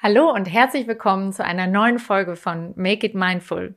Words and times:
Hallo 0.00 0.30
und 0.30 0.44
herzlich 0.44 0.86
willkommen 0.86 1.32
zu 1.32 1.44
einer 1.44 1.66
neuen 1.66 1.98
Folge 1.98 2.36
von 2.36 2.72
Make 2.76 3.08
It 3.08 3.16
Mindful. 3.16 3.76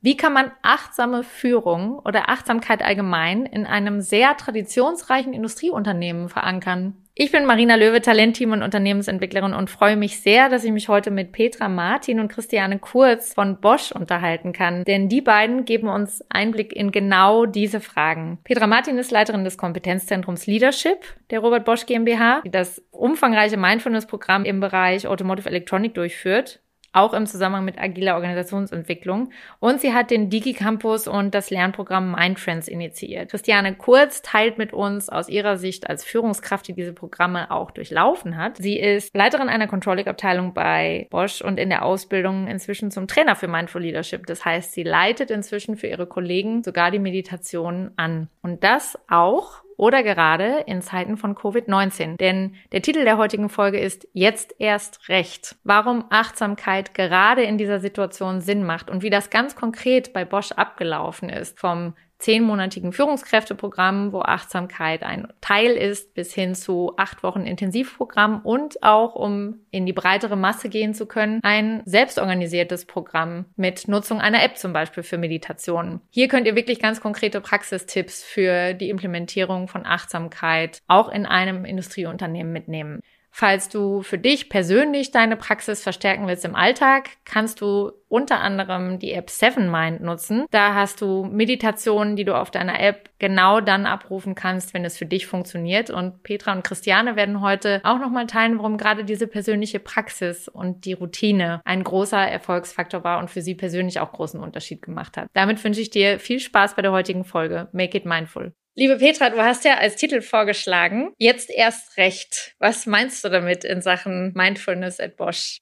Wie 0.00 0.16
kann 0.16 0.32
man 0.32 0.52
achtsame 0.62 1.24
Führung 1.24 1.98
oder 1.98 2.28
Achtsamkeit 2.28 2.82
allgemein 2.82 3.46
in 3.46 3.66
einem 3.66 4.00
sehr 4.00 4.36
traditionsreichen 4.36 5.32
Industrieunternehmen 5.32 6.28
verankern? 6.28 6.99
Ich 7.14 7.32
bin 7.32 7.44
Marina 7.44 7.74
Löwe, 7.74 8.00
Talentteam 8.00 8.52
und 8.52 8.62
Unternehmensentwicklerin 8.62 9.52
und 9.52 9.68
freue 9.68 9.96
mich 9.96 10.20
sehr, 10.20 10.48
dass 10.48 10.62
ich 10.64 10.70
mich 10.70 10.88
heute 10.88 11.10
mit 11.10 11.32
Petra 11.32 11.68
Martin 11.68 12.20
und 12.20 12.28
Christiane 12.28 12.78
Kurz 12.78 13.34
von 13.34 13.60
Bosch 13.60 13.90
unterhalten 13.90 14.52
kann, 14.52 14.84
denn 14.84 15.08
die 15.08 15.20
beiden 15.20 15.64
geben 15.64 15.88
uns 15.88 16.24
Einblick 16.30 16.72
in 16.72 16.92
genau 16.92 17.46
diese 17.46 17.80
Fragen. 17.80 18.38
Petra 18.44 18.68
Martin 18.68 18.96
ist 18.96 19.10
Leiterin 19.10 19.44
des 19.44 19.58
Kompetenzzentrums 19.58 20.46
Leadership 20.46 20.98
der 21.30 21.40
Robert 21.40 21.64
Bosch 21.64 21.84
GmbH, 21.84 22.42
die 22.44 22.50
das 22.50 22.80
umfangreiche 22.92 23.56
Mindfulness-Programm 23.56 24.44
im 24.44 24.60
Bereich 24.60 25.06
Automotive 25.08 25.48
Electronic 25.48 25.94
durchführt 25.94 26.60
auch 26.92 27.14
im 27.14 27.26
Zusammenhang 27.26 27.64
mit 27.64 27.78
agiler 27.78 28.14
Organisationsentwicklung. 28.14 29.30
Und 29.58 29.80
sie 29.80 29.94
hat 29.94 30.10
den 30.10 30.30
DigiCampus 30.30 31.06
und 31.06 31.34
das 31.34 31.50
Lernprogramm 31.50 32.12
Mindtrends 32.12 32.68
initiiert. 32.68 33.30
Christiane 33.30 33.76
Kurz 33.76 34.22
teilt 34.22 34.58
mit 34.58 34.72
uns 34.72 35.08
aus 35.08 35.28
ihrer 35.28 35.56
Sicht 35.56 35.88
als 35.88 36.04
Führungskraft, 36.04 36.66
die 36.68 36.74
diese 36.74 36.92
Programme 36.92 37.50
auch 37.50 37.70
durchlaufen 37.70 38.36
hat. 38.36 38.56
Sie 38.56 38.78
ist 38.78 39.14
Leiterin 39.14 39.48
einer 39.48 39.68
Controlling-Abteilung 39.68 40.54
bei 40.54 41.06
Bosch 41.10 41.42
und 41.42 41.58
in 41.58 41.70
der 41.70 41.84
Ausbildung 41.84 42.48
inzwischen 42.48 42.90
zum 42.90 43.06
Trainer 43.06 43.36
für 43.36 43.48
Mindful 43.48 43.82
Leadership. 43.82 44.26
Das 44.26 44.44
heißt, 44.44 44.72
sie 44.72 44.82
leitet 44.82 45.30
inzwischen 45.30 45.76
für 45.76 45.86
ihre 45.86 46.06
Kollegen 46.06 46.62
sogar 46.62 46.90
die 46.90 46.98
Meditation 46.98 47.92
an. 47.96 48.28
Und 48.42 48.64
das 48.64 48.98
auch 49.08 49.62
oder 49.80 50.02
gerade 50.02 50.62
in 50.66 50.82
Zeiten 50.82 51.16
von 51.16 51.34
Covid-19. 51.34 52.18
Denn 52.18 52.54
der 52.70 52.82
Titel 52.82 53.04
der 53.04 53.16
heutigen 53.16 53.48
Folge 53.48 53.80
ist 53.80 54.06
Jetzt 54.12 54.54
erst 54.58 55.08
recht. 55.08 55.56
Warum 55.64 56.04
Achtsamkeit 56.10 56.92
gerade 56.92 57.44
in 57.44 57.56
dieser 57.56 57.80
Situation 57.80 58.42
Sinn 58.42 58.62
macht 58.62 58.90
und 58.90 59.02
wie 59.02 59.08
das 59.08 59.30
ganz 59.30 59.56
konkret 59.56 60.12
bei 60.12 60.26
Bosch 60.26 60.52
abgelaufen 60.52 61.30
ist. 61.30 61.58
Vom 61.58 61.94
zehnmonatigen 62.20 62.92
Führungskräfteprogramm, 62.92 64.12
wo 64.12 64.20
Achtsamkeit 64.20 65.02
ein 65.02 65.26
Teil 65.40 65.72
ist, 65.72 66.14
bis 66.14 66.32
hin 66.32 66.54
zu 66.54 66.92
acht 66.96 67.22
Wochen 67.22 67.42
Intensivprogramm 67.42 68.42
und 68.42 68.82
auch, 68.82 69.14
um 69.14 69.60
in 69.70 69.86
die 69.86 69.92
breitere 69.92 70.36
Masse 70.36 70.68
gehen 70.68 70.94
zu 70.94 71.06
können, 71.06 71.40
ein 71.42 71.82
selbstorganisiertes 71.86 72.84
Programm 72.84 73.46
mit 73.56 73.88
Nutzung 73.88 74.20
einer 74.20 74.44
App 74.44 74.56
zum 74.56 74.72
Beispiel 74.72 75.02
für 75.02 75.18
Meditationen. 75.18 76.00
Hier 76.10 76.28
könnt 76.28 76.46
ihr 76.46 76.56
wirklich 76.56 76.78
ganz 76.78 77.00
konkrete 77.00 77.40
Praxistipps 77.40 78.22
für 78.22 78.74
die 78.74 78.90
Implementierung 78.90 79.66
von 79.66 79.84
Achtsamkeit 79.84 80.82
auch 80.86 81.08
in 81.08 81.26
einem 81.26 81.64
Industrieunternehmen 81.64 82.52
mitnehmen. 82.52 83.00
Falls 83.32 83.68
du 83.68 84.02
für 84.02 84.18
dich 84.18 84.48
persönlich 84.48 85.12
deine 85.12 85.36
Praxis 85.36 85.82
verstärken 85.82 86.26
willst 86.26 86.44
im 86.44 86.56
Alltag, 86.56 87.10
kannst 87.24 87.60
du 87.60 87.92
unter 88.08 88.40
anderem 88.40 88.98
die 88.98 89.12
App 89.12 89.30
Seven 89.30 89.70
Mind 89.70 90.02
nutzen. 90.02 90.46
Da 90.50 90.74
hast 90.74 91.00
du 91.00 91.24
Meditationen, 91.24 92.16
die 92.16 92.24
du 92.24 92.36
auf 92.36 92.50
deiner 92.50 92.80
App 92.80 93.10
genau 93.18 93.60
dann 93.60 93.86
abrufen 93.86 94.34
kannst, 94.34 94.74
wenn 94.74 94.84
es 94.84 94.98
für 94.98 95.06
dich 95.06 95.26
funktioniert. 95.26 95.90
Und 95.90 96.24
Petra 96.24 96.52
und 96.52 96.64
Christiane 96.64 97.14
werden 97.14 97.40
heute 97.40 97.80
auch 97.84 97.98
nochmal 98.00 98.26
teilen, 98.26 98.58
warum 98.58 98.76
gerade 98.76 99.04
diese 99.04 99.28
persönliche 99.28 99.78
Praxis 99.78 100.48
und 100.48 100.84
die 100.84 100.92
Routine 100.94 101.60
ein 101.64 101.84
großer 101.84 102.18
Erfolgsfaktor 102.18 103.04
war 103.04 103.20
und 103.20 103.30
für 103.30 103.42
sie 103.42 103.54
persönlich 103.54 104.00
auch 104.00 104.12
großen 104.12 104.40
Unterschied 104.40 104.82
gemacht 104.82 105.16
hat. 105.16 105.28
Damit 105.32 105.62
wünsche 105.62 105.80
ich 105.80 105.90
dir 105.90 106.18
viel 106.18 106.40
Spaß 106.40 106.74
bei 106.74 106.82
der 106.82 106.92
heutigen 106.92 107.24
Folge. 107.24 107.68
Make 107.72 107.96
it 107.96 108.04
mindful. 108.04 108.52
Liebe 108.76 108.96
Petra, 108.98 109.30
du 109.30 109.38
hast 109.42 109.64
ja 109.64 109.78
als 109.78 109.96
Titel 109.96 110.20
vorgeschlagen, 110.20 111.12
jetzt 111.18 111.50
erst 111.50 111.96
recht. 111.96 112.54
Was 112.60 112.86
meinst 112.86 113.24
du 113.24 113.28
damit 113.28 113.64
in 113.64 113.82
Sachen 113.82 114.32
Mindfulness 114.34 115.00
at 115.00 115.16
Bosch? 115.16 115.58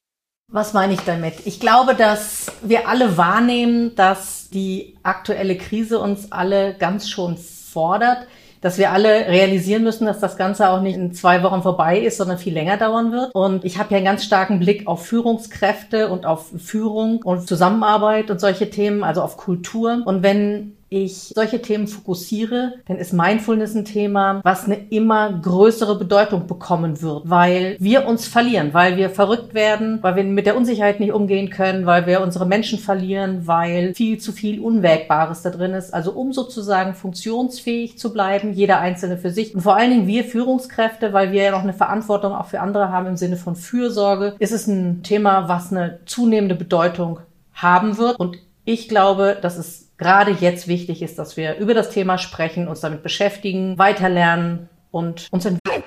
Was 0.51 0.73
meine 0.73 0.93
ich 0.93 1.01
damit? 1.01 1.33
Ich 1.45 1.59
glaube, 1.59 1.95
dass 1.95 2.51
wir 2.61 2.87
alle 2.87 3.17
wahrnehmen, 3.17 3.95
dass 3.95 4.49
die 4.49 4.97
aktuelle 5.03 5.57
Krise 5.57 5.99
uns 5.99 6.31
alle 6.31 6.75
ganz 6.75 7.09
schon 7.09 7.37
fordert, 7.37 8.27
dass 8.61 8.77
wir 8.77 8.91
alle 8.91 9.27
realisieren 9.27 9.83
müssen, 9.83 10.05
dass 10.05 10.19
das 10.19 10.37
Ganze 10.37 10.69
auch 10.69 10.81
nicht 10.81 10.95
in 10.95 11.13
zwei 11.13 11.43
Wochen 11.43 11.63
vorbei 11.63 11.99
ist, 11.99 12.17
sondern 12.17 12.37
viel 12.37 12.53
länger 12.53 12.77
dauern 12.77 13.11
wird. 13.11 13.33
Und 13.33 13.65
ich 13.65 13.77
habe 13.79 13.91
ja 13.91 13.97
einen 13.97 14.05
ganz 14.05 14.23
starken 14.23 14.59
Blick 14.59 14.87
auf 14.87 15.05
Führungskräfte 15.05 16.09
und 16.09 16.25
auf 16.25 16.51
Führung 16.57 17.21
und 17.23 17.47
Zusammenarbeit 17.47 18.29
und 18.29 18.39
solche 18.39 18.69
Themen, 18.69 19.03
also 19.03 19.21
auf 19.21 19.37
Kultur. 19.37 20.03
Und 20.05 20.23
wenn 20.23 20.75
ich 20.89 21.31
solche 21.35 21.61
Themen 21.61 21.87
fokussiere, 21.87 22.73
dann 22.87 22.97
ist 22.97 23.13
Mindfulness 23.13 23.75
ein 23.75 23.85
Thema, 23.85 24.41
was 24.43 24.65
eine 24.65 24.87
immer 24.89 25.31
größere 25.31 25.97
Bedeutung 25.97 26.47
bekommen 26.47 27.01
wird, 27.01 27.29
weil 27.29 27.77
wir 27.79 28.07
uns 28.07 28.27
verlieren, 28.27 28.73
weil 28.73 28.97
wir 28.97 29.09
verrückt 29.09 29.53
werden, 29.53 29.99
weil 30.01 30.15
wir 30.15 30.23
mit 30.23 30.47
der 30.47 30.57
Unsicherheit 30.57 30.99
nicht 30.99 31.13
umgehen 31.13 31.51
können, 31.51 31.85
weil 31.85 32.07
wir 32.07 32.21
unsere 32.21 32.47
Menschen 32.47 32.79
verlieren, 32.79 33.45
weil 33.45 33.93
viel 33.93 34.17
zu 34.17 34.31
viel 34.31 34.59
Unwägbares 34.59 35.43
da 35.43 35.51
drin 35.51 35.73
ist. 35.73 35.93
Also 35.93 36.11
um 36.11 36.33
sozusagen 36.33 36.95
funktionsfähig 36.95 37.97
zu 37.99 38.11
bleiben, 38.11 38.53
jeder 38.53 38.79
Einzelne 38.79 39.17
für 39.17 39.29
sich 39.29 39.53
und 39.53 39.61
vor 39.61 39.75
allen 39.75 39.91
Dingen 39.91 40.07
wir 40.07 40.23
Führungskräfte, 40.23 41.13
weil 41.13 41.31
wir 41.31 41.43
ja 41.43 41.51
noch 41.51 41.63
eine 41.63 41.73
Verantwortung 41.73 42.33
auch 42.33 42.47
für 42.47 42.61
andere 42.61 42.91
haben 42.91 43.07
im 43.07 43.17
Sinne 43.17 43.37
von 43.37 43.55
Fürsorge, 43.55 44.35
ist 44.39 44.51
es 44.51 44.65
ein 44.67 45.03
Thema, 45.03 45.47
was 45.47 45.71
eine 45.71 45.99
zunehmende 46.05 46.55
Bedeutung 46.55 47.19
haben 47.53 47.97
wird 47.97 48.19
und 48.19 48.37
ich 48.69 48.87
glaube, 48.87 49.35
dass 49.41 49.57
es 49.57 49.89
gerade 49.97 50.29
jetzt 50.29 50.67
wichtig 50.67 51.01
ist, 51.01 51.17
dass 51.17 51.37
wir 51.37 51.55
über 51.57 51.73
das 51.73 51.89
Thema 51.89 52.19
sprechen, 52.19 52.67
uns 52.67 52.81
damit 52.81 53.01
beschäftigen, 53.01 53.79
weiterlernen 53.79 54.69
und 54.91 55.27
uns 55.31 55.45
entwickeln. 55.45 55.83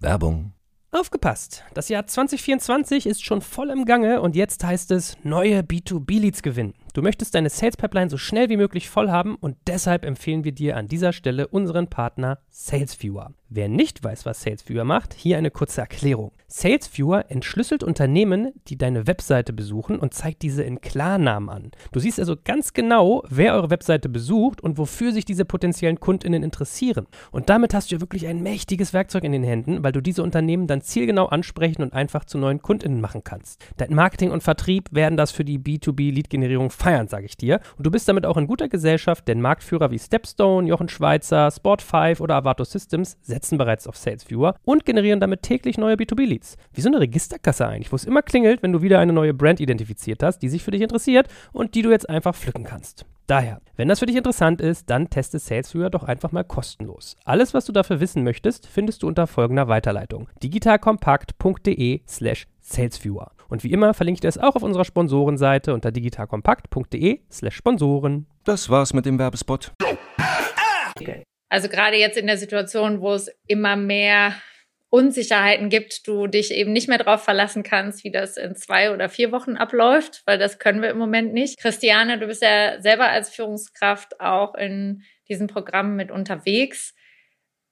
Werbung. 0.00 0.52
Aufgepasst! 0.90 1.64
Das 1.74 1.90
Jahr 1.90 2.06
2024 2.06 3.06
ist 3.06 3.22
schon 3.22 3.42
voll 3.42 3.68
im 3.68 3.84
Gange 3.84 4.22
und 4.22 4.34
jetzt 4.34 4.64
heißt 4.64 4.90
es 4.90 5.18
neue 5.22 5.60
B2B-Leads 5.60 6.40
gewinnen. 6.40 6.72
Du 6.96 7.02
möchtest 7.02 7.34
deine 7.34 7.50
Sales 7.50 7.76
Pipeline 7.76 8.08
so 8.08 8.16
schnell 8.16 8.48
wie 8.48 8.56
möglich 8.56 8.88
voll 8.88 9.10
haben 9.10 9.34
und 9.34 9.58
deshalb 9.66 10.02
empfehlen 10.02 10.44
wir 10.44 10.52
dir 10.52 10.78
an 10.78 10.88
dieser 10.88 11.12
Stelle 11.12 11.46
unseren 11.46 11.88
Partner 11.88 12.38
SalesViewer. 12.48 13.34
Wer 13.48 13.68
nicht 13.68 14.02
weiß, 14.02 14.26
was 14.26 14.40
SalesViewer 14.40 14.84
macht, 14.84 15.14
hier 15.14 15.36
eine 15.36 15.52
kurze 15.52 15.82
Erklärung. 15.82 16.32
SalesViewer 16.48 17.30
entschlüsselt 17.30 17.84
Unternehmen, 17.84 18.52
die 18.66 18.78
deine 18.78 19.06
Webseite 19.06 19.52
besuchen 19.52 19.98
und 19.98 20.14
zeigt 20.14 20.42
diese 20.42 20.64
in 20.64 20.80
Klarnamen 20.80 21.48
an. 21.48 21.70
Du 21.92 22.00
siehst 22.00 22.18
also 22.18 22.34
ganz 22.42 22.72
genau, 22.72 23.22
wer 23.28 23.54
eure 23.54 23.70
Webseite 23.70 24.08
besucht 24.08 24.60
und 24.60 24.78
wofür 24.78 25.12
sich 25.12 25.24
diese 25.24 25.44
potenziellen 25.44 26.00
Kundinnen 26.00 26.42
interessieren. 26.42 27.06
Und 27.30 27.48
damit 27.48 27.74
hast 27.74 27.90
du 27.90 27.96
ja 27.96 28.00
wirklich 28.00 28.26
ein 28.26 28.42
mächtiges 28.42 28.92
Werkzeug 28.92 29.22
in 29.22 29.32
den 29.32 29.44
Händen, 29.44 29.84
weil 29.84 29.92
du 29.92 30.00
diese 30.00 30.22
Unternehmen 30.22 30.66
dann 30.66 30.82
zielgenau 30.82 31.26
ansprechen 31.26 31.82
und 31.82 31.92
einfach 31.92 32.24
zu 32.24 32.38
neuen 32.38 32.62
Kundinnen 32.62 33.00
machen 33.00 33.22
kannst. 33.22 33.64
Dein 33.76 33.94
Marketing 33.94 34.30
und 34.30 34.42
Vertrieb 34.42 34.88
werden 34.92 35.16
das 35.16 35.30
für 35.30 35.44
die 35.44 35.58
B2B-Lead-Generierung 35.58 36.70
feiern, 36.86 37.08
sage 37.08 37.26
ich 37.26 37.36
dir. 37.36 37.58
Und 37.76 37.84
du 37.84 37.90
bist 37.90 38.08
damit 38.08 38.24
auch 38.26 38.36
in 38.36 38.46
guter 38.46 38.68
Gesellschaft, 38.68 39.26
denn 39.26 39.40
Marktführer 39.40 39.90
wie 39.90 39.98
Stepstone, 39.98 40.68
Jochen 40.68 40.88
Schweizer, 40.88 41.48
Sport5 41.48 42.20
oder 42.20 42.36
Avato 42.36 42.62
Systems 42.62 43.16
setzen 43.22 43.58
bereits 43.58 43.88
auf 43.88 43.96
SalesViewer 43.96 44.54
und 44.62 44.84
generieren 44.84 45.18
damit 45.18 45.42
täglich 45.42 45.78
neue 45.78 45.96
B2B-Leads. 45.96 46.56
Wie 46.72 46.80
so 46.80 46.88
eine 46.88 47.00
Registerkasse 47.00 47.66
eigentlich, 47.66 47.90
wo 47.90 47.96
es 47.96 48.04
immer 48.04 48.22
klingelt, 48.22 48.62
wenn 48.62 48.72
du 48.72 48.82
wieder 48.82 49.00
eine 49.00 49.12
neue 49.12 49.34
Brand 49.34 49.58
identifiziert 49.58 50.22
hast, 50.22 50.38
die 50.38 50.48
sich 50.48 50.62
für 50.62 50.70
dich 50.70 50.82
interessiert 50.82 51.26
und 51.52 51.74
die 51.74 51.82
du 51.82 51.90
jetzt 51.90 52.08
einfach 52.08 52.36
pflücken 52.36 52.62
kannst. 52.62 53.04
Daher, 53.26 53.60
wenn 53.74 53.88
das 53.88 53.98
für 53.98 54.06
dich 54.06 54.14
interessant 54.14 54.60
ist, 54.60 54.88
dann 54.88 55.10
teste 55.10 55.40
SalesViewer 55.40 55.90
doch 55.90 56.04
einfach 56.04 56.30
mal 56.30 56.44
kostenlos. 56.44 57.16
Alles, 57.24 57.54
was 57.54 57.64
du 57.64 57.72
dafür 57.72 57.98
wissen 57.98 58.22
möchtest, 58.22 58.68
findest 58.68 59.02
du 59.02 59.08
unter 59.08 59.26
folgender 59.26 59.66
Weiterleitung: 59.66 60.28
digitalkompakt.de/slash 60.44 62.46
salesviewer. 62.60 63.32
Und 63.48 63.64
wie 63.64 63.72
immer 63.72 63.94
verlinke 63.94 64.18
ich 64.18 64.20
das 64.20 64.38
auch 64.38 64.54
auf 64.54 64.62
unserer 64.62 64.84
Sponsorenseite 64.84 65.74
unter 65.74 65.90
digitalkompakt.de/slash 65.90 67.56
Sponsoren. 67.56 68.26
Das 68.44 68.70
war's 68.70 68.92
mit 68.92 69.06
dem 69.06 69.18
Werbespot. 69.18 69.72
Also 71.48 71.68
gerade 71.68 71.96
jetzt 71.96 72.18
in 72.18 72.28
der 72.28 72.38
Situation, 72.38 73.00
wo 73.00 73.12
es 73.12 73.28
immer 73.46 73.74
mehr 73.76 74.34
Unsicherheiten 74.88 75.68
gibt, 75.68 76.06
du 76.06 76.26
dich 76.26 76.52
eben 76.52 76.72
nicht 76.72 76.88
mehr 76.88 76.98
darauf 76.98 77.22
verlassen 77.22 77.62
kannst, 77.62 78.04
wie 78.04 78.12
das 78.12 78.36
in 78.36 78.54
zwei 78.54 78.92
oder 78.92 79.08
vier 79.08 79.32
Wochen 79.32 79.56
abläuft, 79.56 80.22
weil 80.26 80.38
das 80.38 80.58
können 80.58 80.80
wir 80.80 80.90
im 80.90 80.98
Moment 80.98 81.32
nicht. 81.32 81.58
Christiane, 81.58 82.18
du 82.18 82.26
bist 82.26 82.42
ja 82.42 82.80
selber 82.80 83.08
als 83.08 83.30
Führungskraft 83.30 84.20
auch 84.20 84.54
in 84.54 85.02
diesem 85.28 85.48
Programm 85.48 85.96
mit 85.96 86.10
unterwegs. 86.10 86.94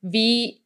Wie 0.00 0.64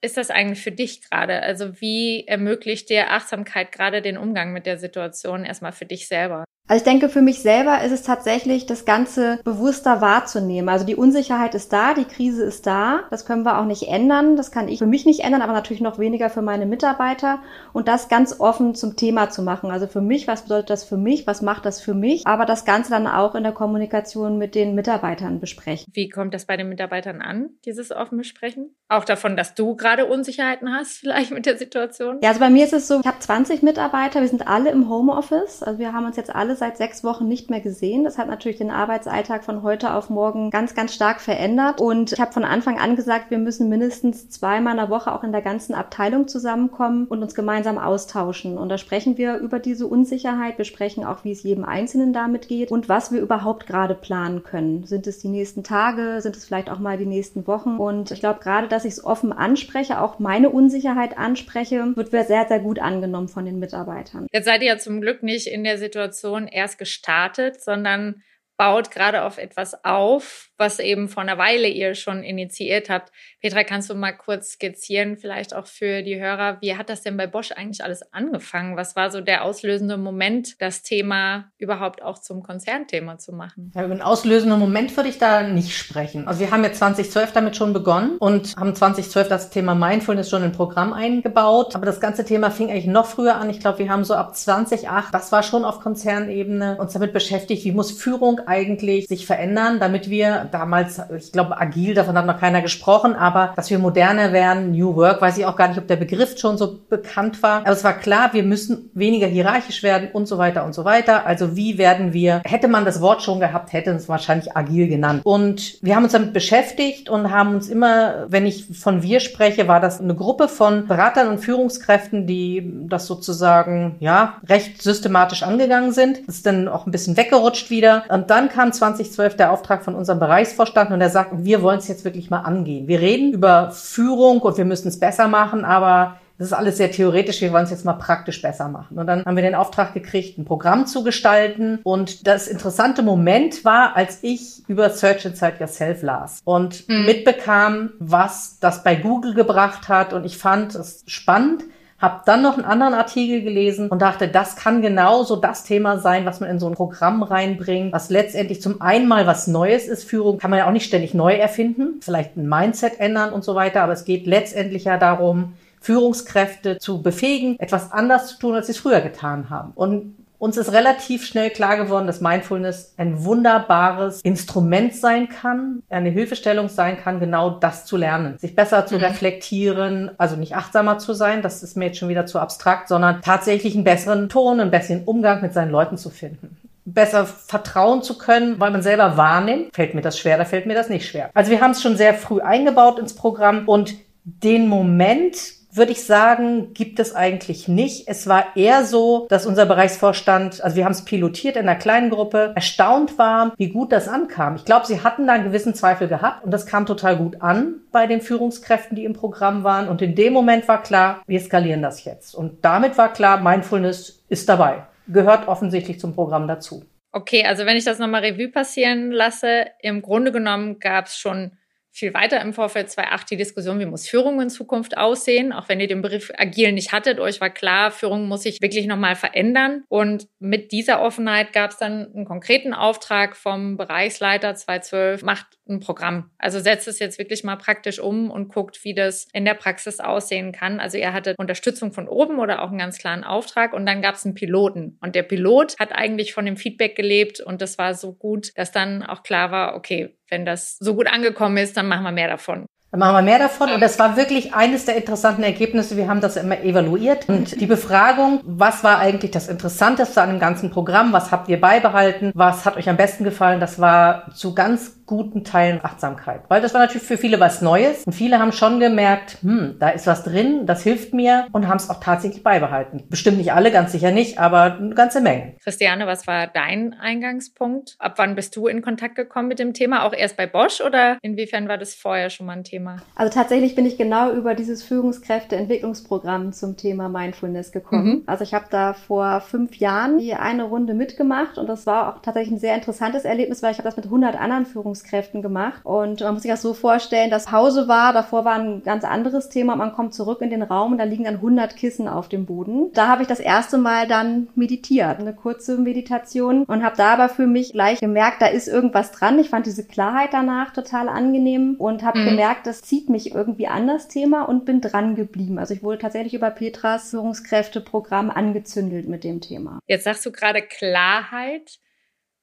ist 0.00 0.16
das 0.16 0.30
eigentlich 0.30 0.62
für 0.62 0.72
dich 0.72 1.02
gerade? 1.02 1.42
Also 1.42 1.80
wie 1.80 2.26
ermöglicht 2.26 2.90
dir 2.90 3.10
Achtsamkeit 3.10 3.72
gerade 3.72 4.02
den 4.02 4.16
Umgang 4.16 4.52
mit 4.52 4.66
der 4.66 4.78
Situation 4.78 5.44
erstmal 5.44 5.72
für 5.72 5.86
dich 5.86 6.06
selber? 6.06 6.44
Also 6.66 6.78
ich 6.78 6.90
denke, 6.90 7.10
für 7.10 7.20
mich 7.20 7.42
selber 7.42 7.82
ist 7.82 7.92
es 7.92 8.02
tatsächlich, 8.02 8.64
das 8.64 8.86
Ganze 8.86 9.38
bewusster 9.44 10.00
wahrzunehmen. 10.00 10.70
Also 10.70 10.86
die 10.86 10.96
Unsicherheit 10.96 11.54
ist 11.54 11.74
da, 11.74 11.92
die 11.92 12.06
Krise 12.06 12.42
ist 12.42 12.66
da. 12.66 13.00
Das 13.10 13.26
können 13.26 13.42
wir 13.42 13.58
auch 13.58 13.66
nicht 13.66 13.88
ändern. 13.88 14.36
Das 14.36 14.50
kann 14.50 14.68
ich 14.68 14.78
für 14.78 14.86
mich 14.86 15.04
nicht 15.04 15.20
ändern, 15.20 15.42
aber 15.42 15.52
natürlich 15.52 15.82
noch 15.82 15.98
weniger 15.98 16.30
für 16.30 16.40
meine 16.40 16.64
Mitarbeiter. 16.64 17.40
Und 17.74 17.86
das 17.86 18.08
ganz 18.08 18.40
offen 18.40 18.74
zum 18.74 18.96
Thema 18.96 19.28
zu 19.28 19.42
machen. 19.42 19.70
Also 19.70 19.86
für 19.86 20.00
mich, 20.00 20.26
was 20.26 20.44
bedeutet 20.44 20.70
das 20.70 20.84
für 20.84 20.96
mich? 20.96 21.26
Was 21.26 21.42
macht 21.42 21.66
das 21.66 21.82
für 21.82 21.92
mich? 21.92 22.26
Aber 22.26 22.46
das 22.46 22.64
Ganze 22.64 22.88
dann 22.88 23.06
auch 23.06 23.34
in 23.34 23.42
der 23.42 23.52
Kommunikation 23.52 24.38
mit 24.38 24.54
den 24.54 24.74
Mitarbeitern 24.74 25.40
besprechen. 25.40 25.84
Wie 25.92 26.08
kommt 26.08 26.32
das 26.32 26.46
bei 26.46 26.56
den 26.56 26.70
Mitarbeitern 26.70 27.20
an, 27.20 27.50
dieses 27.66 27.90
offen 27.90 28.16
besprechen? 28.16 28.74
Auch 28.88 29.04
davon, 29.04 29.36
dass 29.36 29.54
du 29.54 29.76
gerade 29.76 30.06
Unsicherheiten 30.06 30.74
hast, 30.74 30.96
vielleicht 31.00 31.30
mit 31.30 31.44
der 31.44 31.58
Situation? 31.58 32.20
Ja, 32.22 32.30
also 32.30 32.40
bei 32.40 32.48
mir 32.48 32.64
ist 32.64 32.72
es 32.72 32.88
so, 32.88 33.00
ich 33.00 33.06
habe 33.06 33.18
20 33.18 33.62
Mitarbeiter, 33.62 34.22
wir 34.22 34.28
sind 34.28 34.48
alle 34.48 34.70
im 34.70 34.88
Homeoffice. 34.88 35.62
Also 35.62 35.78
wir 35.78 35.92
haben 35.92 36.06
uns 36.06 36.16
jetzt 36.16 36.34
alle 36.34 36.53
seit 36.56 36.76
sechs 36.76 37.04
Wochen 37.04 37.28
nicht 37.28 37.50
mehr 37.50 37.60
gesehen. 37.60 38.04
Das 38.04 38.18
hat 38.18 38.28
natürlich 38.28 38.58
den 38.58 38.70
Arbeitsalltag 38.70 39.44
von 39.44 39.62
heute 39.62 39.94
auf 39.94 40.10
morgen 40.10 40.50
ganz, 40.50 40.74
ganz 40.74 40.94
stark 40.94 41.20
verändert. 41.20 41.80
Und 41.80 42.12
ich 42.12 42.20
habe 42.20 42.32
von 42.32 42.44
Anfang 42.44 42.78
an 42.78 42.96
gesagt, 42.96 43.30
wir 43.30 43.38
müssen 43.38 43.68
mindestens 43.68 44.28
zweimal 44.30 44.72
in 44.72 44.78
der 44.78 44.90
Woche 44.90 45.12
auch 45.12 45.24
in 45.24 45.32
der 45.32 45.42
ganzen 45.42 45.74
Abteilung 45.74 46.28
zusammenkommen 46.28 47.06
und 47.06 47.22
uns 47.22 47.34
gemeinsam 47.34 47.78
austauschen. 47.78 48.58
Und 48.58 48.68
da 48.68 48.78
sprechen 48.78 49.16
wir 49.18 49.36
über 49.38 49.58
diese 49.58 49.86
Unsicherheit. 49.86 50.58
Wir 50.58 50.64
sprechen 50.64 51.04
auch, 51.04 51.24
wie 51.24 51.32
es 51.32 51.42
jedem 51.42 51.64
Einzelnen 51.64 52.12
damit 52.12 52.48
geht 52.48 52.70
und 52.70 52.88
was 52.88 53.12
wir 53.12 53.20
überhaupt 53.20 53.66
gerade 53.66 53.94
planen 53.94 54.42
können. 54.42 54.84
Sind 54.84 55.06
es 55.06 55.18
die 55.18 55.28
nächsten 55.28 55.64
Tage? 55.64 56.20
Sind 56.20 56.36
es 56.36 56.44
vielleicht 56.44 56.70
auch 56.70 56.78
mal 56.78 56.98
die 56.98 57.06
nächsten 57.06 57.46
Wochen? 57.46 57.76
Und 57.76 58.10
ich 58.10 58.20
glaube, 58.20 58.40
gerade, 58.40 58.68
dass 58.68 58.84
ich 58.84 58.92
es 58.92 59.04
offen 59.04 59.32
anspreche, 59.32 60.00
auch 60.00 60.18
meine 60.18 60.50
Unsicherheit 60.50 61.18
anspreche, 61.18 61.92
wird 61.96 62.10
sehr, 62.10 62.46
sehr 62.46 62.60
gut 62.60 62.78
angenommen 62.78 63.28
von 63.28 63.44
den 63.44 63.58
Mitarbeitern. 63.58 64.26
Jetzt 64.32 64.46
seid 64.46 64.62
ihr 64.62 64.68
ja 64.68 64.78
zum 64.78 65.00
Glück 65.00 65.22
nicht 65.22 65.46
in 65.46 65.64
der 65.64 65.78
Situation 65.78 66.43
erst 66.48 66.78
gestartet, 66.78 67.62
sondern 67.62 68.22
baut 68.56 68.90
gerade 68.90 69.24
auf 69.24 69.38
etwas 69.38 69.84
auf, 69.84 70.50
was 70.56 70.78
eben 70.78 71.08
vor 71.08 71.22
einer 71.22 71.38
Weile 71.38 71.68
ihr 71.68 71.94
schon 71.94 72.22
initiiert 72.22 72.88
habt. 72.90 73.12
Petra, 73.40 73.64
kannst 73.64 73.90
du 73.90 73.94
mal 73.94 74.12
kurz 74.12 74.52
skizzieren, 74.52 75.16
vielleicht 75.16 75.54
auch 75.54 75.66
für 75.66 76.02
die 76.02 76.20
Hörer, 76.20 76.58
wie 76.60 76.76
hat 76.76 76.88
das 76.88 77.02
denn 77.02 77.16
bei 77.16 77.26
Bosch 77.26 77.52
eigentlich 77.52 77.82
alles 77.82 78.12
angefangen? 78.12 78.76
Was 78.76 78.96
war 78.96 79.10
so 79.10 79.20
der 79.20 79.44
auslösende 79.44 79.96
Moment, 79.96 80.60
das 80.60 80.82
Thema 80.82 81.50
überhaupt 81.58 82.02
auch 82.02 82.18
zum 82.18 82.42
Konzernthema 82.42 83.18
zu 83.18 83.32
machen? 83.32 83.72
Ja, 83.74 83.84
über 83.84 83.92
einen 83.92 84.02
auslösenden 84.02 84.58
Moment 84.58 84.96
würde 84.96 85.08
ich 85.08 85.18
da 85.18 85.42
nicht 85.42 85.76
sprechen. 85.76 86.28
Also 86.28 86.40
wir 86.40 86.50
haben 86.50 86.64
jetzt 86.64 86.78
2012 86.78 87.32
damit 87.32 87.56
schon 87.56 87.72
begonnen 87.72 88.16
und 88.18 88.56
haben 88.56 88.74
2012 88.74 89.28
das 89.28 89.50
Thema 89.50 89.74
Mindfulness 89.74 90.30
schon 90.30 90.44
im 90.44 90.52
Programm 90.52 90.92
eingebaut. 90.92 91.74
Aber 91.74 91.86
das 91.86 92.00
ganze 92.00 92.24
Thema 92.24 92.50
fing 92.50 92.70
eigentlich 92.70 92.86
noch 92.86 93.06
früher 93.06 93.36
an. 93.36 93.50
Ich 93.50 93.60
glaube, 93.60 93.78
wir 93.78 93.88
haben 93.88 94.04
so 94.04 94.14
ab 94.14 94.36
2008, 94.36 95.12
das 95.12 95.32
war 95.32 95.42
schon 95.42 95.64
auf 95.64 95.80
Konzernebene, 95.80 96.76
uns 96.78 96.92
damit 96.92 97.12
beschäftigt, 97.12 97.64
wie 97.64 97.72
muss 97.72 97.92
Führung 97.92 98.40
eigentlich 98.46 99.06
sich 99.06 99.26
verändern, 99.26 99.80
damit 99.80 100.10
wir 100.10 100.43
damals, 100.50 101.00
ich 101.16 101.32
glaube, 101.32 101.58
agil, 101.58 101.94
davon 101.94 102.16
hat 102.16 102.26
noch 102.26 102.40
keiner 102.40 102.62
gesprochen, 102.62 103.14
aber 103.14 103.52
dass 103.56 103.70
wir 103.70 103.78
moderner 103.78 104.32
werden, 104.32 104.72
New 104.72 104.96
Work, 104.96 105.20
weiß 105.20 105.38
ich 105.38 105.46
auch 105.46 105.56
gar 105.56 105.68
nicht, 105.68 105.78
ob 105.78 105.86
der 105.86 105.96
Begriff 105.96 106.38
schon 106.38 106.58
so 106.58 106.78
bekannt 106.88 107.42
war. 107.42 107.60
Aber 107.60 107.70
es 107.70 107.84
war 107.84 107.94
klar, 107.94 108.30
wir 108.32 108.42
müssen 108.42 108.90
weniger 108.94 109.26
hierarchisch 109.26 109.82
werden 109.82 110.08
und 110.12 110.26
so 110.26 110.38
weiter 110.38 110.64
und 110.64 110.74
so 110.74 110.84
weiter. 110.84 111.26
Also 111.26 111.56
wie 111.56 111.78
werden 111.78 112.12
wir, 112.12 112.42
hätte 112.44 112.68
man 112.68 112.84
das 112.84 113.00
Wort 113.00 113.22
schon 113.22 113.40
gehabt, 113.40 113.72
hätte 113.72 113.90
es 113.90 114.08
wahrscheinlich 114.08 114.56
agil 114.56 114.88
genannt. 114.88 115.20
Und 115.24 115.78
wir 115.82 115.96
haben 115.96 116.04
uns 116.04 116.12
damit 116.12 116.32
beschäftigt 116.32 117.08
und 117.08 117.30
haben 117.30 117.54
uns 117.54 117.68
immer, 117.68 118.26
wenn 118.28 118.46
ich 118.46 118.66
von 118.76 119.02
wir 119.02 119.20
spreche, 119.20 119.68
war 119.68 119.80
das 119.80 120.00
eine 120.00 120.14
Gruppe 120.14 120.48
von 120.48 120.86
Beratern 120.86 121.28
und 121.28 121.38
Führungskräften, 121.38 122.26
die 122.26 122.70
das 122.88 123.06
sozusagen, 123.06 123.96
ja, 124.00 124.34
recht 124.48 124.82
systematisch 124.82 125.42
angegangen 125.42 125.92
sind. 125.92 126.26
Das 126.26 126.36
ist 126.36 126.46
dann 126.46 126.68
auch 126.68 126.86
ein 126.86 126.90
bisschen 126.90 127.16
weggerutscht 127.16 127.70
wieder. 127.70 128.04
Und 128.08 128.30
dann 128.30 128.48
kam 128.48 128.72
2012 128.72 129.36
der 129.36 129.52
Auftrag 129.52 129.84
von 129.84 129.94
unserem 129.94 130.18
Bereich 130.18 130.33
Bereichsvorstand 130.34 130.90
und 130.90 130.98
der 130.98 131.10
sagt, 131.10 131.30
wir 131.44 131.62
wollen 131.62 131.78
es 131.78 131.86
jetzt 131.86 132.04
wirklich 132.04 132.28
mal 132.28 132.40
angehen. 132.40 132.88
Wir 132.88 133.00
reden 133.00 133.32
über 133.32 133.70
Führung 133.70 134.40
und 134.40 134.56
wir 134.58 134.64
müssen 134.64 134.88
es 134.88 134.98
besser 134.98 135.28
machen, 135.28 135.64
aber 135.64 136.16
das 136.38 136.48
ist 136.48 136.52
alles 136.52 136.78
sehr 136.78 136.90
theoretisch, 136.90 137.40
wir 137.40 137.52
wollen 137.52 137.62
es 137.62 137.70
jetzt 137.70 137.84
mal 137.84 137.92
praktisch 137.92 138.42
besser 138.42 138.68
machen. 138.68 138.98
Und 138.98 139.06
dann 139.06 139.24
haben 139.24 139.36
wir 139.36 139.44
den 139.44 139.54
Auftrag 139.54 139.94
gekriegt, 139.94 140.36
ein 140.36 140.44
Programm 140.44 140.86
zu 140.86 141.04
gestalten. 141.04 141.78
Und 141.84 142.26
das 142.26 142.48
interessante 142.48 143.02
Moment 143.02 143.64
war, 143.64 143.94
als 143.94 144.18
ich 144.22 144.64
über 144.66 144.90
Search 144.90 145.24
Inside 145.24 145.58
Yourself 145.60 146.02
las 146.02 146.40
und 146.44 146.88
mhm. 146.88 147.04
mitbekam, 147.04 147.92
was 148.00 148.58
das 148.58 148.82
bei 148.82 148.96
Google 148.96 149.34
gebracht 149.34 149.88
hat. 149.88 150.12
Und 150.12 150.26
ich 150.26 150.36
fand 150.36 150.74
es 150.74 151.04
spannend, 151.06 151.62
habe 151.98 152.22
dann 152.26 152.42
noch 152.42 152.54
einen 152.54 152.64
anderen 152.64 152.94
Artikel 152.94 153.42
gelesen 153.42 153.88
und 153.88 154.02
dachte, 154.02 154.28
das 154.28 154.56
kann 154.56 154.82
genauso 154.82 155.36
das 155.36 155.64
Thema 155.64 155.98
sein, 155.98 156.26
was 156.26 156.40
man 156.40 156.50
in 156.50 156.58
so 156.58 156.66
ein 156.66 156.74
Programm 156.74 157.22
reinbringt, 157.22 157.92
was 157.92 158.10
letztendlich 158.10 158.60
zum 158.60 158.80
einen 158.80 159.08
mal 159.08 159.26
was 159.26 159.46
Neues 159.46 159.86
ist. 159.86 160.04
Führung 160.04 160.38
kann 160.38 160.50
man 160.50 160.58
ja 160.58 160.66
auch 160.66 160.72
nicht 160.72 160.86
ständig 160.86 161.14
neu 161.14 161.34
erfinden, 161.34 162.00
vielleicht 162.00 162.36
ein 162.36 162.48
Mindset 162.48 163.00
ändern 163.00 163.32
und 163.32 163.44
so 163.44 163.54
weiter, 163.54 163.82
aber 163.82 163.92
es 163.92 164.04
geht 164.04 164.26
letztendlich 164.26 164.84
ja 164.84 164.98
darum, 164.98 165.54
Führungskräfte 165.80 166.78
zu 166.78 167.02
befähigen, 167.02 167.60
etwas 167.60 167.92
anders 167.92 168.28
zu 168.28 168.38
tun, 168.38 168.54
als 168.54 168.66
sie 168.66 168.72
es 168.72 168.78
früher 168.78 169.00
getan 169.00 169.50
haben. 169.50 169.72
Und 169.74 170.14
uns 170.38 170.56
ist 170.56 170.72
relativ 170.72 171.24
schnell 171.24 171.50
klar 171.50 171.76
geworden, 171.76 172.06
dass 172.06 172.20
Mindfulness 172.20 172.94
ein 172.96 173.24
wunderbares 173.24 174.20
Instrument 174.22 174.94
sein 174.94 175.28
kann, 175.28 175.82
eine 175.88 176.10
Hilfestellung 176.10 176.68
sein 176.68 176.98
kann, 176.98 177.20
genau 177.20 177.50
das 177.50 177.86
zu 177.86 177.96
lernen, 177.96 178.38
sich 178.38 178.54
besser 178.54 178.86
zu 178.86 178.96
mhm. 178.96 179.04
reflektieren, 179.04 180.10
also 180.18 180.36
nicht 180.36 180.54
achtsamer 180.54 180.98
zu 180.98 181.14
sein, 181.14 181.42
das 181.42 181.62
ist 181.62 181.76
mir 181.76 181.86
jetzt 181.86 181.98
schon 181.98 182.08
wieder 182.08 182.26
zu 182.26 182.38
abstrakt, 182.38 182.88
sondern 182.88 183.22
tatsächlich 183.22 183.74
einen 183.74 183.84
besseren 183.84 184.28
Ton, 184.28 184.60
einen 184.60 184.70
besseren 184.70 185.04
Umgang 185.04 185.42
mit 185.42 185.52
seinen 185.52 185.70
Leuten 185.70 185.96
zu 185.96 186.10
finden 186.10 186.56
besser 186.86 187.24
vertrauen 187.24 188.02
zu 188.02 188.18
können, 188.18 188.60
weil 188.60 188.70
man 188.70 188.82
selber 188.82 189.16
wahrnimmt. 189.16 189.74
Fällt 189.74 189.94
mir 189.94 190.02
das 190.02 190.18
schwer, 190.18 190.36
da 190.36 190.44
fällt 190.44 190.66
mir 190.66 190.74
das 190.74 190.90
nicht 190.90 191.08
schwer. 191.08 191.30
Also 191.34 191.50
wir 191.50 191.60
haben 191.60 191.70
es 191.70 191.82
schon 191.82 191.96
sehr 191.96 192.14
früh 192.14 192.40
eingebaut 192.40 192.98
ins 192.98 193.14
Programm 193.14 193.66
und 193.66 193.94
den 194.24 194.68
Moment, 194.68 195.36
würde 195.74 195.92
ich 195.92 196.04
sagen, 196.04 196.72
gibt 196.72 197.00
es 197.00 197.14
eigentlich 197.14 197.66
nicht. 197.66 198.06
Es 198.06 198.28
war 198.28 198.56
eher 198.56 198.84
so, 198.84 199.26
dass 199.28 199.44
unser 199.44 199.66
Bereichsvorstand, 199.66 200.62
also 200.62 200.76
wir 200.76 200.84
haben 200.84 200.92
es 200.92 201.04
pilotiert 201.04 201.56
in 201.56 201.68
einer 201.68 201.78
kleinen 201.78 202.10
Gruppe, 202.10 202.52
erstaunt 202.54 203.18
war, 203.18 203.52
wie 203.56 203.70
gut 203.70 203.90
das 203.90 204.06
ankam. 204.06 204.54
Ich 204.54 204.64
glaube, 204.64 204.86
sie 204.86 205.02
hatten 205.02 205.26
da 205.26 205.32
einen 205.32 205.44
gewissen 205.44 205.74
Zweifel 205.74 206.06
gehabt 206.06 206.44
und 206.44 206.52
das 206.52 206.66
kam 206.66 206.86
total 206.86 207.16
gut 207.16 207.42
an 207.42 207.80
bei 207.90 208.06
den 208.06 208.20
Führungskräften, 208.20 208.94
die 208.94 209.04
im 209.04 209.14
Programm 209.14 209.64
waren. 209.64 209.88
Und 209.88 210.00
in 210.00 210.14
dem 210.14 210.32
Moment 210.32 210.68
war 210.68 210.82
klar, 210.82 211.22
wir 211.26 211.40
skalieren 211.40 211.82
das 211.82 212.04
jetzt. 212.04 212.34
Und 212.34 212.64
damit 212.64 212.96
war 212.96 213.12
klar, 213.12 213.40
Mindfulness 213.40 214.22
ist 214.28 214.48
dabei. 214.48 214.84
Gehört 215.08 215.48
offensichtlich 215.48 215.98
zum 215.98 216.14
Programm 216.14 216.46
dazu. 216.46 216.84
Okay, 217.10 217.44
also 217.44 217.66
wenn 217.66 217.76
ich 217.76 217.84
das 217.84 217.98
nochmal 217.98 218.22
Revue 218.22 218.48
passieren 218.48 219.10
lasse, 219.10 219.66
im 219.80 220.02
Grunde 220.02 220.32
genommen 220.32 220.78
gab 220.78 221.06
es 221.06 221.16
schon 221.16 221.52
viel 221.94 222.12
weiter 222.12 222.40
im 222.40 222.52
Vorfeld 222.52 222.88
2.8 222.88 223.28
die 223.30 223.36
Diskussion, 223.36 223.78
wie 223.78 223.86
muss 223.86 224.08
Führung 224.08 224.40
in 224.40 224.50
Zukunft 224.50 224.96
aussehen. 224.96 225.52
Auch 225.52 225.68
wenn 225.68 225.78
ihr 225.78 225.86
den 225.86 226.02
Begriff 226.02 226.32
agil 226.36 226.72
nicht 226.72 226.90
hattet, 226.90 227.20
euch 227.20 227.40
war 227.40 227.50
klar, 227.50 227.92
Führung 227.92 228.26
muss 228.26 228.42
sich 228.42 228.60
wirklich 228.60 228.86
nochmal 228.86 229.14
verändern. 229.14 229.84
Und 229.88 230.26
mit 230.40 230.72
dieser 230.72 231.00
Offenheit 231.00 231.52
gab 231.52 231.70
es 231.70 231.78
dann 231.78 232.12
einen 232.12 232.24
konkreten 232.24 232.74
Auftrag 232.74 233.36
vom 233.36 233.76
Bereichsleiter 233.76 234.56
212, 234.56 235.22
macht 235.22 235.46
ein 235.68 235.80
Programm. 235.80 236.30
Also 236.38 236.60
setzt 236.60 236.88
es 236.88 236.98
jetzt 236.98 237.18
wirklich 237.18 237.44
mal 237.44 237.56
praktisch 237.56 237.98
um 237.98 238.30
und 238.30 238.48
guckt, 238.48 238.84
wie 238.84 238.94
das 238.94 239.26
in 239.32 239.44
der 239.44 239.54
Praxis 239.54 240.00
aussehen 240.00 240.52
kann. 240.52 240.80
Also 240.80 240.98
ihr 240.98 241.12
hattet 241.12 241.38
Unterstützung 241.38 241.92
von 241.92 242.08
oben 242.08 242.38
oder 242.38 242.62
auch 242.62 242.68
einen 242.68 242.78
ganz 242.78 242.98
klaren 242.98 243.24
Auftrag 243.24 243.72
und 243.72 243.86
dann 243.86 244.02
gab 244.02 244.14
es 244.14 244.24
einen 244.24 244.34
Piloten. 244.34 244.98
Und 245.00 245.14
der 245.14 245.22
Pilot 245.22 245.76
hat 245.78 245.92
eigentlich 245.92 246.34
von 246.34 246.44
dem 246.44 246.56
Feedback 246.56 246.96
gelebt 246.96 247.40
und 247.40 247.62
das 247.62 247.78
war 247.78 247.94
so 247.94 248.12
gut, 248.12 248.50
dass 248.56 248.72
dann 248.72 249.02
auch 249.02 249.22
klar 249.22 249.50
war, 249.50 249.76
okay, 249.76 250.16
wenn 250.28 250.44
das 250.44 250.76
so 250.78 250.94
gut 250.94 251.06
angekommen 251.06 251.56
ist, 251.56 251.76
dann 251.76 251.88
machen 251.88 252.04
wir 252.04 252.12
mehr 252.12 252.28
davon. 252.28 252.66
Dann 252.94 253.00
machen 253.00 253.16
wir 253.16 253.22
mehr 253.22 253.40
davon. 253.40 253.72
Und 253.72 253.80
das 253.80 253.98
war 253.98 254.16
wirklich 254.16 254.54
eines 254.54 254.84
der 254.84 254.94
interessanten 254.94 255.42
Ergebnisse. 255.42 255.96
Wir 255.96 256.06
haben 256.06 256.20
das 256.20 256.36
immer 256.36 256.60
evaluiert. 256.60 257.28
Und 257.28 257.60
die 257.60 257.66
Befragung, 257.66 258.40
was 258.44 258.84
war 258.84 259.00
eigentlich 259.00 259.32
das 259.32 259.48
Interessanteste 259.48 260.22
an 260.22 260.30
dem 260.30 260.38
ganzen 260.38 260.70
Programm? 260.70 261.12
Was 261.12 261.32
habt 261.32 261.48
ihr 261.48 261.60
beibehalten? 261.60 262.30
Was 262.36 262.64
hat 262.64 262.76
euch 262.76 262.88
am 262.88 262.96
besten 262.96 263.24
gefallen? 263.24 263.58
Das 263.58 263.80
war 263.80 264.32
zu 264.32 264.54
ganz 264.54 265.03
guten 265.06 265.44
Teilen 265.44 265.80
Achtsamkeit. 265.82 266.42
Weil 266.48 266.62
das 266.62 266.74
war 266.74 266.80
natürlich 266.80 267.06
für 267.06 267.18
viele 267.18 267.40
was 267.40 267.62
Neues 267.62 268.04
und 268.04 268.12
viele 268.12 268.38
haben 268.38 268.52
schon 268.52 268.80
gemerkt, 268.80 269.38
hm, 269.42 269.76
da 269.78 269.90
ist 269.90 270.06
was 270.06 270.24
drin, 270.24 270.66
das 270.66 270.82
hilft 270.82 271.12
mir 271.12 271.46
und 271.52 271.68
haben 271.68 271.76
es 271.76 271.90
auch 271.90 272.00
tatsächlich 272.00 272.42
beibehalten. 272.42 273.04
Bestimmt 273.08 273.38
nicht 273.38 273.52
alle, 273.52 273.70
ganz 273.70 273.92
sicher 273.92 274.10
nicht, 274.10 274.38
aber 274.38 274.74
eine 274.74 274.94
ganze 274.94 275.20
Menge. 275.20 275.54
Christiane, 275.62 276.06
was 276.06 276.26
war 276.26 276.46
dein 276.46 276.94
Eingangspunkt? 276.94 277.96
Ab 277.98 278.14
wann 278.16 278.34
bist 278.34 278.56
du 278.56 278.66
in 278.66 278.82
Kontakt 278.82 279.14
gekommen 279.16 279.48
mit 279.48 279.58
dem 279.58 279.74
Thema? 279.74 280.04
Auch 280.04 280.12
erst 280.12 280.36
bei 280.36 280.46
Bosch 280.46 280.80
oder 280.80 281.18
inwiefern 281.22 281.68
war 281.68 281.78
das 281.78 281.94
vorher 281.94 282.30
schon 282.30 282.46
mal 282.46 282.56
ein 282.56 282.64
Thema? 282.64 282.96
Also 283.14 283.32
tatsächlich 283.32 283.74
bin 283.74 283.86
ich 283.86 283.98
genau 283.98 284.32
über 284.32 284.54
dieses 284.54 284.82
Führungskräfteentwicklungsprogramm 284.82 286.52
zum 286.52 286.76
Thema 286.76 287.08
Mindfulness 287.08 287.72
gekommen. 287.72 288.06
Mhm. 288.06 288.22
Also 288.26 288.44
ich 288.44 288.54
habe 288.54 288.66
da 288.70 288.94
vor 288.94 289.40
fünf 289.40 289.76
Jahren 289.76 290.18
die 290.18 290.34
eine 290.34 290.64
Runde 290.64 290.94
mitgemacht 290.94 291.58
und 291.58 291.66
das 291.66 291.86
war 291.86 292.14
auch 292.14 292.22
tatsächlich 292.22 292.54
ein 292.54 292.58
sehr 292.58 292.74
interessantes 292.74 293.24
Erlebnis, 293.24 293.62
weil 293.62 293.72
ich 293.72 293.78
habe 293.78 293.88
das 293.88 293.96
mit 293.96 294.06
100 294.06 294.38
anderen 294.40 294.66
Führungskräften 294.66 294.93
Führungskräften 294.94 295.42
gemacht. 295.42 295.80
Und 295.84 296.20
man 296.20 296.34
muss 296.34 296.42
sich 296.42 296.50
das 296.50 296.62
so 296.62 296.74
vorstellen, 296.74 297.30
dass 297.30 297.46
Pause 297.46 297.88
war, 297.88 298.12
davor 298.12 298.44
war 298.44 298.54
ein 298.54 298.82
ganz 298.82 299.04
anderes 299.04 299.48
Thema. 299.48 299.76
Man 299.76 299.92
kommt 299.92 300.14
zurück 300.14 300.40
in 300.40 300.50
den 300.50 300.62
Raum 300.62 300.92
und 300.92 300.98
da 300.98 301.04
liegen 301.04 301.24
dann 301.24 301.36
100 301.36 301.76
Kissen 301.76 302.08
auf 302.08 302.28
dem 302.28 302.46
Boden. 302.46 302.90
Da 302.94 303.08
habe 303.08 303.22
ich 303.22 303.28
das 303.28 303.40
erste 303.40 303.78
Mal 303.78 304.06
dann 304.06 304.48
meditiert, 304.54 305.18
eine 305.18 305.34
kurze 305.34 305.78
Meditation 305.78 306.64
und 306.64 306.82
habe 306.82 306.96
da 306.96 307.14
aber 307.14 307.28
für 307.28 307.46
mich 307.46 307.72
gleich 307.72 308.00
gemerkt, 308.00 308.40
da 308.40 308.46
ist 308.46 308.68
irgendwas 308.68 309.10
dran. 309.12 309.38
Ich 309.38 309.50
fand 309.50 309.66
diese 309.66 309.86
Klarheit 309.86 310.30
danach 310.32 310.72
total 310.72 311.08
angenehm 311.08 311.76
und 311.78 312.02
habe 312.02 312.20
mhm. 312.20 312.30
gemerkt, 312.30 312.66
das 312.66 312.82
zieht 312.82 313.08
mich 313.08 313.34
irgendwie 313.34 313.66
an 313.66 313.86
das 313.86 314.08
Thema 314.08 314.42
und 314.42 314.64
bin 314.64 314.80
dran 314.80 315.14
geblieben. 315.14 315.58
Also 315.58 315.74
ich 315.74 315.82
wurde 315.82 315.98
tatsächlich 315.98 316.34
über 316.34 316.50
Petras 316.50 317.10
Führungskräfteprogramm 317.10 318.30
angezündelt 318.30 319.08
mit 319.08 319.24
dem 319.24 319.40
Thema. 319.40 319.80
Jetzt 319.86 320.04
sagst 320.04 320.24
du 320.24 320.32
gerade 320.32 320.62
Klarheit. 320.62 321.78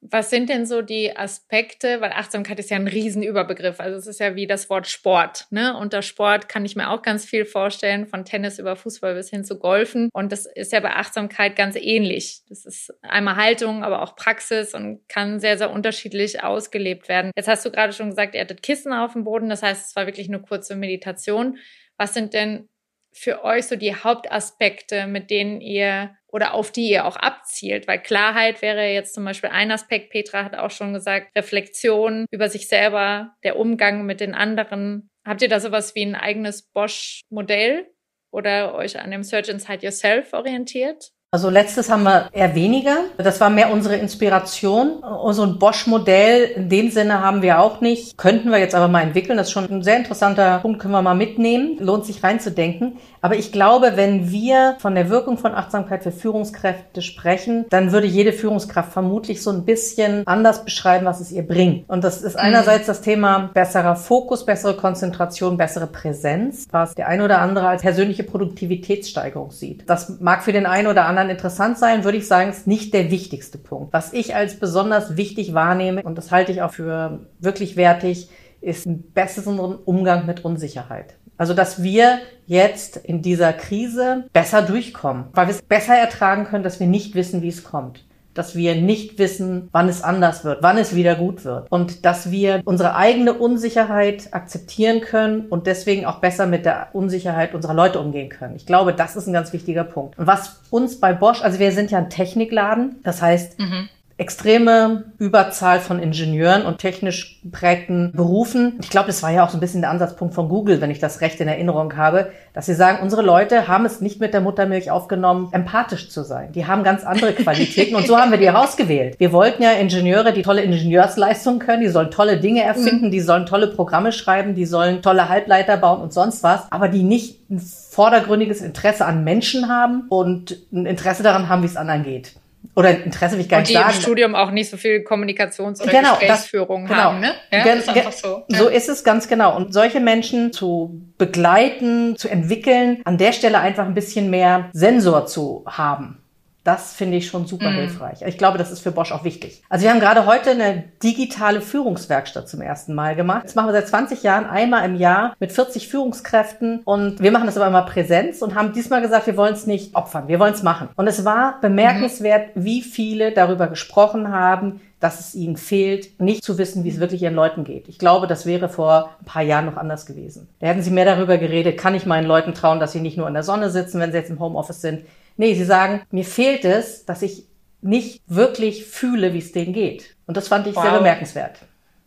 Was 0.03 0.31
sind 0.31 0.50
denn 0.50 0.65
so 0.65 0.81
die 0.81 1.15
Aspekte, 1.15 2.01
weil 2.01 2.12
Achtsamkeit 2.12 2.58
ist 2.58 2.72
ja 2.72 2.77
ein 2.77 2.88
Riesenüberbegriff. 2.88 3.79
Also 3.79 3.98
es 4.00 4.08
ist 4.08 4.20
ja 4.20 4.36
wie 4.36 4.48
das 4.48 4.67
Wort 4.70 4.88
Sport. 4.88 5.46
Ne? 5.51 5.77
Unter 5.77 6.01
Sport 6.01 6.50
kann 6.50 6.65
ich 6.65 6.75
mir 6.75 6.89
auch 6.89 7.03
ganz 7.03 7.24
viel 7.24 7.46
vorstellen, 7.46 8.08
von 8.08 8.25
Tennis 8.25 8.58
über 8.58 8.75
Fußball 8.75 9.13
bis 9.13 9.29
hin 9.29 9.43
zu 9.43 9.60
Golfen. 9.60 10.10
Und 10.12 10.31
das 10.31 10.48
ist 10.48 10.72
ja 10.72 10.79
bei 10.79 10.96
Achtsamkeit 10.96 11.55
ganz 11.55 11.75
ähnlich. 11.75 12.41
Das 12.50 12.65
ist 12.65 12.91
einmal 13.03 13.36
Haltung, 13.36 13.84
aber 13.84 14.01
auch 14.01 14.15
Praxis 14.15 14.74
und 14.74 15.08
kann 15.08 15.39
sehr, 15.39 15.60
sehr 15.60 15.72
unterschiedlich 15.72 16.43
ausgelebt 16.43 17.08
werden. 17.08 17.31
Jetzt 17.36 17.48
hast 17.48 17.63
du 17.63 17.70
gerade 17.70 17.93
schon 17.93 18.10
gesagt, 18.10 18.34
ihr 18.34 18.41
hattet 18.41 18.63
Kissen 18.63 18.93
auf 18.93 19.13
dem 19.13 19.24
Boden. 19.24 19.50
Das 19.50 19.62
heißt, 19.62 19.89
es 19.89 19.96
war 19.96 20.08
wirklich 20.08 20.29
eine 20.29 20.41
kurze 20.41 20.75
Meditation. 20.75 21.60
Was 21.98 22.15
sind 22.15 22.34
denn 22.34 22.67
für 23.13 23.43
euch 23.43 23.67
so 23.67 23.75
die 23.75 23.93
Hauptaspekte, 23.93 25.05
mit 25.05 25.29
denen 25.29 25.62
ihr 25.62 26.15
oder 26.31 26.53
auf 26.53 26.71
die 26.71 26.89
ihr 26.89 27.05
auch 27.05 27.17
abzielt? 27.17 27.88
Weil 27.88 28.01
Klarheit 28.01 28.61
wäre 28.61 28.88
jetzt 28.88 29.13
zum 29.13 29.25
Beispiel 29.25 29.50
ein 29.50 29.71
Aspekt. 29.71 30.11
Petra 30.11 30.43
hat 30.43 30.55
auch 30.55 30.71
schon 30.71 30.93
gesagt, 30.93 31.35
Reflexion 31.35 32.25
über 32.31 32.50
sich 32.50 32.67
selber, 32.67 33.35
der 33.43 33.57
Umgang 33.57 34.05
mit 34.05 34.21
den 34.21 34.33
anderen. 34.33 35.09
Habt 35.25 35.41
ihr 35.41 35.50
da 35.50 35.59
sowas 35.59 35.93
wie 35.95 36.03
ein 36.03 36.15
eigenes 36.15 36.63
Bosch-Modell 36.63 37.88
oder 38.31 38.73
euch 38.75 39.00
an 39.00 39.11
dem 39.11 39.23
Search 39.23 39.50
Inside 39.50 39.85
Yourself 39.85 40.33
orientiert? 40.33 41.11
Also 41.33 41.50
letztes 41.50 41.89
haben 41.89 42.03
wir 42.03 42.27
eher 42.33 42.55
weniger. 42.55 43.05
Das 43.15 43.39
war 43.39 43.50
mehr 43.50 43.71
unsere 43.71 43.95
Inspiration. 43.95 45.01
So 45.29 45.43
ein 45.43 45.59
Bosch-Modell 45.59 46.43
in 46.57 46.67
dem 46.67 46.91
Sinne 46.91 47.21
haben 47.21 47.41
wir 47.41 47.61
auch 47.61 47.79
nicht. 47.79 48.17
Könnten 48.17 48.51
wir 48.51 48.57
jetzt 48.57 48.75
aber 48.75 48.89
mal 48.89 49.00
entwickeln. 49.00 49.38
Das 49.38 49.47
ist 49.47 49.53
schon 49.53 49.63
ein 49.71 49.81
sehr 49.81 49.95
interessanter 49.95 50.59
Punkt, 50.59 50.81
können 50.81 50.93
wir 50.93 51.01
mal 51.01 51.13
mitnehmen. 51.13 51.77
Lohnt 51.79 52.05
sich 52.05 52.21
reinzudenken. 52.21 52.97
Aber 53.21 53.38
ich 53.38 53.53
glaube, 53.53 53.93
wenn 53.95 54.29
wir 54.29 54.75
von 54.79 54.93
der 54.93 55.09
Wirkung 55.09 55.38
von 55.38 55.53
Achtsamkeit 55.53 56.03
für 56.03 56.11
Führungskräfte 56.11 57.01
sprechen, 57.01 57.65
dann 57.69 57.93
würde 57.93 58.07
jede 58.07 58.33
Führungskraft 58.33 58.91
vermutlich 58.91 59.41
so 59.41 59.51
ein 59.51 59.63
bisschen 59.63 60.27
anders 60.27 60.65
beschreiben, 60.65 61.05
was 61.05 61.21
es 61.21 61.31
ihr 61.31 61.47
bringt. 61.47 61.89
Und 61.89 62.03
das 62.03 62.23
ist 62.23 62.35
einerseits 62.35 62.88
das 62.88 63.00
Thema 63.00 63.51
besserer 63.53 63.95
Fokus, 63.95 64.45
bessere 64.45 64.75
Konzentration, 64.75 65.55
bessere 65.55 65.88
Präsenz, 65.88 66.67
was 66.71 66.93
der 66.93 67.07
eine 67.07 67.23
oder 67.23 67.39
andere 67.39 67.69
als 67.69 67.83
persönliche 67.83 68.23
Produktivitätssteigerung 68.23 69.51
sieht. 69.51 69.89
Das 69.89 70.19
mag 70.19 70.43
für 70.43 70.51
den 70.51 70.65
einen 70.65 70.88
oder 70.88 71.05
anderen 71.05 71.20
interessant 71.29 71.77
sein, 71.77 72.03
würde 72.03 72.17
ich 72.17 72.27
sagen, 72.27 72.49
ist 72.49 72.67
nicht 72.67 72.93
der 72.93 73.11
wichtigste 73.11 73.57
Punkt. 73.57 73.93
Was 73.93 74.13
ich 74.13 74.35
als 74.35 74.59
besonders 74.59 75.17
wichtig 75.17 75.53
wahrnehme, 75.53 76.03
und 76.03 76.17
das 76.17 76.31
halte 76.31 76.51
ich 76.51 76.61
auch 76.61 76.73
für 76.73 77.27
wirklich 77.39 77.75
wertig, 77.75 78.29
ist 78.61 78.85
ein 78.85 79.01
besseren 79.13 79.59
Umgang 79.59 80.25
mit 80.25 80.45
Unsicherheit. 80.45 81.15
Also, 81.37 81.53
dass 81.53 81.81
wir 81.81 82.19
jetzt 82.45 82.97
in 82.97 83.21
dieser 83.21 83.53
Krise 83.53 84.25
besser 84.31 84.61
durchkommen, 84.61 85.25
weil 85.33 85.47
wir 85.47 85.55
es 85.55 85.61
besser 85.61 85.95
ertragen 85.95 86.45
können, 86.45 86.63
dass 86.63 86.79
wir 86.79 86.87
nicht 86.87 87.15
wissen, 87.15 87.41
wie 87.41 87.47
es 87.47 87.63
kommt 87.63 88.05
dass 88.33 88.55
wir 88.55 88.75
nicht 88.75 89.19
wissen, 89.19 89.69
wann 89.71 89.89
es 89.89 90.03
anders 90.03 90.43
wird, 90.43 90.61
wann 90.61 90.77
es 90.77 90.95
wieder 90.95 91.15
gut 91.15 91.45
wird 91.45 91.71
und 91.71 92.05
dass 92.05 92.31
wir 92.31 92.61
unsere 92.65 92.95
eigene 92.95 93.33
Unsicherheit 93.33 94.33
akzeptieren 94.33 95.01
können 95.01 95.47
und 95.50 95.67
deswegen 95.67 96.05
auch 96.05 96.19
besser 96.19 96.47
mit 96.47 96.65
der 96.65 96.89
Unsicherheit 96.93 97.53
unserer 97.53 97.73
Leute 97.73 98.00
umgehen 98.00 98.29
können. 98.29 98.55
Ich 98.55 98.65
glaube, 98.65 98.93
das 98.93 99.15
ist 99.15 99.27
ein 99.27 99.33
ganz 99.33 99.53
wichtiger 99.53 99.83
Punkt. 99.83 100.17
Und 100.17 100.27
was 100.27 100.61
uns 100.69 101.00
bei 101.00 101.13
Bosch, 101.13 101.41
also 101.41 101.59
wir 101.59 101.71
sind 101.71 101.91
ja 101.91 101.97
ein 101.97 102.09
Technikladen, 102.09 103.00
das 103.03 103.21
heißt, 103.21 103.59
mhm 103.59 103.89
extreme 104.21 105.05
Überzahl 105.17 105.79
von 105.79 105.97
Ingenieuren 105.97 106.63
und 106.63 106.77
technisch 106.77 107.41
geprägten 107.41 108.11
Berufen. 108.13 108.77
Ich 108.79 108.91
glaube, 108.91 109.07
das 109.07 109.23
war 109.23 109.31
ja 109.31 109.43
auch 109.43 109.49
so 109.49 109.57
ein 109.57 109.59
bisschen 109.59 109.81
der 109.81 109.89
Ansatzpunkt 109.89 110.35
von 110.35 110.47
Google, 110.47 110.79
wenn 110.79 110.91
ich 110.91 110.99
das 110.99 111.21
recht 111.21 111.39
in 111.39 111.47
Erinnerung 111.47 111.97
habe, 111.97 112.31
dass 112.53 112.67
sie 112.67 112.75
sagen, 112.75 112.99
unsere 113.01 113.23
Leute 113.23 113.67
haben 113.67 113.83
es 113.83 113.99
nicht 113.99 114.19
mit 114.19 114.35
der 114.35 114.41
Muttermilch 114.41 114.91
aufgenommen, 114.91 115.49
empathisch 115.53 116.09
zu 116.09 116.23
sein. 116.23 116.51
Die 116.51 116.67
haben 116.67 116.83
ganz 116.83 117.03
andere 117.03 117.33
Qualitäten 117.33 117.95
und 117.95 118.05
so 118.05 118.15
haben 118.19 118.29
wir 118.29 118.37
die 118.37 118.45
herausgewählt. 118.45 119.19
Wir 119.19 119.33
wollten 119.33 119.63
ja 119.63 119.71
Ingenieure, 119.71 120.33
die 120.33 120.43
tolle 120.43 120.61
Ingenieursleistungen 120.61 121.59
können, 121.59 121.81
die 121.81 121.89
sollen 121.89 122.11
tolle 122.11 122.39
Dinge 122.39 122.61
erfinden, 122.61 123.07
mhm. 123.07 123.11
die 123.11 123.21
sollen 123.21 123.47
tolle 123.47 123.67
Programme 123.67 124.11
schreiben, 124.11 124.53
die 124.53 124.67
sollen 124.67 125.01
tolle 125.01 125.29
Halbleiter 125.29 125.77
bauen 125.77 125.99
und 125.99 126.13
sonst 126.13 126.43
was, 126.43 126.71
aber 126.71 126.89
die 126.89 127.01
nicht 127.01 127.49
ein 127.49 127.59
vordergründiges 127.59 128.61
Interesse 128.61 129.03
an 129.03 129.23
Menschen 129.23 129.67
haben 129.67 130.03
und 130.09 130.57
ein 130.71 130.85
Interesse 130.85 131.23
daran 131.23 131.49
haben, 131.49 131.63
wie 131.63 131.67
es 131.67 131.75
anderen 131.75 132.03
geht 132.03 132.35
oder 132.75 133.03
Interesse 133.03 133.35
will 133.35 133.41
ich 133.41 133.49
gar 133.49 133.59
nicht 133.59 133.73
sagen. 133.73 133.85
Und 133.85 133.93
die 133.93 133.97
im 133.97 134.01
Studium 134.01 134.35
auch 134.35 134.51
nicht 134.51 134.69
so 134.69 134.77
viel 134.77 135.03
Kommunikations- 135.03 135.81
oder 135.81 135.91
genau, 135.91 136.15
Gesprächsführung 136.15 136.83
das, 136.83 136.91
genau. 136.91 137.03
haben, 137.03 137.19
ne? 137.19 137.33
Ja, 137.51 137.63
Gen, 137.63 137.79
ist 137.79 137.89
einfach 137.89 138.11
so. 138.11 138.43
Ja. 138.49 138.57
So 138.57 138.67
ist 138.69 138.89
es 138.89 139.03
ganz 139.03 139.27
genau. 139.27 139.55
Und 139.55 139.73
solche 139.73 139.99
Menschen 139.99 140.53
zu 140.53 141.01
begleiten, 141.17 142.15
zu 142.15 142.29
entwickeln, 142.29 143.01
an 143.03 143.17
der 143.17 143.33
Stelle 143.33 143.59
einfach 143.59 143.85
ein 143.85 143.93
bisschen 143.93 144.29
mehr 144.29 144.69
Sensor 144.73 145.25
zu 145.25 145.65
haben. 145.67 146.20
Das 146.63 146.93
finde 146.93 147.17
ich 147.17 147.27
schon 147.27 147.47
super 147.47 147.71
mhm. 147.71 147.75
hilfreich. 147.75 148.21
Ich 148.21 148.37
glaube, 148.37 148.59
das 148.59 148.71
ist 148.71 148.81
für 148.81 148.91
Bosch 148.91 149.11
auch 149.11 149.23
wichtig. 149.23 149.63
Also 149.67 149.83
wir 149.83 149.91
haben 149.91 149.99
gerade 149.99 150.27
heute 150.27 150.51
eine 150.51 150.83
digitale 151.01 151.59
Führungswerkstatt 151.59 152.47
zum 152.47 152.61
ersten 152.61 152.93
Mal 152.93 153.15
gemacht. 153.15 153.45
Das 153.45 153.55
machen 153.55 153.67
wir 153.67 153.73
seit 153.73 153.87
20 153.87 154.21
Jahren 154.21 154.45
einmal 154.45 154.85
im 154.85 154.95
Jahr 154.95 155.33
mit 155.39 155.51
40 155.51 155.87
Führungskräften 155.87 156.81
und 156.83 157.19
wir 157.19 157.31
machen 157.31 157.47
das 157.47 157.57
aber 157.57 157.67
immer 157.67 157.81
Präsenz 157.81 158.43
und 158.43 158.53
haben 158.53 158.73
diesmal 158.73 159.01
gesagt, 159.01 159.25
wir 159.25 159.37
wollen 159.37 159.55
es 159.55 159.65
nicht 159.65 159.95
opfern, 159.95 160.27
wir 160.27 160.39
wollen 160.39 160.53
es 160.53 160.61
machen. 160.61 160.89
Und 160.95 161.07
es 161.07 161.25
war 161.25 161.59
bemerkenswert, 161.61 162.55
mhm. 162.55 162.63
wie 162.63 162.81
viele 162.83 163.31
darüber 163.31 163.65
gesprochen 163.67 164.31
haben, 164.31 164.81
dass 164.99 165.19
es 165.19 165.33
ihnen 165.33 165.57
fehlt, 165.57 166.21
nicht 166.21 166.43
zu 166.43 166.59
wissen, 166.59 166.83
wie 166.83 166.89
es 166.89 166.99
wirklich 166.99 167.23
ihren 167.23 167.33
Leuten 167.33 167.63
geht. 167.63 167.89
Ich 167.89 167.97
glaube, 167.97 168.27
das 168.27 168.45
wäre 168.45 168.69
vor 168.69 169.09
ein 169.19 169.25
paar 169.25 169.41
Jahren 169.41 169.65
noch 169.65 169.77
anders 169.77 170.05
gewesen. 170.05 170.47
Da 170.59 170.67
hätten 170.67 170.83
sie 170.83 170.91
mehr 170.91 171.05
darüber 171.05 171.39
geredet, 171.39 171.79
kann 171.79 171.95
ich 171.95 172.05
meinen 172.05 172.27
Leuten 172.27 172.53
trauen, 172.53 172.79
dass 172.79 172.91
sie 172.91 173.01
nicht 173.01 173.17
nur 173.17 173.27
in 173.27 173.33
der 173.33 173.41
Sonne 173.41 173.71
sitzen, 173.71 173.99
wenn 173.99 174.11
sie 174.11 174.19
jetzt 174.19 174.29
im 174.29 174.39
Homeoffice 174.39 174.81
sind, 174.81 175.01
Nee, 175.38 175.53
sie 175.53 175.65
sagen, 175.65 176.01
mir 176.11 176.25
fehlt 176.25 176.65
es, 176.65 177.05
dass 177.05 177.21
ich 177.21 177.47
nicht 177.81 178.21
wirklich 178.27 178.85
fühle, 178.85 179.33
wie 179.33 179.39
es 179.39 179.51
denen 179.51 179.73
geht. 179.73 180.15
Und 180.27 180.38
das 180.38 180.47
fand 180.47 180.67
ich 180.67 180.75
wow. 180.75 180.83
sehr 180.83 180.97
bemerkenswert. 180.97 181.59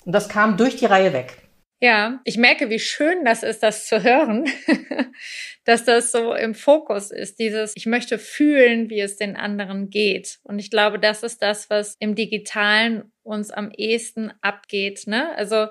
Und 0.04 0.12
das 0.12 0.28
kam 0.28 0.56
durch 0.56 0.76
die 0.76 0.86
Reihe 0.86 1.12
weg. 1.12 1.38
Ja, 1.80 2.20
ich 2.24 2.38
merke, 2.38 2.70
wie 2.70 2.78
schön 2.78 3.24
das 3.24 3.42
ist, 3.42 3.62
das 3.62 3.86
zu 3.86 4.02
hören, 4.02 4.46
dass 5.64 5.84
das 5.84 6.12
so 6.12 6.32
im 6.32 6.54
Fokus 6.54 7.10
ist, 7.10 7.38
dieses, 7.38 7.74
ich 7.76 7.84
möchte 7.84 8.18
fühlen, 8.18 8.88
wie 8.88 9.00
es 9.00 9.16
den 9.16 9.36
anderen 9.36 9.90
geht. 9.90 10.38
Und 10.44 10.58
ich 10.58 10.70
glaube, 10.70 10.98
das 10.98 11.22
ist 11.22 11.42
das, 11.42 11.68
was 11.68 11.96
im 11.98 12.14
Digitalen 12.14 13.12
uns 13.22 13.50
am 13.50 13.70
ehesten 13.70 14.32
abgeht. 14.40 15.06
Ne? 15.06 15.36
Also 15.36 15.66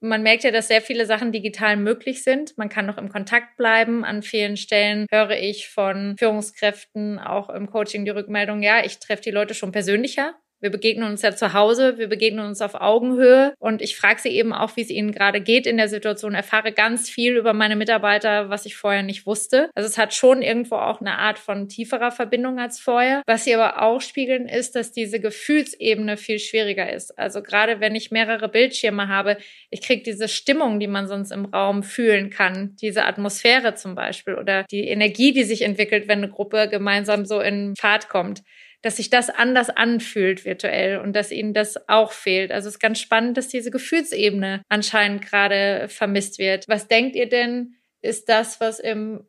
man 0.00 0.22
merkt 0.22 0.44
ja, 0.44 0.50
dass 0.50 0.68
sehr 0.68 0.80
viele 0.82 1.06
Sachen 1.06 1.32
digital 1.32 1.76
möglich 1.76 2.22
sind. 2.22 2.56
Man 2.56 2.68
kann 2.68 2.86
noch 2.86 2.98
im 2.98 3.08
Kontakt 3.08 3.56
bleiben. 3.56 4.04
An 4.04 4.22
vielen 4.22 4.56
Stellen 4.56 5.06
höre 5.10 5.30
ich 5.32 5.68
von 5.68 6.16
Führungskräften 6.18 7.18
auch 7.18 7.50
im 7.50 7.66
Coaching 7.70 8.04
die 8.04 8.10
Rückmeldung, 8.10 8.62
ja, 8.62 8.84
ich 8.84 8.98
treffe 8.98 9.22
die 9.22 9.30
Leute 9.30 9.54
schon 9.54 9.72
persönlicher. 9.72 10.34
Wir 10.60 10.70
begegnen 10.70 11.08
uns 11.08 11.22
ja 11.22 11.36
zu 11.36 11.52
Hause, 11.52 11.98
wir 11.98 12.08
begegnen 12.08 12.44
uns 12.44 12.60
auf 12.60 12.74
Augenhöhe 12.74 13.54
und 13.60 13.80
ich 13.80 13.96
frage 13.96 14.20
sie 14.20 14.30
eben 14.30 14.52
auch, 14.52 14.76
wie 14.76 14.82
es 14.82 14.90
ihnen 14.90 15.12
gerade 15.12 15.40
geht 15.40 15.68
in 15.68 15.76
der 15.76 15.88
Situation, 15.88 16.34
erfahre 16.34 16.72
ganz 16.72 17.08
viel 17.08 17.36
über 17.36 17.52
meine 17.52 17.76
Mitarbeiter, 17.76 18.50
was 18.50 18.66
ich 18.66 18.74
vorher 18.74 19.04
nicht 19.04 19.24
wusste. 19.24 19.70
Also 19.76 19.88
es 19.88 19.98
hat 19.98 20.14
schon 20.14 20.42
irgendwo 20.42 20.74
auch 20.74 21.00
eine 21.00 21.18
Art 21.18 21.38
von 21.38 21.68
tieferer 21.68 22.10
Verbindung 22.10 22.58
als 22.58 22.80
vorher. 22.80 23.22
Was 23.26 23.44
sie 23.44 23.54
aber 23.54 23.82
auch 23.82 24.00
spiegeln, 24.00 24.48
ist, 24.48 24.74
dass 24.74 24.90
diese 24.90 25.20
Gefühlsebene 25.20 26.16
viel 26.16 26.40
schwieriger 26.40 26.92
ist. 26.92 27.16
Also 27.16 27.40
gerade 27.40 27.78
wenn 27.78 27.94
ich 27.94 28.10
mehrere 28.10 28.48
Bildschirme 28.48 29.06
habe, 29.06 29.36
ich 29.70 29.80
kriege 29.80 30.02
diese 30.02 30.26
Stimmung, 30.26 30.80
die 30.80 30.88
man 30.88 31.06
sonst 31.06 31.30
im 31.30 31.44
Raum 31.44 31.84
fühlen 31.84 32.30
kann, 32.30 32.74
diese 32.80 33.04
Atmosphäre 33.04 33.74
zum 33.76 33.94
Beispiel 33.94 34.34
oder 34.34 34.64
die 34.64 34.88
Energie, 34.88 35.32
die 35.32 35.44
sich 35.44 35.62
entwickelt, 35.62 36.08
wenn 36.08 36.18
eine 36.18 36.30
Gruppe 36.30 36.68
gemeinsam 36.68 37.24
so 37.26 37.40
in 37.40 37.76
Fahrt 37.76 38.08
kommt 38.08 38.42
dass 38.82 38.96
sich 38.96 39.10
das 39.10 39.30
anders 39.30 39.70
anfühlt 39.70 40.44
virtuell 40.44 40.98
und 40.98 41.14
dass 41.14 41.32
ihnen 41.32 41.54
das 41.54 41.88
auch 41.88 42.12
fehlt. 42.12 42.52
Also 42.52 42.68
es 42.68 42.74
ist 42.74 42.80
ganz 42.80 43.00
spannend, 43.00 43.36
dass 43.36 43.48
diese 43.48 43.70
Gefühlsebene 43.70 44.62
anscheinend 44.68 45.22
gerade 45.22 45.88
vermisst 45.88 46.38
wird. 46.38 46.68
Was 46.68 46.88
denkt 46.88 47.16
ihr 47.16 47.28
denn, 47.28 47.74
ist 48.00 48.28
das, 48.28 48.60
was 48.60 48.78
im 48.78 49.26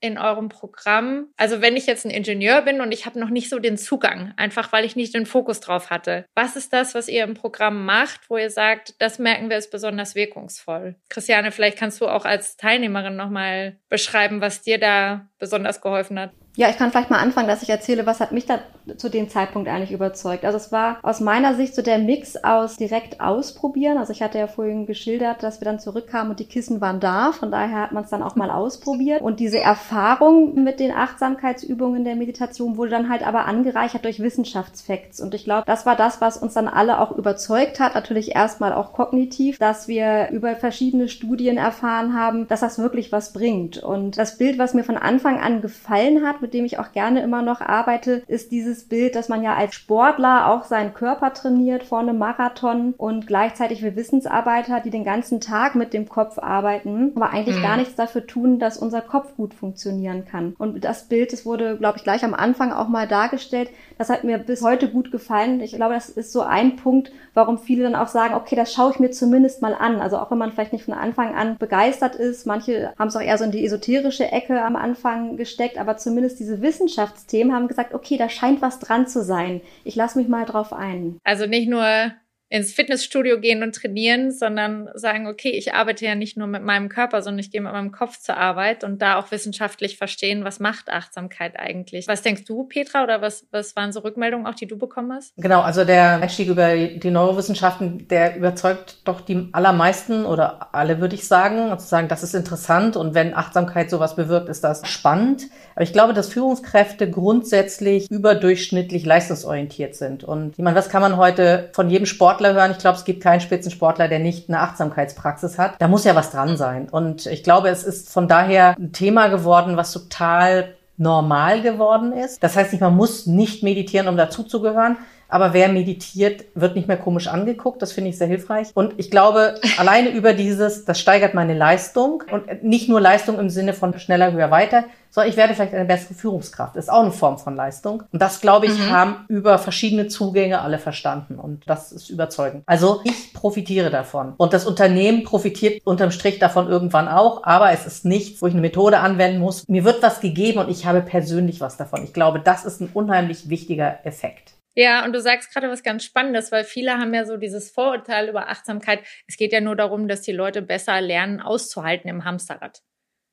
in 0.00 0.18
eurem 0.18 0.48
Programm? 0.48 1.28
Also 1.36 1.62
wenn 1.62 1.76
ich 1.76 1.86
jetzt 1.86 2.04
ein 2.04 2.10
Ingenieur 2.10 2.62
bin 2.62 2.80
und 2.80 2.92
ich 2.92 3.06
habe 3.06 3.18
noch 3.18 3.30
nicht 3.30 3.48
so 3.48 3.58
den 3.58 3.76
Zugang, 3.76 4.32
einfach 4.36 4.72
weil 4.72 4.84
ich 4.84 4.96
nicht 4.96 5.14
den 5.14 5.26
Fokus 5.26 5.60
drauf 5.60 5.90
hatte. 5.90 6.26
Was 6.34 6.56
ist 6.56 6.72
das, 6.72 6.94
was 6.94 7.08
ihr 7.08 7.24
im 7.24 7.34
Programm 7.34 7.84
macht, 7.84 8.28
wo 8.28 8.36
ihr 8.36 8.50
sagt, 8.50 8.94
das 9.00 9.18
merken 9.18 9.50
wir 9.50 9.56
ist 9.56 9.70
besonders 9.70 10.14
wirkungsvoll? 10.14 10.96
Christiane, 11.08 11.52
vielleicht 11.52 11.78
kannst 11.78 12.00
du 12.00 12.08
auch 12.08 12.24
als 12.24 12.56
Teilnehmerin 12.56 13.16
nochmal 13.16 13.78
beschreiben, 13.88 14.40
was 14.40 14.62
dir 14.62 14.78
da 14.78 15.28
besonders 15.38 15.80
geholfen 15.80 16.18
hat. 16.18 16.32
Ja, 16.58 16.70
ich 16.70 16.78
kann 16.78 16.90
vielleicht 16.90 17.10
mal 17.10 17.18
anfangen, 17.18 17.48
dass 17.48 17.62
ich 17.62 17.68
erzähle, 17.68 18.06
was 18.06 18.20
hat 18.20 18.32
mich 18.32 18.46
da 18.46 18.60
zu 18.96 19.10
dem 19.10 19.28
Zeitpunkt 19.28 19.68
eigentlich 19.68 19.92
überzeugt. 19.92 20.46
Also 20.46 20.56
es 20.56 20.72
war 20.72 20.98
aus 21.02 21.20
meiner 21.20 21.54
Sicht 21.54 21.74
so 21.74 21.82
der 21.82 21.98
Mix 21.98 22.36
aus 22.42 22.76
direkt 22.76 23.20
ausprobieren. 23.20 23.98
Also 23.98 24.12
ich 24.12 24.22
hatte 24.22 24.38
ja 24.38 24.46
vorhin 24.46 24.86
geschildert, 24.86 25.42
dass 25.42 25.60
wir 25.60 25.66
dann 25.66 25.80
zurückkamen 25.80 26.30
und 26.30 26.40
die 26.40 26.46
Kissen 26.46 26.80
waren 26.80 26.98
da. 26.98 27.32
Von 27.32 27.50
daher 27.50 27.82
hat 27.82 27.92
man 27.92 28.04
es 28.04 28.10
dann 28.10 28.22
auch 28.22 28.36
mal 28.36 28.50
ausprobiert. 28.50 29.20
Und 29.20 29.38
diese 29.38 29.60
Erfahrung 29.60 30.62
mit 30.64 30.80
den 30.80 30.92
Achtsamkeitsübungen 30.92 32.04
der 32.04 32.16
Meditation 32.16 32.78
wurde 32.78 32.92
dann 32.92 33.10
halt 33.10 33.26
aber 33.26 33.44
angereichert 33.44 34.06
durch 34.06 34.20
Wissenschaftsfacts. 34.20 35.20
Und 35.20 35.34
ich 35.34 35.44
glaube, 35.44 35.64
das 35.66 35.84
war 35.84 35.94
das, 35.94 36.22
was 36.22 36.38
uns 36.38 36.54
dann 36.54 36.68
alle 36.68 37.00
auch 37.00 37.12
überzeugt 37.12 37.80
hat. 37.80 37.94
Natürlich 37.94 38.34
erstmal 38.34 38.72
auch 38.72 38.94
kognitiv, 38.94 39.58
dass 39.58 39.88
wir 39.88 40.30
über 40.30 40.56
verschiedene 40.56 41.10
Studien 41.10 41.58
erfahren 41.58 42.14
haben, 42.14 42.48
dass 42.48 42.60
das 42.60 42.78
wirklich 42.78 43.12
was 43.12 43.34
bringt. 43.34 43.76
Und 43.76 44.16
das 44.16 44.38
Bild, 44.38 44.58
was 44.58 44.72
mir 44.72 44.84
von 44.84 44.96
Anfang 44.96 45.38
an 45.38 45.60
gefallen 45.60 46.26
hat, 46.26 46.40
mit 46.46 46.54
dem 46.54 46.64
ich 46.64 46.78
auch 46.78 46.92
gerne 46.92 47.22
immer 47.22 47.42
noch 47.42 47.60
arbeite, 47.60 48.22
ist 48.28 48.52
dieses 48.52 48.84
Bild, 48.84 49.16
dass 49.16 49.28
man 49.28 49.42
ja 49.42 49.56
als 49.56 49.74
Sportler 49.74 50.46
auch 50.48 50.62
seinen 50.62 50.94
Körper 50.94 51.32
trainiert 51.32 51.82
vor 51.82 51.98
einem 51.98 52.18
Marathon 52.18 52.94
und 52.96 53.26
gleichzeitig 53.26 53.82
wir 53.82 53.96
Wissensarbeiter, 53.96 54.78
die 54.78 54.90
den 54.90 55.02
ganzen 55.02 55.40
Tag 55.40 55.74
mit 55.74 55.92
dem 55.92 56.08
Kopf 56.08 56.38
arbeiten, 56.38 57.10
aber 57.16 57.30
eigentlich 57.30 57.56
mhm. 57.56 57.62
gar 57.62 57.76
nichts 57.76 57.96
dafür 57.96 58.28
tun, 58.28 58.60
dass 58.60 58.78
unser 58.78 59.00
Kopf 59.00 59.34
gut 59.36 59.54
funktionieren 59.54 60.24
kann. 60.24 60.54
Und 60.56 60.84
das 60.84 61.08
Bild, 61.08 61.32
das 61.32 61.44
wurde, 61.44 61.78
glaube 61.78 61.98
ich, 61.98 62.04
gleich 62.04 62.24
am 62.24 62.34
Anfang 62.34 62.72
auch 62.72 62.86
mal 62.86 63.08
dargestellt. 63.08 63.68
Das 63.98 64.08
hat 64.08 64.22
mir 64.22 64.38
bis 64.38 64.62
heute 64.62 64.88
gut 64.88 65.10
gefallen. 65.10 65.60
Ich 65.60 65.72
glaube, 65.72 65.94
das 65.94 66.08
ist 66.08 66.32
so 66.32 66.42
ein 66.42 66.76
Punkt, 66.76 67.10
warum 67.34 67.58
viele 67.58 67.82
dann 67.82 67.96
auch 67.96 68.06
sagen, 68.06 68.34
okay, 68.34 68.54
das 68.54 68.72
schaue 68.72 68.92
ich 68.92 69.00
mir 69.00 69.10
zumindest 69.10 69.62
mal 69.62 69.74
an. 69.74 70.00
Also 70.00 70.18
auch 70.18 70.30
wenn 70.30 70.38
man 70.38 70.52
vielleicht 70.52 70.72
nicht 70.72 70.84
von 70.84 70.94
Anfang 70.94 71.34
an 71.34 71.56
begeistert 71.58 72.14
ist. 72.14 72.46
Manche 72.46 72.92
haben 72.96 73.08
es 73.08 73.16
auch 73.16 73.20
eher 73.20 73.36
so 73.36 73.44
in 73.44 73.50
die 73.50 73.64
esoterische 73.64 74.30
Ecke 74.30 74.62
am 74.62 74.76
Anfang 74.76 75.36
gesteckt, 75.36 75.76
aber 75.78 75.96
zumindest 75.96 76.35
diese 76.36 76.62
Wissenschaftsthemen 76.62 77.54
haben 77.54 77.68
gesagt, 77.68 77.94
okay, 77.94 78.16
da 78.16 78.28
scheint 78.28 78.62
was 78.62 78.78
dran 78.78 79.06
zu 79.06 79.22
sein. 79.22 79.60
Ich 79.84 79.96
lasse 79.96 80.18
mich 80.18 80.28
mal 80.28 80.44
drauf 80.44 80.72
ein. 80.72 81.18
Also 81.24 81.46
nicht 81.46 81.68
nur 81.68 82.12
ins 82.48 82.72
Fitnessstudio 82.72 83.40
gehen 83.40 83.64
und 83.64 83.74
trainieren, 83.74 84.30
sondern 84.30 84.88
sagen, 84.94 85.26
okay, 85.26 85.50
ich 85.50 85.74
arbeite 85.74 86.04
ja 86.04 86.14
nicht 86.14 86.36
nur 86.36 86.46
mit 86.46 86.62
meinem 86.62 86.88
Körper, 86.88 87.20
sondern 87.20 87.40
ich 87.40 87.50
gehe 87.50 87.60
mit 87.60 87.72
meinem 87.72 87.90
Kopf 87.90 88.20
zur 88.20 88.36
Arbeit 88.36 88.84
und 88.84 89.02
da 89.02 89.18
auch 89.18 89.32
wissenschaftlich 89.32 89.98
verstehen, 89.98 90.44
was 90.44 90.60
macht 90.60 90.88
Achtsamkeit 90.88 91.58
eigentlich. 91.58 92.06
Was 92.06 92.22
denkst 92.22 92.44
du, 92.44 92.64
Petra, 92.64 93.02
oder 93.02 93.20
was, 93.20 93.46
was 93.50 93.74
waren 93.74 93.90
so 93.90 94.00
Rückmeldungen 94.00 94.46
auch, 94.46 94.54
die 94.54 94.68
du 94.68 94.78
bekommen 94.78 95.12
hast? 95.12 95.34
Genau, 95.36 95.60
also 95.62 95.84
der 95.84 96.22
Einstieg 96.22 96.48
über 96.48 96.76
die 96.76 97.10
Neurowissenschaften, 97.10 98.06
der 98.06 98.36
überzeugt 98.36 98.98
doch 99.04 99.20
die 99.20 99.48
allermeisten 99.50 100.24
oder 100.24 100.72
alle, 100.72 101.00
würde 101.00 101.16
ich 101.16 101.26
sagen, 101.26 101.70
und 101.72 101.80
zu 101.80 101.88
sagen, 101.88 102.06
das 102.06 102.22
ist 102.22 102.34
interessant 102.34 102.96
und 102.96 103.14
wenn 103.14 103.34
Achtsamkeit 103.34 103.90
sowas 103.90 104.14
bewirkt, 104.14 104.48
ist 104.48 104.62
das 104.62 104.86
spannend. 104.86 105.46
Aber 105.74 105.82
ich 105.82 105.92
glaube, 105.92 106.14
dass 106.14 106.32
Führungskräfte 106.32 107.10
grundsätzlich 107.10 108.08
überdurchschnittlich 108.10 109.04
leistungsorientiert 109.04 109.96
sind. 109.96 110.22
Und 110.22 110.52
ich 110.56 110.64
meine, 110.64 110.76
was 110.76 110.88
kann 110.88 111.02
man 111.02 111.16
heute 111.16 111.70
von 111.72 111.90
jedem 111.90 112.06
Sport 112.06 112.35
Sportler 112.36 112.52
hören. 112.52 112.72
Ich 112.72 112.78
glaube, 112.78 112.98
es 112.98 113.04
gibt 113.04 113.22
keinen 113.22 113.40
Spitzensportler, 113.40 114.08
der 114.08 114.18
nicht 114.18 114.50
eine 114.50 114.60
Achtsamkeitspraxis 114.60 115.58
hat. 115.58 115.74
Da 115.78 115.88
muss 115.88 116.04
ja 116.04 116.14
was 116.14 116.30
dran 116.32 116.58
sein. 116.58 116.86
Und 116.90 117.24
ich 117.24 117.42
glaube, 117.42 117.70
es 117.70 117.82
ist 117.82 118.12
von 118.12 118.28
daher 118.28 118.76
ein 118.78 118.92
Thema 118.92 119.28
geworden, 119.28 119.78
was 119.78 119.92
total 119.92 120.74
normal 120.98 121.62
geworden 121.62 122.12
ist. 122.12 122.42
Das 122.42 122.54
heißt 122.54 122.72
nicht, 122.72 122.82
man 122.82 122.94
muss 122.94 123.24
nicht 123.26 123.62
meditieren, 123.62 124.06
um 124.08 124.18
dazuzugehören. 124.18 124.98
Aber 125.28 125.52
wer 125.52 125.68
meditiert, 125.68 126.44
wird 126.54 126.76
nicht 126.76 126.88
mehr 126.88 126.96
komisch 126.96 127.28
angeguckt. 127.28 127.82
Das 127.82 127.92
finde 127.92 128.10
ich 128.10 128.18
sehr 128.18 128.26
hilfreich. 128.26 128.68
Und 128.74 128.94
ich 128.96 129.10
glaube, 129.10 129.60
alleine 129.78 130.10
über 130.10 130.32
dieses, 130.32 130.84
das 130.84 131.00
steigert 131.00 131.34
meine 131.34 131.54
Leistung. 131.54 132.22
Und 132.30 132.62
nicht 132.62 132.88
nur 132.88 133.00
Leistung 133.00 133.38
im 133.38 133.50
Sinne 133.50 133.72
von 133.72 133.98
schneller, 133.98 134.32
höher, 134.32 134.50
weiter, 134.50 134.84
sondern 135.10 135.30
ich 135.30 135.36
werde 135.36 135.54
vielleicht 135.54 135.74
eine 135.74 135.86
bessere 135.86 136.14
Führungskraft. 136.14 136.76
Das 136.76 136.84
ist 136.84 136.90
auch 136.90 137.02
eine 137.02 137.10
Form 137.10 137.38
von 137.38 137.56
Leistung. 137.56 138.02
Und 138.12 138.20
das, 138.20 138.40
glaube 138.40 138.66
ich, 138.66 138.78
mhm. 138.78 138.90
haben 138.90 139.24
über 139.28 139.58
verschiedene 139.58 140.08
Zugänge 140.08 140.60
alle 140.60 140.78
verstanden. 140.78 141.36
Und 141.38 141.62
das 141.66 141.90
ist 141.90 142.10
überzeugend. 142.10 142.64
Also 142.66 143.00
ich 143.04 143.32
profitiere 143.32 143.90
davon. 143.90 144.34
Und 144.36 144.52
das 144.52 144.66
Unternehmen 144.66 145.24
profitiert 145.24 145.80
unterm 145.86 146.10
Strich 146.10 146.38
davon 146.38 146.68
irgendwann 146.68 147.08
auch. 147.08 147.44
Aber 147.44 147.72
es 147.72 147.86
ist 147.86 148.04
nichts, 148.04 148.42
wo 148.42 148.46
ich 148.46 148.52
eine 148.52 148.60
Methode 148.60 148.98
anwenden 148.98 149.40
muss. 149.40 149.66
Mir 149.68 149.84
wird 149.84 150.02
was 150.02 150.20
gegeben 150.20 150.58
und 150.58 150.68
ich 150.68 150.84
habe 150.84 151.00
persönlich 151.00 151.60
was 151.60 151.76
davon. 151.76 152.04
Ich 152.04 152.12
glaube, 152.12 152.40
das 152.40 152.64
ist 152.64 152.80
ein 152.80 152.90
unheimlich 152.92 153.48
wichtiger 153.48 154.04
Effekt. 154.04 154.55
Ja, 154.76 155.04
und 155.06 155.14
du 155.14 155.20
sagst 155.22 155.52
gerade 155.52 155.70
was 155.70 155.82
ganz 155.82 156.04
Spannendes, 156.04 156.52
weil 156.52 156.62
viele 156.62 156.98
haben 156.98 157.14
ja 157.14 157.24
so 157.24 157.38
dieses 157.38 157.70
Vorurteil 157.70 158.28
über 158.28 158.48
Achtsamkeit. 158.48 159.00
Es 159.26 159.38
geht 159.38 159.52
ja 159.52 159.60
nur 159.62 159.74
darum, 159.74 160.06
dass 160.06 160.20
die 160.20 160.32
Leute 160.32 160.60
besser 160.60 161.00
lernen, 161.00 161.40
auszuhalten 161.40 162.10
im 162.10 162.26
Hamsterrad. 162.26 162.82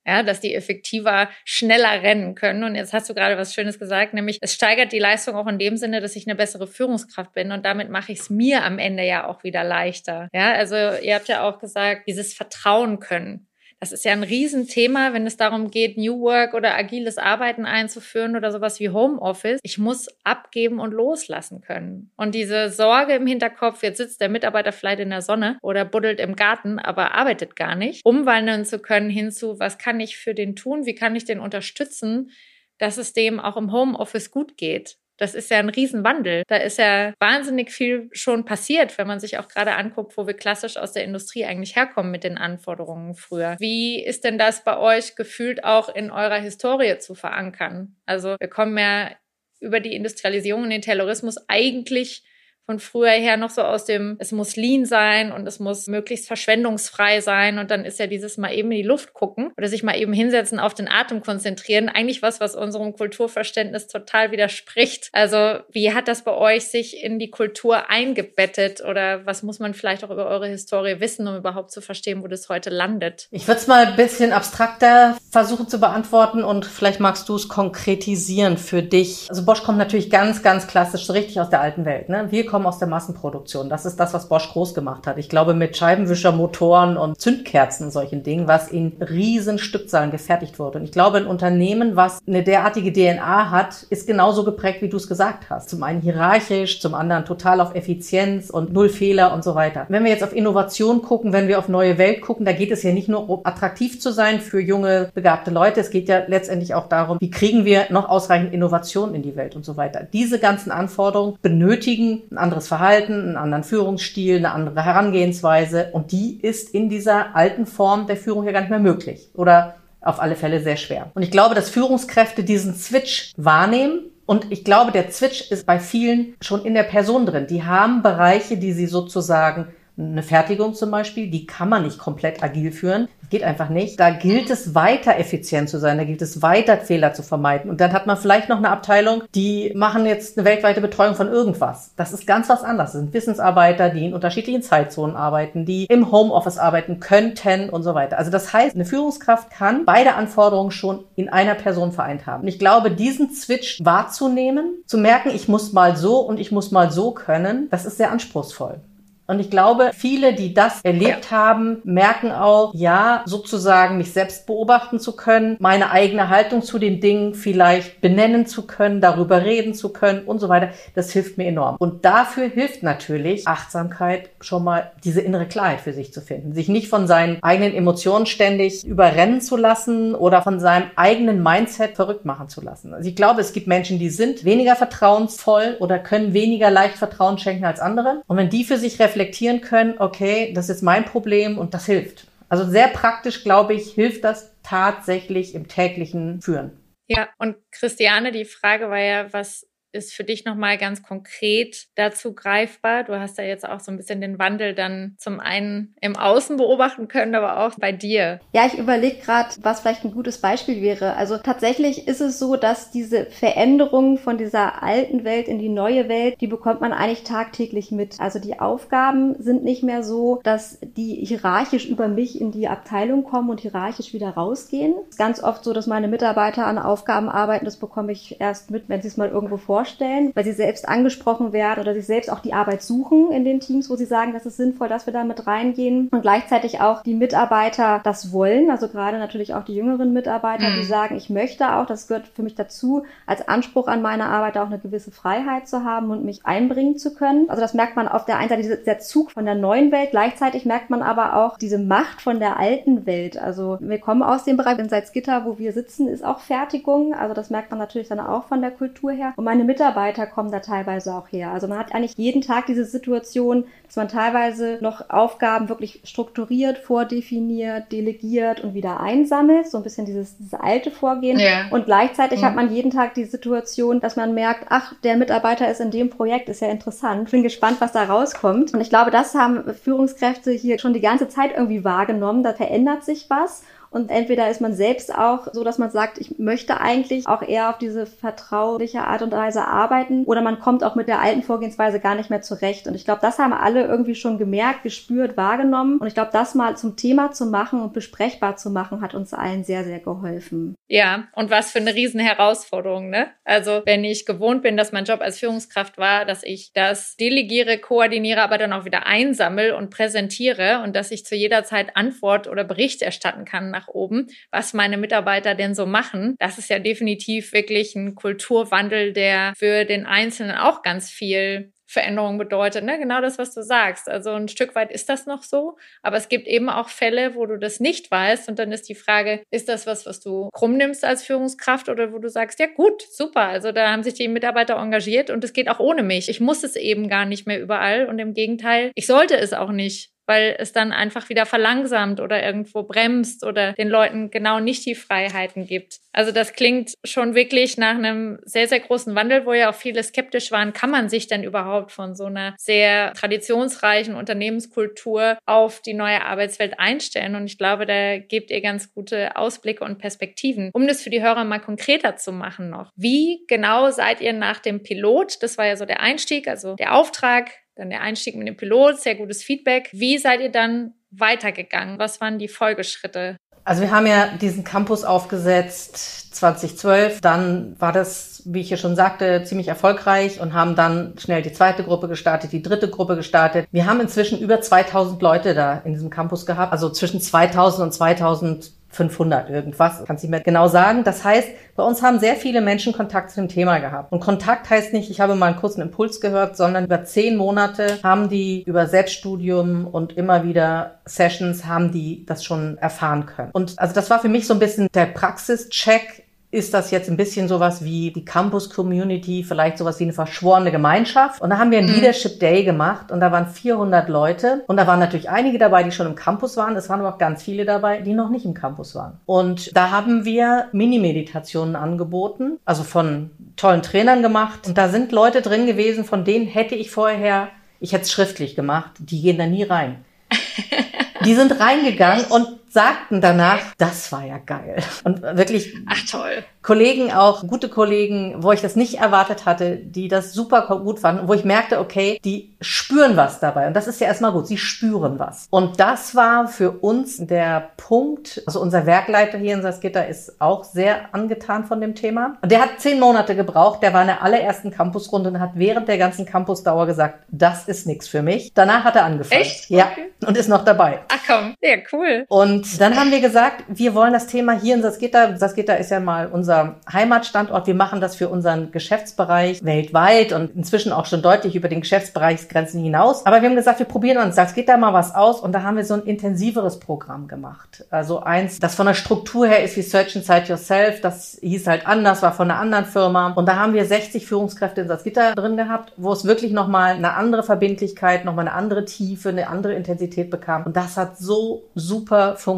Ja, 0.05 0.23
dass 0.23 0.41
die 0.41 0.53
effektiver, 0.53 1.29
schneller 1.45 2.01
rennen 2.03 2.35
können. 2.35 2.63
Und 2.63 2.75
jetzt 2.75 2.93
hast 2.93 3.09
du 3.09 3.13
gerade 3.13 3.37
was 3.37 3.53
Schönes 3.53 3.79
gesagt, 3.79 4.13
nämlich 4.13 4.37
es 4.41 4.53
steigert 4.53 4.91
die 4.91 4.99
Leistung 4.99 5.35
auch 5.35 5.47
in 5.47 5.59
dem 5.59 5.77
Sinne, 5.77 6.01
dass 6.01 6.15
ich 6.15 6.27
eine 6.27 6.35
bessere 6.35 6.67
Führungskraft 6.67 7.33
bin 7.33 7.51
und 7.51 7.65
damit 7.65 7.89
mache 7.89 8.11
ich 8.11 8.19
es 8.19 8.29
mir 8.29 8.63
am 8.63 8.79
Ende 8.79 9.03
ja 9.03 9.27
auch 9.27 9.43
wieder 9.43 9.63
leichter. 9.63 10.27
Ja, 10.33 10.53
also 10.53 10.75
ihr 10.75 11.15
habt 11.15 11.29
ja 11.29 11.43
auch 11.43 11.59
gesagt, 11.59 12.07
dieses 12.07 12.33
Vertrauen 12.33 12.99
können. 12.99 13.47
Das 13.83 13.91
ist 13.91 14.05
ja 14.05 14.13
ein 14.13 14.23
Riesenthema, 14.23 15.11
wenn 15.11 15.27
es 15.27 15.35
darum 15.35 15.69
geht, 15.69 15.97
New 15.97 16.21
Work 16.21 16.53
oder 16.53 16.73
agiles 16.73 17.17
Arbeiten 17.17 17.65
einzuführen 17.65 18.37
oder 18.37 18.49
sowas 18.49 18.79
wie 18.79 18.91
Homeoffice. 18.91 19.59
Ich 19.61 19.77
muss 19.77 20.07
abgeben 20.23 20.79
und 20.79 20.93
loslassen 20.93 21.59
können. 21.59 22.09
Und 22.15 22.33
diese 22.33 22.69
Sorge 22.69 23.15
im 23.15 23.27
Hinterkopf, 23.27 23.83
jetzt 23.83 23.97
sitzt 23.97 24.21
der 24.21 24.29
Mitarbeiter 24.29 24.71
vielleicht 24.71 25.01
in 25.01 25.09
der 25.09 25.21
Sonne 25.21 25.57
oder 25.61 25.83
buddelt 25.83 26.21
im 26.21 26.37
Garten, 26.37 26.79
aber 26.79 27.13
arbeitet 27.13 27.57
gar 27.57 27.75
nicht, 27.75 28.05
umwandeln 28.05 28.63
zu 28.63 28.79
können 28.79 29.09
hinzu, 29.09 29.59
was 29.59 29.77
kann 29.77 29.99
ich 29.99 30.15
für 30.15 30.33
den 30.33 30.55
tun? 30.55 30.85
Wie 30.85 30.95
kann 30.95 31.17
ich 31.17 31.25
den 31.25 31.41
unterstützen? 31.41 32.31
dass 32.79 32.97
es 32.97 33.13
dem 33.13 33.39
auch 33.39 33.55
im 33.55 33.71
Homeoffice 33.71 34.31
gut 34.31 34.57
geht. 34.57 34.97
Das 35.17 35.35
ist 35.35 35.51
ja 35.51 35.59
ein 35.59 35.69
Riesenwandel. 35.69 36.43
Da 36.47 36.57
ist 36.57 36.79
ja 36.79 37.13
wahnsinnig 37.19 37.71
viel 37.71 38.09
schon 38.11 38.45
passiert, 38.45 38.97
wenn 38.97 39.07
man 39.07 39.19
sich 39.19 39.37
auch 39.37 39.47
gerade 39.47 39.75
anguckt, 39.75 40.17
wo 40.17 40.25
wir 40.25 40.33
klassisch 40.33 40.77
aus 40.77 40.93
der 40.93 41.03
Industrie 41.03 41.45
eigentlich 41.45 41.75
herkommen 41.75 42.11
mit 42.11 42.23
den 42.23 42.37
Anforderungen 42.37 43.15
früher. 43.15 43.55
Wie 43.59 44.03
ist 44.03 44.23
denn 44.23 44.37
das 44.37 44.63
bei 44.63 44.77
euch 44.77 45.15
gefühlt 45.15 45.63
auch 45.63 45.89
in 45.89 46.11
eurer 46.11 46.39
Historie 46.39 46.97
zu 46.97 47.15
verankern? 47.15 47.95
Also 48.05 48.35
wir 48.39 48.49
kommen 48.49 48.77
ja 48.77 49.11
über 49.59 49.79
die 49.79 49.95
Industrialisierung 49.95 50.63
und 50.63 50.69
den 50.71 50.81
Terrorismus 50.81 51.37
eigentlich 51.47 52.23
von 52.65 52.79
früher 52.79 53.11
her 53.11 53.37
noch 53.37 53.49
so 53.49 53.61
aus 53.61 53.85
dem, 53.85 54.15
es 54.19 54.31
muss 54.31 54.55
lean 54.55 54.85
sein 54.85 55.31
und 55.31 55.45
es 55.47 55.59
muss 55.59 55.87
möglichst 55.87 56.27
verschwendungsfrei 56.27 57.19
sein 57.21 57.57
und 57.59 57.71
dann 57.71 57.83
ist 57.83 57.99
ja 57.99 58.07
dieses 58.07 58.37
mal 58.37 58.53
eben 58.53 58.71
in 58.71 58.77
die 58.77 58.87
Luft 58.87 59.13
gucken 59.13 59.51
oder 59.57 59.67
sich 59.67 59.83
mal 59.83 59.97
eben 59.97 60.13
hinsetzen, 60.13 60.59
auf 60.59 60.73
den 60.73 60.87
Atem 60.87 61.21
konzentrieren, 61.21 61.89
eigentlich 61.89 62.21
was, 62.21 62.39
was 62.39 62.55
unserem 62.55 62.93
Kulturverständnis 62.93 63.87
total 63.87 64.31
widerspricht. 64.31 65.09
Also 65.11 65.59
wie 65.71 65.93
hat 65.93 66.07
das 66.07 66.23
bei 66.23 66.31
euch 66.31 66.65
sich 66.65 67.03
in 67.03 67.19
die 67.19 67.29
Kultur 67.29 67.89
eingebettet 67.89 68.81
oder 68.81 69.25
was 69.25 69.43
muss 69.43 69.59
man 69.59 69.73
vielleicht 69.73 70.03
auch 70.03 70.11
über 70.11 70.27
eure 70.27 70.47
Historie 70.47 70.99
wissen, 70.99 71.27
um 71.27 71.35
überhaupt 71.35 71.71
zu 71.71 71.81
verstehen, 71.81 72.23
wo 72.23 72.27
das 72.27 72.47
heute 72.47 72.69
landet? 72.69 73.27
Ich 73.31 73.47
würde 73.47 73.59
es 73.59 73.67
mal 73.67 73.87
ein 73.87 73.95
bisschen 73.95 74.31
abstrakter 74.31 75.17
versuchen 75.31 75.67
zu 75.67 75.79
beantworten 75.79 76.43
und 76.43 76.65
vielleicht 76.65 76.99
magst 76.99 77.27
du 77.27 77.35
es 77.35 77.49
konkretisieren 77.49 78.57
für 78.57 78.83
dich. 78.83 79.27
Also 79.29 79.43
Bosch 79.43 79.63
kommt 79.63 79.79
natürlich 79.79 80.09
ganz, 80.09 80.43
ganz 80.43 80.67
klassisch 80.67 81.05
so 81.05 81.13
richtig 81.13 81.39
aus 81.41 81.49
der 81.49 81.59
alten 81.59 81.85
Welt. 81.85 82.07
Ne? 82.07 82.27
Wir 82.29 82.45
kommen 82.53 82.67
aus 82.67 82.77
der 82.77 82.87
Massenproduktion. 82.87 83.67
Das 83.67 83.83
ist 83.83 83.99
das, 83.99 84.13
was 84.13 84.29
Bosch 84.29 84.47
groß 84.51 84.75
gemacht 84.75 85.07
hat. 85.07 85.17
Ich 85.17 85.27
glaube, 85.27 85.55
mit 85.55 85.75
Scheibenwischermotoren 85.75 86.97
und 86.97 87.19
Zündkerzen 87.19 87.87
und 87.87 87.91
solchen 87.91 88.21
Dingen, 88.21 88.47
was 88.47 88.67
in 88.67 88.91
riesen 88.99 89.57
Stückzahlen 89.57 90.11
gefertigt 90.11 90.59
wurde. 90.59 90.77
Und 90.77 90.83
ich 90.83 90.91
glaube, 90.91 91.17
ein 91.17 91.25
Unternehmen, 91.25 91.95
was 91.95 92.19
eine 92.27 92.43
derartige 92.43 92.93
DNA 92.93 93.49
hat, 93.49 93.87
ist 93.89 94.05
genauso 94.05 94.43
geprägt, 94.43 94.83
wie 94.83 94.89
du 94.89 94.97
es 94.97 95.07
gesagt 95.07 95.49
hast. 95.49 95.67
Zum 95.67 95.81
einen 95.81 95.99
hierarchisch, 95.99 96.79
zum 96.79 96.93
anderen 96.93 97.25
total 97.25 97.59
auf 97.59 97.73
Effizienz 97.73 98.51
und 98.51 98.71
null 98.71 98.89
Fehler 98.89 99.33
und 99.33 99.43
so 99.43 99.55
weiter. 99.55 99.87
Wenn 99.89 100.03
wir 100.03 100.11
jetzt 100.11 100.23
auf 100.23 100.35
Innovation 100.35 101.01
gucken, 101.01 101.33
wenn 101.33 101.47
wir 101.47 101.57
auf 101.57 101.69
neue 101.69 101.97
Welt 101.97 102.21
gucken, 102.21 102.45
da 102.45 102.51
geht 102.51 102.71
es 102.71 102.83
ja 102.83 102.91
nicht 102.91 103.09
nur 103.09 103.27
um 103.27 103.39
attraktiv 103.45 103.99
zu 103.99 104.11
sein 104.11 104.41
für 104.41 104.59
junge, 104.59 105.09
begabte 105.15 105.49
Leute. 105.49 105.79
Es 105.79 105.89
geht 105.89 106.07
ja 106.07 106.21
letztendlich 106.27 106.75
auch 106.75 106.87
darum, 106.87 107.17
wie 107.19 107.31
kriegen 107.31 107.65
wir 107.65 107.85
noch 107.89 108.07
ausreichend 108.07 108.53
Innovation 108.53 109.15
in 109.15 109.23
die 109.23 109.35
Welt 109.35 109.55
und 109.55 109.65
so 109.65 109.75
weiter. 109.75 110.07
Diese 110.13 110.37
ganzen 110.37 110.69
Anforderungen 110.69 111.39
benötigen 111.41 112.21
anderes 112.43 112.67
Verhalten, 112.67 113.13
einen 113.13 113.37
anderen 113.37 113.63
Führungsstil, 113.63 114.37
eine 114.37 114.51
andere 114.51 114.83
Herangehensweise. 114.85 115.89
Und 115.93 116.11
die 116.11 116.39
ist 116.41 116.73
in 116.73 116.89
dieser 116.89 117.35
alten 117.35 117.65
Form 117.65 118.05
der 118.05 118.17
Führung 118.17 118.45
ja 118.45 118.51
gar 118.51 118.61
nicht 118.61 118.69
mehr 118.69 118.79
möglich. 118.79 119.29
Oder 119.33 119.77
auf 120.01 120.21
alle 120.21 120.35
Fälle 120.35 120.61
sehr 120.61 120.77
schwer. 120.77 121.11
Und 121.15 121.23
ich 121.23 121.31
glaube, 121.31 121.55
dass 121.55 121.69
Führungskräfte 121.69 122.43
diesen 122.43 122.75
Switch 122.75 123.31
wahrnehmen. 123.37 124.01
Und 124.25 124.51
ich 124.51 124.63
glaube, 124.63 124.91
der 124.91 125.09
Switch 125.11 125.49
ist 125.49 125.65
bei 125.65 125.79
vielen 125.79 126.35
schon 126.41 126.65
in 126.65 126.73
der 126.73 126.83
Person 126.83 127.25
drin. 127.25 127.47
Die 127.49 127.63
haben 127.63 128.03
Bereiche, 128.03 128.57
die 128.57 128.73
sie 128.73 128.85
sozusagen 128.85 129.67
Eine 129.95 130.23
Fertigung 130.23 130.73
zum 130.73 130.89
Beispiel, 130.89 131.29
die 131.29 131.45
kann 131.45 131.69
man 131.69 131.83
nicht 131.83 131.99
komplett 131.99 132.41
agil 132.41 132.71
führen. 132.71 133.07
Geht 133.29 133.43
einfach 133.43 133.69
nicht. 133.69 133.99
Da 133.99 134.09
gilt 134.09 134.49
es 134.49 134.73
weiter 134.73 135.17
effizient 135.19 135.69
zu 135.69 135.79
sein, 135.79 135.99
da 135.99 136.03
gilt 136.03 136.21
es 136.23 136.41
weiter 136.41 136.77
Fehler 136.77 137.13
zu 137.13 137.21
vermeiden. 137.21 137.69
Und 137.69 137.79
dann 137.79 137.93
hat 137.93 138.07
man 138.07 138.17
vielleicht 138.17 138.49
noch 138.49 138.57
eine 138.57 138.69
Abteilung, 138.69 139.23
die 139.35 139.71
machen 139.75 140.07
jetzt 140.07 140.37
eine 140.37 140.45
weltweite 140.45 140.81
Betreuung 140.81 141.13
von 141.13 141.27
irgendwas. 141.27 141.91
Das 141.95 142.11
ist 142.11 142.25
ganz 142.25 142.49
was 142.49 142.63
anderes. 142.63 142.93
Das 142.93 143.01
sind 143.01 143.13
Wissensarbeiter, 143.13 143.89
die 143.89 144.05
in 144.05 144.13
unterschiedlichen 144.15 144.63
Zeitzonen 144.63 145.15
arbeiten, 145.15 145.65
die 145.65 145.85
im 145.85 146.11
Homeoffice 146.11 146.57
arbeiten 146.57 146.99
könnten 146.99 147.69
und 147.69 147.83
so 147.83 147.93
weiter. 147.93 148.17
Also 148.17 148.31
das 148.31 148.51
heißt, 148.51 148.75
eine 148.75 148.85
Führungskraft 148.85 149.51
kann 149.51 149.85
beide 149.85 150.15
Anforderungen 150.15 150.71
schon 150.71 151.03
in 151.15 151.29
einer 151.29 151.55
Person 151.55 151.91
vereint 151.91 152.25
haben. 152.25 152.41
Und 152.41 152.47
ich 152.47 152.57
glaube, 152.57 152.89
diesen 152.89 153.31
Switch 153.31 153.79
wahrzunehmen, 153.83 154.73
zu 154.87 154.97
merken, 154.97 155.29
ich 155.29 155.47
muss 155.47 155.71
mal 155.71 155.95
so 155.95 156.19
und 156.19 156.39
ich 156.39 156.51
muss 156.51 156.71
mal 156.71 156.91
so 156.91 157.11
können, 157.11 157.67
das 157.69 157.85
ist 157.85 157.97
sehr 157.97 158.11
anspruchsvoll. 158.11 158.79
Und 159.25 159.39
ich 159.39 159.49
glaube, 159.49 159.91
viele, 159.93 160.33
die 160.33 160.53
das 160.53 160.81
erlebt 160.83 161.31
ja. 161.31 161.37
haben, 161.37 161.77
merken 161.85 162.31
auch, 162.31 162.73
ja, 162.73 163.23
sozusagen 163.25 163.97
mich 163.97 164.11
selbst 164.11 164.45
beobachten 164.45 164.99
zu 164.99 165.15
können, 165.15 165.55
meine 165.59 165.91
eigene 165.91 166.29
Haltung 166.29 166.61
zu 166.61 166.77
den 166.77 166.99
Dingen 166.99 167.33
vielleicht 167.33 168.01
benennen 168.01 168.45
zu 168.45 168.67
können, 168.67 168.99
darüber 168.99 169.45
reden 169.45 169.73
zu 169.73 169.89
können 169.89 170.25
und 170.25 170.39
so 170.39 170.49
weiter. 170.49 170.69
Das 170.93 171.11
hilft 171.11 171.37
mir 171.37 171.47
enorm. 171.47 171.77
Und 171.79 172.03
dafür 172.03 172.49
hilft 172.49 172.83
natürlich 172.83 173.47
Achtsamkeit 173.47 174.29
schon 174.41 174.63
mal 174.63 174.91
diese 175.05 175.21
innere 175.21 175.45
Klarheit 175.45 175.79
für 175.79 175.93
sich 175.93 176.11
zu 176.11 176.19
finden. 176.19 176.53
Sich 176.53 176.67
nicht 176.67 176.89
von 176.89 177.07
seinen 177.07 177.41
eigenen 177.41 177.73
Emotionen 177.73 178.25
ständig 178.25 178.85
überrennen 178.85 179.39
zu 179.39 179.55
lassen 179.55 180.15
oder 180.15 180.41
von 180.41 180.59
seinem 180.59 180.87
eigenen 180.97 181.41
Mindset 181.41 181.95
verrückt 181.95 182.25
machen 182.25 182.49
zu 182.49 182.61
lassen. 182.61 182.93
Also 182.93 183.07
ich 183.07 183.15
glaube, 183.15 183.39
es 183.39 183.53
gibt 183.53 183.67
Menschen, 183.67 183.99
die 183.99 184.09
sind 184.09 184.43
weniger 184.43 184.75
vertrauensvoll 184.75 185.77
oder 185.79 185.97
können 185.97 186.33
weniger 186.33 186.69
leicht 186.69 186.97
Vertrauen 186.97 187.37
schenken 187.37 187.63
als 187.63 187.79
andere. 187.79 188.21
Und 188.27 188.35
wenn 188.35 188.49
die 188.49 188.65
für 188.65 188.77
sich 188.77 188.99
reflektieren 188.99 189.12
können, 189.61 189.95
okay, 189.99 190.53
das 190.53 190.69
ist 190.69 190.81
mein 190.81 191.05
Problem 191.05 191.57
und 191.57 191.73
das 191.73 191.85
hilft. 191.85 192.27
Also 192.49 192.69
sehr 192.69 192.87
praktisch, 192.87 193.43
glaube 193.43 193.73
ich, 193.73 193.93
hilft 193.93 194.23
das 194.23 194.55
tatsächlich 194.63 195.55
im 195.55 195.67
täglichen 195.67 196.41
Führen. 196.41 196.77
Ja, 197.07 197.29
und 197.37 197.57
Christiane, 197.71 198.31
die 198.31 198.45
Frage 198.45 198.89
war 198.89 198.99
ja, 198.99 199.33
was 199.33 199.67
ist 199.93 200.13
für 200.13 200.23
dich 200.23 200.43
nochmal 200.43 200.77
ganz 200.77 201.03
konkret 201.03 201.87
dazu 201.95 202.33
greifbar? 202.33 203.03
Du 203.03 203.17
hast 203.17 203.37
ja 203.37 203.43
jetzt 203.43 203.67
auch 203.67 203.79
so 203.79 203.91
ein 203.91 203.97
bisschen 203.97 204.21
den 204.21 204.39
Wandel 204.39 204.73
dann 204.73 205.15
zum 205.17 205.39
einen 205.39 205.95
im 206.01 206.15
Außen 206.15 206.57
beobachten 206.57 207.07
können, 207.07 207.35
aber 207.35 207.59
auch 207.59 207.75
bei 207.79 207.91
dir. 207.91 208.39
Ja, 208.53 208.65
ich 208.65 208.77
überlege 208.77 209.17
gerade, 209.17 209.49
was 209.61 209.81
vielleicht 209.81 210.03
ein 210.03 210.13
gutes 210.13 210.39
Beispiel 210.39 210.81
wäre. 210.81 211.15
Also 211.15 211.37
tatsächlich 211.37 212.07
ist 212.07 212.21
es 212.21 212.39
so, 212.39 212.55
dass 212.55 212.89
diese 212.89 213.27
Veränderung 213.27 214.17
von 214.17 214.37
dieser 214.37 214.81
alten 214.81 215.23
Welt 215.23 215.47
in 215.47 215.59
die 215.59 215.69
neue 215.69 216.09
Welt, 216.09 216.41
die 216.41 216.47
bekommt 216.47 216.81
man 216.81 216.91
eigentlich 216.91 217.23
tagtäglich 217.23 217.91
mit. 217.91 218.19
Also 218.19 218.39
die 218.39 218.59
Aufgaben 218.59 219.35
sind 219.41 219.63
nicht 219.63 219.83
mehr 219.83 220.03
so, 220.03 220.41
dass 220.43 220.79
die 220.81 221.23
hierarchisch 221.23 221.85
über 221.85 222.07
mich 222.07 222.41
in 222.41 222.51
die 222.51 222.67
Abteilung 222.67 223.23
kommen 223.23 223.51
und 223.51 223.61
hierarchisch 223.61 224.13
wieder 224.13 224.31
rausgehen. 224.31 224.95
Es 225.03 225.09
ist 225.11 225.17
ganz 225.17 225.43
oft 225.43 225.63
so, 225.63 225.71
dass 225.71 225.85
meine 225.85 226.07
Mitarbeiter 226.07 226.65
an 226.65 226.79
Aufgaben 226.79 227.29
arbeiten. 227.29 227.65
Das 227.65 227.77
bekomme 227.77 228.11
ich 228.11 228.41
erst 228.41 228.71
mit, 228.71 228.89
wenn 228.89 229.01
sie 229.01 229.07
es 229.07 229.17
mal 229.17 229.29
irgendwo 229.29 229.57
vorstellen 229.57 229.82
vorstellen, 229.83 230.31
weil 230.33 230.45
sie 230.45 230.53
selbst 230.53 230.87
angesprochen 230.87 231.51
werden 231.51 231.81
oder 231.81 231.93
sich 231.93 232.05
selbst 232.05 232.31
auch 232.31 232.39
die 232.39 232.53
Arbeit 232.53 232.81
suchen 232.81 233.31
in 233.31 233.43
den 233.43 233.59
Teams, 233.59 233.89
wo 233.89 233.95
sie 233.97 234.05
sagen, 234.05 234.31
das 234.31 234.45
ist 234.45 234.57
sinnvoll, 234.57 234.87
dass 234.87 235.05
wir 235.05 235.13
da 235.13 235.25
mit 235.25 235.45
reingehen 235.45 236.07
und 236.09 236.21
gleichzeitig 236.21 236.79
auch 236.79 237.03
die 237.03 237.13
Mitarbeiter 237.13 237.99
das 238.03 238.31
wollen, 238.31 238.71
also 238.71 238.87
gerade 238.87 239.17
natürlich 239.17 239.53
auch 239.53 239.63
die 239.63 239.75
jüngeren 239.75 240.13
Mitarbeiter, 240.13 240.69
mhm. 240.69 240.75
die 240.75 240.83
sagen, 240.83 241.17
ich 241.17 241.29
möchte 241.29 241.75
auch, 241.75 241.85
das 241.85 242.07
gehört 242.07 242.27
für 242.27 242.43
mich 242.43 242.55
dazu, 242.55 243.03
als 243.25 243.45
Anspruch 243.47 243.87
an 243.87 244.01
meine 244.01 244.25
Arbeit 244.25 244.57
auch 244.57 244.67
eine 244.67 244.79
gewisse 244.79 245.11
Freiheit 245.11 245.67
zu 245.67 245.83
haben 245.83 246.11
und 246.11 246.23
mich 246.23 246.45
einbringen 246.45 246.97
zu 246.97 247.13
können. 247.13 247.49
Also 247.49 247.61
das 247.61 247.73
merkt 247.73 247.97
man 247.97 248.07
auf 248.07 248.25
der 248.25 248.37
einen 248.37 248.49
Seite, 248.49 248.77
der 248.77 248.99
Zug 248.99 249.31
von 249.31 249.45
der 249.45 249.55
neuen 249.55 249.91
Welt, 249.91 250.11
gleichzeitig 250.11 250.65
merkt 250.65 250.89
man 250.89 251.01
aber 251.01 251.35
auch 251.35 251.57
diese 251.57 251.77
Macht 251.77 252.21
von 252.21 252.39
der 252.39 252.57
alten 252.57 253.05
Welt. 253.05 253.37
Also 253.37 253.77
wir 253.81 253.99
kommen 253.99 254.23
aus 254.23 254.45
dem 254.45 254.55
Bereich, 254.55 254.79
in 254.79 254.89
Salzgitter, 254.89 255.45
wo 255.45 255.59
wir 255.59 255.73
sitzen, 255.73 256.07
ist 256.07 256.23
auch 256.23 256.39
Fertigung, 256.39 257.13
also 257.13 257.33
das 257.33 257.49
merkt 257.49 257.69
man 257.69 257.79
natürlich 257.79 258.07
dann 258.07 258.19
auch 258.19 258.45
von 258.45 258.61
der 258.61 258.71
Kultur 258.71 259.11
her. 259.11 259.33
Und 259.35 259.43
meine 259.43 259.65
Mitarbeiter 259.73 260.27
kommen 260.27 260.51
da 260.51 260.59
teilweise 260.59 261.15
auch 261.15 261.27
her. 261.31 261.51
Also 261.51 261.67
man 261.67 261.79
hat 261.79 261.95
eigentlich 261.95 262.13
jeden 262.15 262.41
Tag 262.41 262.67
diese 262.67 262.85
Situation, 262.85 263.65
dass 263.87 263.95
man 263.95 264.07
teilweise 264.07 264.77
noch 264.81 265.09
Aufgaben 265.09 265.67
wirklich 265.67 266.01
strukturiert, 266.03 266.77
vordefiniert, 266.77 267.91
delegiert 267.91 268.63
und 268.63 268.75
wieder 268.75 268.99
einsammelt. 268.99 269.67
So 269.67 269.77
ein 269.77 269.83
bisschen 269.83 270.05
dieses, 270.05 270.37
dieses 270.37 270.53
alte 270.53 270.91
Vorgehen. 270.91 271.39
Ja. 271.39 271.69
Und 271.71 271.85
gleichzeitig 271.85 272.41
mhm. 272.41 272.45
hat 272.45 272.55
man 272.55 272.71
jeden 272.71 272.91
Tag 272.91 273.15
die 273.15 273.25
Situation, 273.25 273.99
dass 273.99 274.15
man 274.15 274.35
merkt, 274.35 274.67
ach, 274.69 274.93
der 275.03 275.17
Mitarbeiter 275.17 275.69
ist 275.69 275.81
in 275.81 275.89
dem 275.89 276.11
Projekt, 276.11 276.49
ist 276.49 276.61
ja 276.61 276.69
interessant. 276.69 277.31
Bin 277.31 277.41
gespannt, 277.41 277.77
was 277.79 277.93
da 277.93 278.03
rauskommt. 278.03 278.75
Und 278.75 278.81
ich 278.81 278.89
glaube, 278.89 279.09
das 279.09 279.33
haben 279.33 279.73
Führungskräfte 279.73 280.51
hier 280.51 280.77
schon 280.77 280.93
die 280.93 281.01
ganze 281.01 281.29
Zeit 281.29 281.51
irgendwie 281.57 281.83
wahrgenommen. 281.83 282.43
Da 282.43 282.53
verändert 282.53 283.03
sich 283.03 283.25
was. 283.29 283.63
Und 283.93 284.09
entweder 284.09 284.49
ist 284.49 284.59
man 284.59 284.73
selbst 284.73 285.13
auch 285.13 285.47
so, 285.53 285.63
dass 285.63 285.77
man 285.77 285.91
sagt, 285.91 286.17
ich 286.17 286.39
möchte 286.39 286.81
eigentlich 286.81 287.27
auch 287.27 287.43
eher 287.43 287.69
auf 287.69 287.77
diese 287.77 288.07
vertrauliche 288.07 289.01
Art 289.01 289.21
und 289.21 289.31
Weise 289.31 289.65
arbeiten 289.65 290.23
oder 290.25 290.41
man 290.41 290.59
kommt 290.59 290.83
auch 290.83 290.95
mit 290.95 291.07
der 291.07 291.21
alten 291.21 291.43
Vorgehensweise 291.43 291.99
gar 291.99 292.15
nicht 292.15 292.31
mehr 292.31 292.41
zurecht. 292.41 292.87
Und 292.87 292.95
ich 292.95 293.05
glaube, 293.05 293.21
das 293.21 293.37
haben 293.37 293.53
alle 293.53 293.85
irgendwie 293.85 294.15
schon 294.15 294.39
gemerkt, 294.39 294.81
gespürt, 294.81 295.37
wahrgenommen. 295.37 295.99
Und 295.99 296.07
ich 296.07 296.15
glaube, 296.15 296.31
das 296.33 296.55
mal 296.55 296.75
zum 296.75 296.95
Thema 296.95 297.31
zu 297.31 297.45
machen 297.45 297.81
und 297.81 297.93
besprechbar 297.93 298.55
zu 298.55 298.71
machen, 298.71 299.01
hat 299.01 299.13
uns 299.13 299.33
allen 299.33 299.63
sehr, 299.63 299.83
sehr 299.83 299.99
geholfen. 299.99 300.75
Ja, 300.87 301.27
und 301.33 301.51
was 301.51 301.71
für 301.71 301.79
eine 301.79 301.93
riesen 301.93 302.19
Herausforderung, 302.19 303.09
ne? 303.09 303.27
Also, 303.43 303.81
wenn 303.85 304.03
ich 304.03 304.25
gewohnt 304.25 304.63
bin, 304.63 304.75
dass 304.75 304.91
mein 304.91 305.05
Job 305.05 305.21
als 305.21 305.39
Führungskraft 305.39 305.97
war, 305.97 306.25
dass 306.25 306.43
ich 306.43 306.71
das 306.73 307.15
delegiere, 307.15 307.77
koordiniere, 307.77 308.41
aber 308.41 308.57
dann 308.57 308.73
auch 308.73 308.85
wieder 308.85 309.05
einsammle 309.05 309.75
und 309.75 309.89
präsentiere 309.89 310.81
und 310.83 310.95
dass 310.95 311.11
ich 311.11 311.25
zu 311.25 311.35
jeder 311.35 311.63
Zeit 311.63 311.95
Antwort 311.95 312.47
oder 312.47 312.63
Bericht 312.63 313.01
erstatten 313.01 313.45
kann 313.45 313.71
nach 313.71 313.82
nach 313.83 313.93
oben, 313.93 314.27
was 314.51 314.73
meine 314.73 314.97
Mitarbeiter 314.97 315.55
denn 315.55 315.75
so 315.75 315.85
machen. 315.85 316.35
Das 316.39 316.57
ist 316.57 316.69
ja 316.69 316.79
definitiv 316.79 317.53
wirklich 317.53 317.95
ein 317.95 318.15
Kulturwandel, 318.15 319.13
der 319.13 319.53
für 319.57 319.85
den 319.85 320.05
Einzelnen 320.05 320.57
auch 320.57 320.81
ganz 320.81 321.09
viel 321.09 321.71
Veränderung 321.85 322.39
bedeutet. 322.39 322.83
Ne? 322.83 322.97
Genau 322.97 323.21
das, 323.21 323.37
was 323.37 323.53
du 323.53 323.61
sagst. 323.61 324.09
Also 324.09 324.31
ein 324.31 324.47
Stück 324.47 324.73
weit 324.73 324.91
ist 324.91 325.09
das 325.09 325.27
noch 325.27 325.43
so, 325.43 325.77
aber 326.01 326.17
es 326.17 326.27
gibt 326.27 326.47
eben 326.47 326.69
auch 326.69 326.89
Fälle, 326.89 327.35
wo 327.35 327.45
du 327.45 327.59
das 327.59 327.79
nicht 327.79 328.09
weißt 328.09 328.49
und 328.49 328.57
dann 328.57 328.71
ist 328.71 328.89
die 328.89 328.95
Frage, 328.95 329.43
ist 329.51 329.69
das 329.69 329.85
was, 329.85 330.05
was 330.07 330.19
du 330.19 330.49
krumm 330.53 330.75
nimmst 330.75 331.05
als 331.05 331.23
Führungskraft 331.23 331.89
oder 331.89 332.11
wo 332.11 332.17
du 332.17 332.29
sagst, 332.29 332.59
ja 332.59 332.65
gut, 332.65 333.03
super, 333.11 333.41
also 333.41 333.71
da 333.71 333.91
haben 333.91 334.01
sich 334.01 334.15
die 334.15 334.27
Mitarbeiter 334.27 334.77
engagiert 334.77 335.29
und 335.29 335.43
es 335.43 335.53
geht 335.53 335.69
auch 335.69 335.79
ohne 335.79 336.01
mich. 336.01 336.29
Ich 336.29 336.39
muss 336.39 336.63
es 336.63 336.75
eben 336.75 337.09
gar 337.09 337.25
nicht 337.25 337.45
mehr 337.45 337.61
überall 337.61 338.07
und 338.07 338.17
im 338.17 338.33
Gegenteil, 338.33 338.91
ich 338.95 339.05
sollte 339.05 339.37
es 339.37 339.53
auch 339.53 339.71
nicht 339.71 340.12
weil 340.25 340.55
es 340.59 340.71
dann 340.71 340.91
einfach 340.91 341.29
wieder 341.29 341.45
verlangsamt 341.45 342.19
oder 342.19 342.43
irgendwo 342.43 342.83
bremst 342.83 343.43
oder 343.43 343.73
den 343.73 343.89
Leuten 343.89 344.31
genau 344.31 344.59
nicht 344.59 344.85
die 344.85 344.95
Freiheiten 344.95 345.65
gibt. 345.65 345.99
Also 346.13 346.31
das 346.31 346.53
klingt 346.53 346.93
schon 347.03 347.33
wirklich 347.33 347.77
nach 347.77 347.95
einem 347.95 348.39
sehr, 348.43 348.67
sehr 348.67 348.79
großen 348.79 349.15
Wandel, 349.15 349.45
wo 349.45 349.53
ja 349.53 349.71
auch 349.71 349.75
viele 349.75 350.03
skeptisch 350.03 350.51
waren, 350.51 350.71
kann 350.71 350.91
man 350.91 351.09
sich 351.09 351.27
denn 351.27 351.43
überhaupt 351.43 351.91
von 351.91 352.15
so 352.15 352.25
einer 352.25 352.53
sehr 352.57 353.13
traditionsreichen 353.13 354.15
Unternehmenskultur 354.15 355.37
auf 355.45 355.81
die 355.81 355.93
neue 355.93 356.23
Arbeitswelt 356.23 356.79
einstellen? 356.79 357.35
Und 357.35 357.45
ich 357.45 357.57
glaube, 357.57 357.85
da 357.87 358.19
gebt 358.19 358.51
ihr 358.51 358.61
ganz 358.61 358.93
gute 358.93 359.35
Ausblicke 359.35 359.83
und 359.83 359.97
Perspektiven. 359.97 360.69
Um 360.73 360.87
das 360.87 361.01
für 361.01 361.09
die 361.09 361.23
Hörer 361.23 361.43
mal 361.43 361.59
konkreter 361.59 362.15
zu 362.15 362.31
machen 362.31 362.69
noch. 362.69 362.91
Wie 362.95 363.43
genau 363.47 363.89
seid 363.89 364.21
ihr 364.21 364.33
nach 364.33 364.59
dem 364.59 364.83
Pilot, 364.83 365.41
das 365.41 365.57
war 365.57 365.65
ja 365.65 365.75
so 365.75 365.85
der 365.85 366.01
Einstieg, 366.01 366.47
also 366.47 366.75
der 366.75 366.93
Auftrag, 366.93 367.51
dann 367.75 367.89
der 367.89 368.01
Einstieg 368.01 368.35
mit 368.35 368.47
dem 368.47 368.57
Pilot, 368.57 368.99
sehr 368.99 369.15
gutes 369.15 369.43
Feedback. 369.43 369.89
Wie 369.91 370.17
seid 370.17 370.41
ihr 370.41 370.51
dann 370.51 370.93
weitergegangen? 371.11 371.99
Was 371.99 372.21
waren 372.21 372.39
die 372.39 372.47
Folgeschritte? 372.47 373.37
Also 373.65 373.81
wir 373.81 373.91
haben 373.91 374.07
ja 374.07 374.27
diesen 374.41 374.65
Campus 374.65 375.05
aufgesetzt 375.05 376.35
2012. 376.35 377.21
Dann 377.21 377.79
war 377.79 377.93
das, 377.93 378.41
wie 378.45 378.59
ich 378.59 378.69
ja 378.69 378.77
schon 378.77 378.95
sagte, 378.95 379.43
ziemlich 379.45 379.69
erfolgreich 379.69 380.41
und 380.41 380.53
haben 380.53 380.75
dann 380.75 381.13
schnell 381.17 381.41
die 381.41 381.53
zweite 381.53 381.83
Gruppe 381.83 382.09
gestartet, 382.09 382.51
die 382.51 382.61
dritte 382.61 382.89
Gruppe 382.89 383.15
gestartet. 383.15 383.67
Wir 383.71 383.85
haben 383.85 384.01
inzwischen 384.01 384.39
über 384.39 384.59
2000 384.59 385.21
Leute 385.21 385.53
da 385.53 385.81
in 385.85 385.93
diesem 385.93 386.09
Campus 386.09 386.45
gehabt. 386.45 386.73
Also 386.73 386.89
zwischen 386.89 387.21
2000 387.21 387.85
und 387.85 387.93
2000 387.93 388.71
500 388.93 389.49
irgendwas, 389.49 390.03
kann 390.05 390.17
ich 390.21 390.29
mehr 390.29 390.39
genau 390.39 390.67
sagen. 390.67 391.03
Das 391.03 391.23
heißt, 391.23 391.49
bei 391.75 391.83
uns 391.83 392.01
haben 392.03 392.19
sehr 392.19 392.35
viele 392.35 392.61
Menschen 392.61 392.93
Kontakt 392.93 393.31
zu 393.31 393.41
dem 393.41 393.49
Thema 393.49 393.79
gehabt. 393.79 394.11
Und 394.11 394.19
Kontakt 394.19 394.69
heißt 394.69 394.93
nicht, 394.93 395.09
ich 395.09 395.19
habe 395.19 395.35
mal 395.35 395.47
einen 395.47 395.55
kurzen 395.55 395.81
Impuls 395.81 396.21
gehört, 396.21 396.55
sondern 396.55 396.85
über 396.85 397.03
zehn 397.03 397.35
Monate 397.35 397.99
haben 398.03 398.29
die 398.29 398.63
über 398.63 398.87
Selbststudium 398.87 399.87
und 399.87 400.13
immer 400.15 400.43
wieder 400.43 400.99
Sessions 401.05 401.65
haben 401.65 401.91
die 401.91 402.25
das 402.25 402.43
schon 402.43 402.77
erfahren 402.77 403.25
können. 403.25 403.49
Und 403.51 403.79
also 403.79 403.93
das 403.93 404.09
war 404.09 404.19
für 404.19 404.29
mich 404.29 404.47
so 404.47 404.53
ein 404.53 404.59
bisschen 404.59 404.87
der 404.93 405.07
Praxischeck 405.07 406.22
ist 406.53 406.73
das 406.73 406.91
jetzt 406.91 407.09
ein 407.09 407.17
bisschen 407.17 407.47
sowas 407.47 407.83
wie 407.83 408.11
die 408.11 408.23
Campus 408.23 408.69
Community, 408.69 409.43
vielleicht 409.43 409.77
sowas 409.77 409.99
wie 409.99 410.03
eine 410.03 410.13
verschworene 410.13 410.71
Gemeinschaft. 410.71 411.41
Und 411.41 411.49
da 411.49 411.57
haben 411.57 411.71
wir 411.71 411.79
ein 411.79 411.85
mhm. 411.85 411.93
Leadership 411.95 412.39
Day 412.39 412.63
gemacht 412.63 413.11
und 413.11 413.19
da 413.19 413.31
waren 413.31 413.47
400 413.47 414.07
Leute 414.07 414.63
und 414.67 414.77
da 414.77 414.85
waren 414.85 414.99
natürlich 414.99 415.29
einige 415.29 415.57
dabei, 415.57 415.83
die 415.83 415.91
schon 415.91 416.05
im 416.05 416.15
Campus 416.15 416.55
waren. 416.55 416.75
Es 416.75 416.89
waren 416.89 416.99
aber 416.99 417.15
auch 417.15 417.17
ganz 417.17 417.41
viele 417.41 417.65
dabei, 417.65 418.01
die 418.01 418.13
noch 418.13 418.29
nicht 418.29 418.45
im 418.45 418.53
Campus 418.53 418.93
waren. 418.93 419.19
Und 419.25 419.75
da 419.75 419.89
haben 419.89 420.25
wir 420.25 420.67
Mini-Meditationen 420.71 421.75
angeboten, 421.75 422.59
also 422.65 422.83
von 422.83 423.31
tollen 423.55 423.81
Trainern 423.81 424.21
gemacht. 424.21 424.67
Und 424.67 424.77
da 424.77 424.89
sind 424.89 425.11
Leute 425.11 425.41
drin 425.41 425.65
gewesen, 425.65 426.05
von 426.05 426.23
denen 426.23 426.45
hätte 426.45 426.75
ich 426.75 426.91
vorher 426.91 427.49
ich 427.83 427.91
hätte 427.91 428.03
es 428.03 428.13
schriftlich 428.13 428.55
gemacht, 428.55 428.91
die 428.99 429.21
gehen 429.21 429.37
da 429.37 429.45
nie 429.45 429.63
rein. 429.63 430.05
Die 431.25 431.35
sind 431.35 431.59
reingegangen 431.59 432.25
und 432.25 432.47
sagten 432.73 433.21
danach, 433.21 433.59
das 433.77 434.11
war 434.11 434.25
ja 434.25 434.39
geil. 434.39 434.77
Und 435.03 435.21
wirklich. 435.21 435.75
Ach 435.87 435.99
toll. 436.09 436.43
Kollegen 436.63 437.11
auch, 437.11 437.45
gute 437.45 437.67
Kollegen, 437.67 438.35
wo 438.41 438.53
ich 438.53 438.61
das 438.61 438.77
nicht 438.77 438.99
erwartet 438.99 439.45
hatte, 439.45 439.75
die 439.75 440.07
das 440.07 440.33
super 440.33 440.61
gut 440.81 440.99
fanden, 440.99 441.27
wo 441.27 441.33
ich 441.33 441.43
merkte, 441.43 441.77
okay, 441.79 442.17
die 442.23 442.55
spüren 442.61 443.17
was 443.17 443.41
dabei. 443.41 443.67
Und 443.67 443.73
das 443.73 443.87
ist 443.87 443.99
ja 443.99 444.07
erstmal 444.07 444.31
gut, 444.31 444.47
sie 444.47 444.57
spüren 444.57 445.19
was. 445.19 445.47
Und 445.49 445.81
das 445.81 446.15
war 446.15 446.47
für 446.47 446.71
uns 446.71 447.17
der 447.17 447.71
Punkt, 447.75 448.41
also 448.47 448.61
unser 448.61 448.85
Werkleiter 448.85 449.37
hier 449.37 449.55
in 449.55 449.61
Salzgitter 449.61 450.07
ist 450.07 450.39
auch 450.39 450.63
sehr 450.63 451.13
angetan 451.13 451.65
von 451.65 451.81
dem 451.81 451.95
Thema. 451.95 452.37
Und 452.41 452.49
der 452.49 452.61
hat 452.61 452.79
zehn 452.79 452.97
Monate 452.97 453.35
gebraucht, 453.35 453.83
der 453.83 453.93
war 453.93 454.01
in 454.01 454.07
der 454.07 454.23
allerersten 454.23 454.71
Campusrunde 454.71 455.31
und 455.31 455.41
hat 455.41 455.51
während 455.55 455.89
der 455.89 455.97
ganzen 455.97 456.25
Campusdauer 456.25 456.85
gesagt, 456.85 457.25
das 457.27 457.67
ist 457.67 457.87
nichts 457.87 458.07
für 458.07 458.21
mich. 458.21 458.53
Danach 458.53 458.85
hat 458.85 458.95
er 458.95 459.03
angefangen. 459.03 459.41
Echt? 459.41 459.69
Ja. 459.69 459.91
Und 460.25 460.37
ist 460.37 460.47
noch 460.47 460.63
dabei. 460.63 461.01
Ach 461.09 461.19
komm, 461.27 461.55
ja, 461.61 461.75
cool. 461.91 462.23
Und 462.29 462.62
dann 462.79 462.95
haben 462.95 463.11
wir 463.11 463.21
gesagt, 463.21 463.63
wir 463.67 463.95
wollen 463.95 464.13
das 464.13 464.27
Thema 464.27 464.53
hier 464.59 464.75
in 464.75 464.81
Salzgitter, 464.81 465.37
Salzgitter 465.37 465.77
ist 465.77 465.91
ja 465.91 465.99
mal 465.99 466.27
unser 466.27 466.75
Heimatstandort. 466.91 467.67
Wir 467.67 467.75
machen 467.75 468.01
das 468.01 468.15
für 468.15 468.29
unseren 468.29 468.71
Geschäftsbereich 468.71 469.63
weltweit 469.63 470.33
und 470.33 470.55
inzwischen 470.55 470.91
auch 470.91 471.05
schon 471.05 471.21
deutlich 471.21 471.55
über 471.55 471.69
den 471.69 471.81
Geschäftsbereichsgrenzen 471.81 472.81
hinaus. 472.81 473.25
Aber 473.25 473.41
wir 473.41 473.49
haben 473.49 473.55
gesagt, 473.55 473.79
wir 473.79 473.85
probieren 473.85 474.17
uns, 474.23 474.35
da 474.35 474.77
mal 474.77 474.93
was 474.93 475.13
aus 475.13 475.39
und 475.39 475.51
da 475.51 475.63
haben 475.63 475.77
wir 475.77 475.85
so 475.85 475.95
ein 475.95 476.03
intensiveres 476.03 476.79
Programm 476.79 477.27
gemacht. 477.27 477.85
Also 477.89 478.21
eins, 478.21 478.59
das 478.59 478.75
von 478.75 478.85
der 478.85 478.93
Struktur 478.93 479.47
her 479.47 479.63
ist 479.63 479.75
wie 479.77 479.81
Search 479.81 480.15
Inside 480.15 480.45
Yourself. 480.47 481.01
Das 481.01 481.37
hieß 481.41 481.67
halt 481.67 481.87
anders, 481.87 482.21
war 482.21 482.33
von 482.33 482.49
einer 482.49 482.59
anderen 482.59 482.85
Firma. 482.85 483.33
Und 483.33 483.47
da 483.47 483.57
haben 483.57 483.73
wir 483.73 483.85
60 483.85 484.25
Führungskräfte 484.25 484.81
in 484.81 484.87
Salzgitter 484.87 485.35
drin 485.35 485.57
gehabt, 485.57 485.93
wo 485.97 486.11
es 486.11 486.25
wirklich 486.25 486.51
nochmal 486.51 486.95
eine 486.95 487.13
andere 487.13 487.43
Verbindlichkeit, 487.43 488.25
nochmal 488.25 488.47
eine 488.47 488.55
andere 488.55 488.85
Tiefe, 488.85 489.29
eine 489.29 489.47
andere 489.47 489.73
Intensität 489.73 490.29
bekam. 490.29 490.63
Und 490.63 490.75
das 490.75 490.97
hat 490.97 491.17
so 491.17 491.63
super 491.75 492.35
funktioniert 492.37 492.52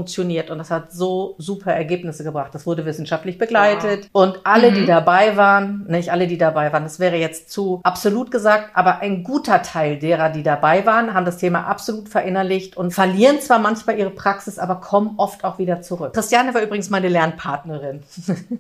und 0.52 0.58
das 0.58 0.72
hat 0.72 0.92
so 0.92 1.36
super 1.38 1.72
Ergebnisse 1.72 2.24
gebracht. 2.24 2.54
Das 2.54 2.66
wurde 2.66 2.86
wissenschaftlich 2.86 3.38
begleitet. 3.38 4.10
Wow 4.12 4.24
und 4.24 4.40
alle, 4.44 4.72
mhm. 4.72 4.76
die 4.76 4.86
dabei 4.86 5.38
waren, 5.38 5.86
nicht 5.88 6.12
alle, 6.12 6.28
die 6.28 6.38
dabei 6.38 6.74
waren, 6.74 6.84
das 6.84 7.00
wäre 7.00 7.16
jetzt 7.16 7.50
zu 7.52 7.80
absolut 7.84 8.32
gesagt, 8.32 8.72
aber 8.74 9.00
ein 9.00 9.24
guter 9.24 9.62
Teil 9.62 9.98
derer, 9.98 10.30
die 10.30 10.44
dabei 10.44 10.86
waren, 10.86 11.14
haben 11.14 11.26
das 11.26 11.38
Thema 11.38 11.68
absolut 11.68 12.10
verinnerlicht 12.10 12.78
und 12.78 12.92
verlieren 12.92 13.40
zwar 13.40 13.60
manchmal 13.60 13.98
ihre 13.98 14.10
Praxis, 14.10 14.60
aber 14.60 14.76
kommen 14.76 15.16
oft 15.18 15.44
auch 15.44 15.58
wieder 15.58 15.82
zurück. 15.82 16.14
Christiane 16.14 16.54
war 16.54 16.62
übrigens 16.62 16.90
meine 16.90 17.10
Lernpartnerin. 17.10 18.04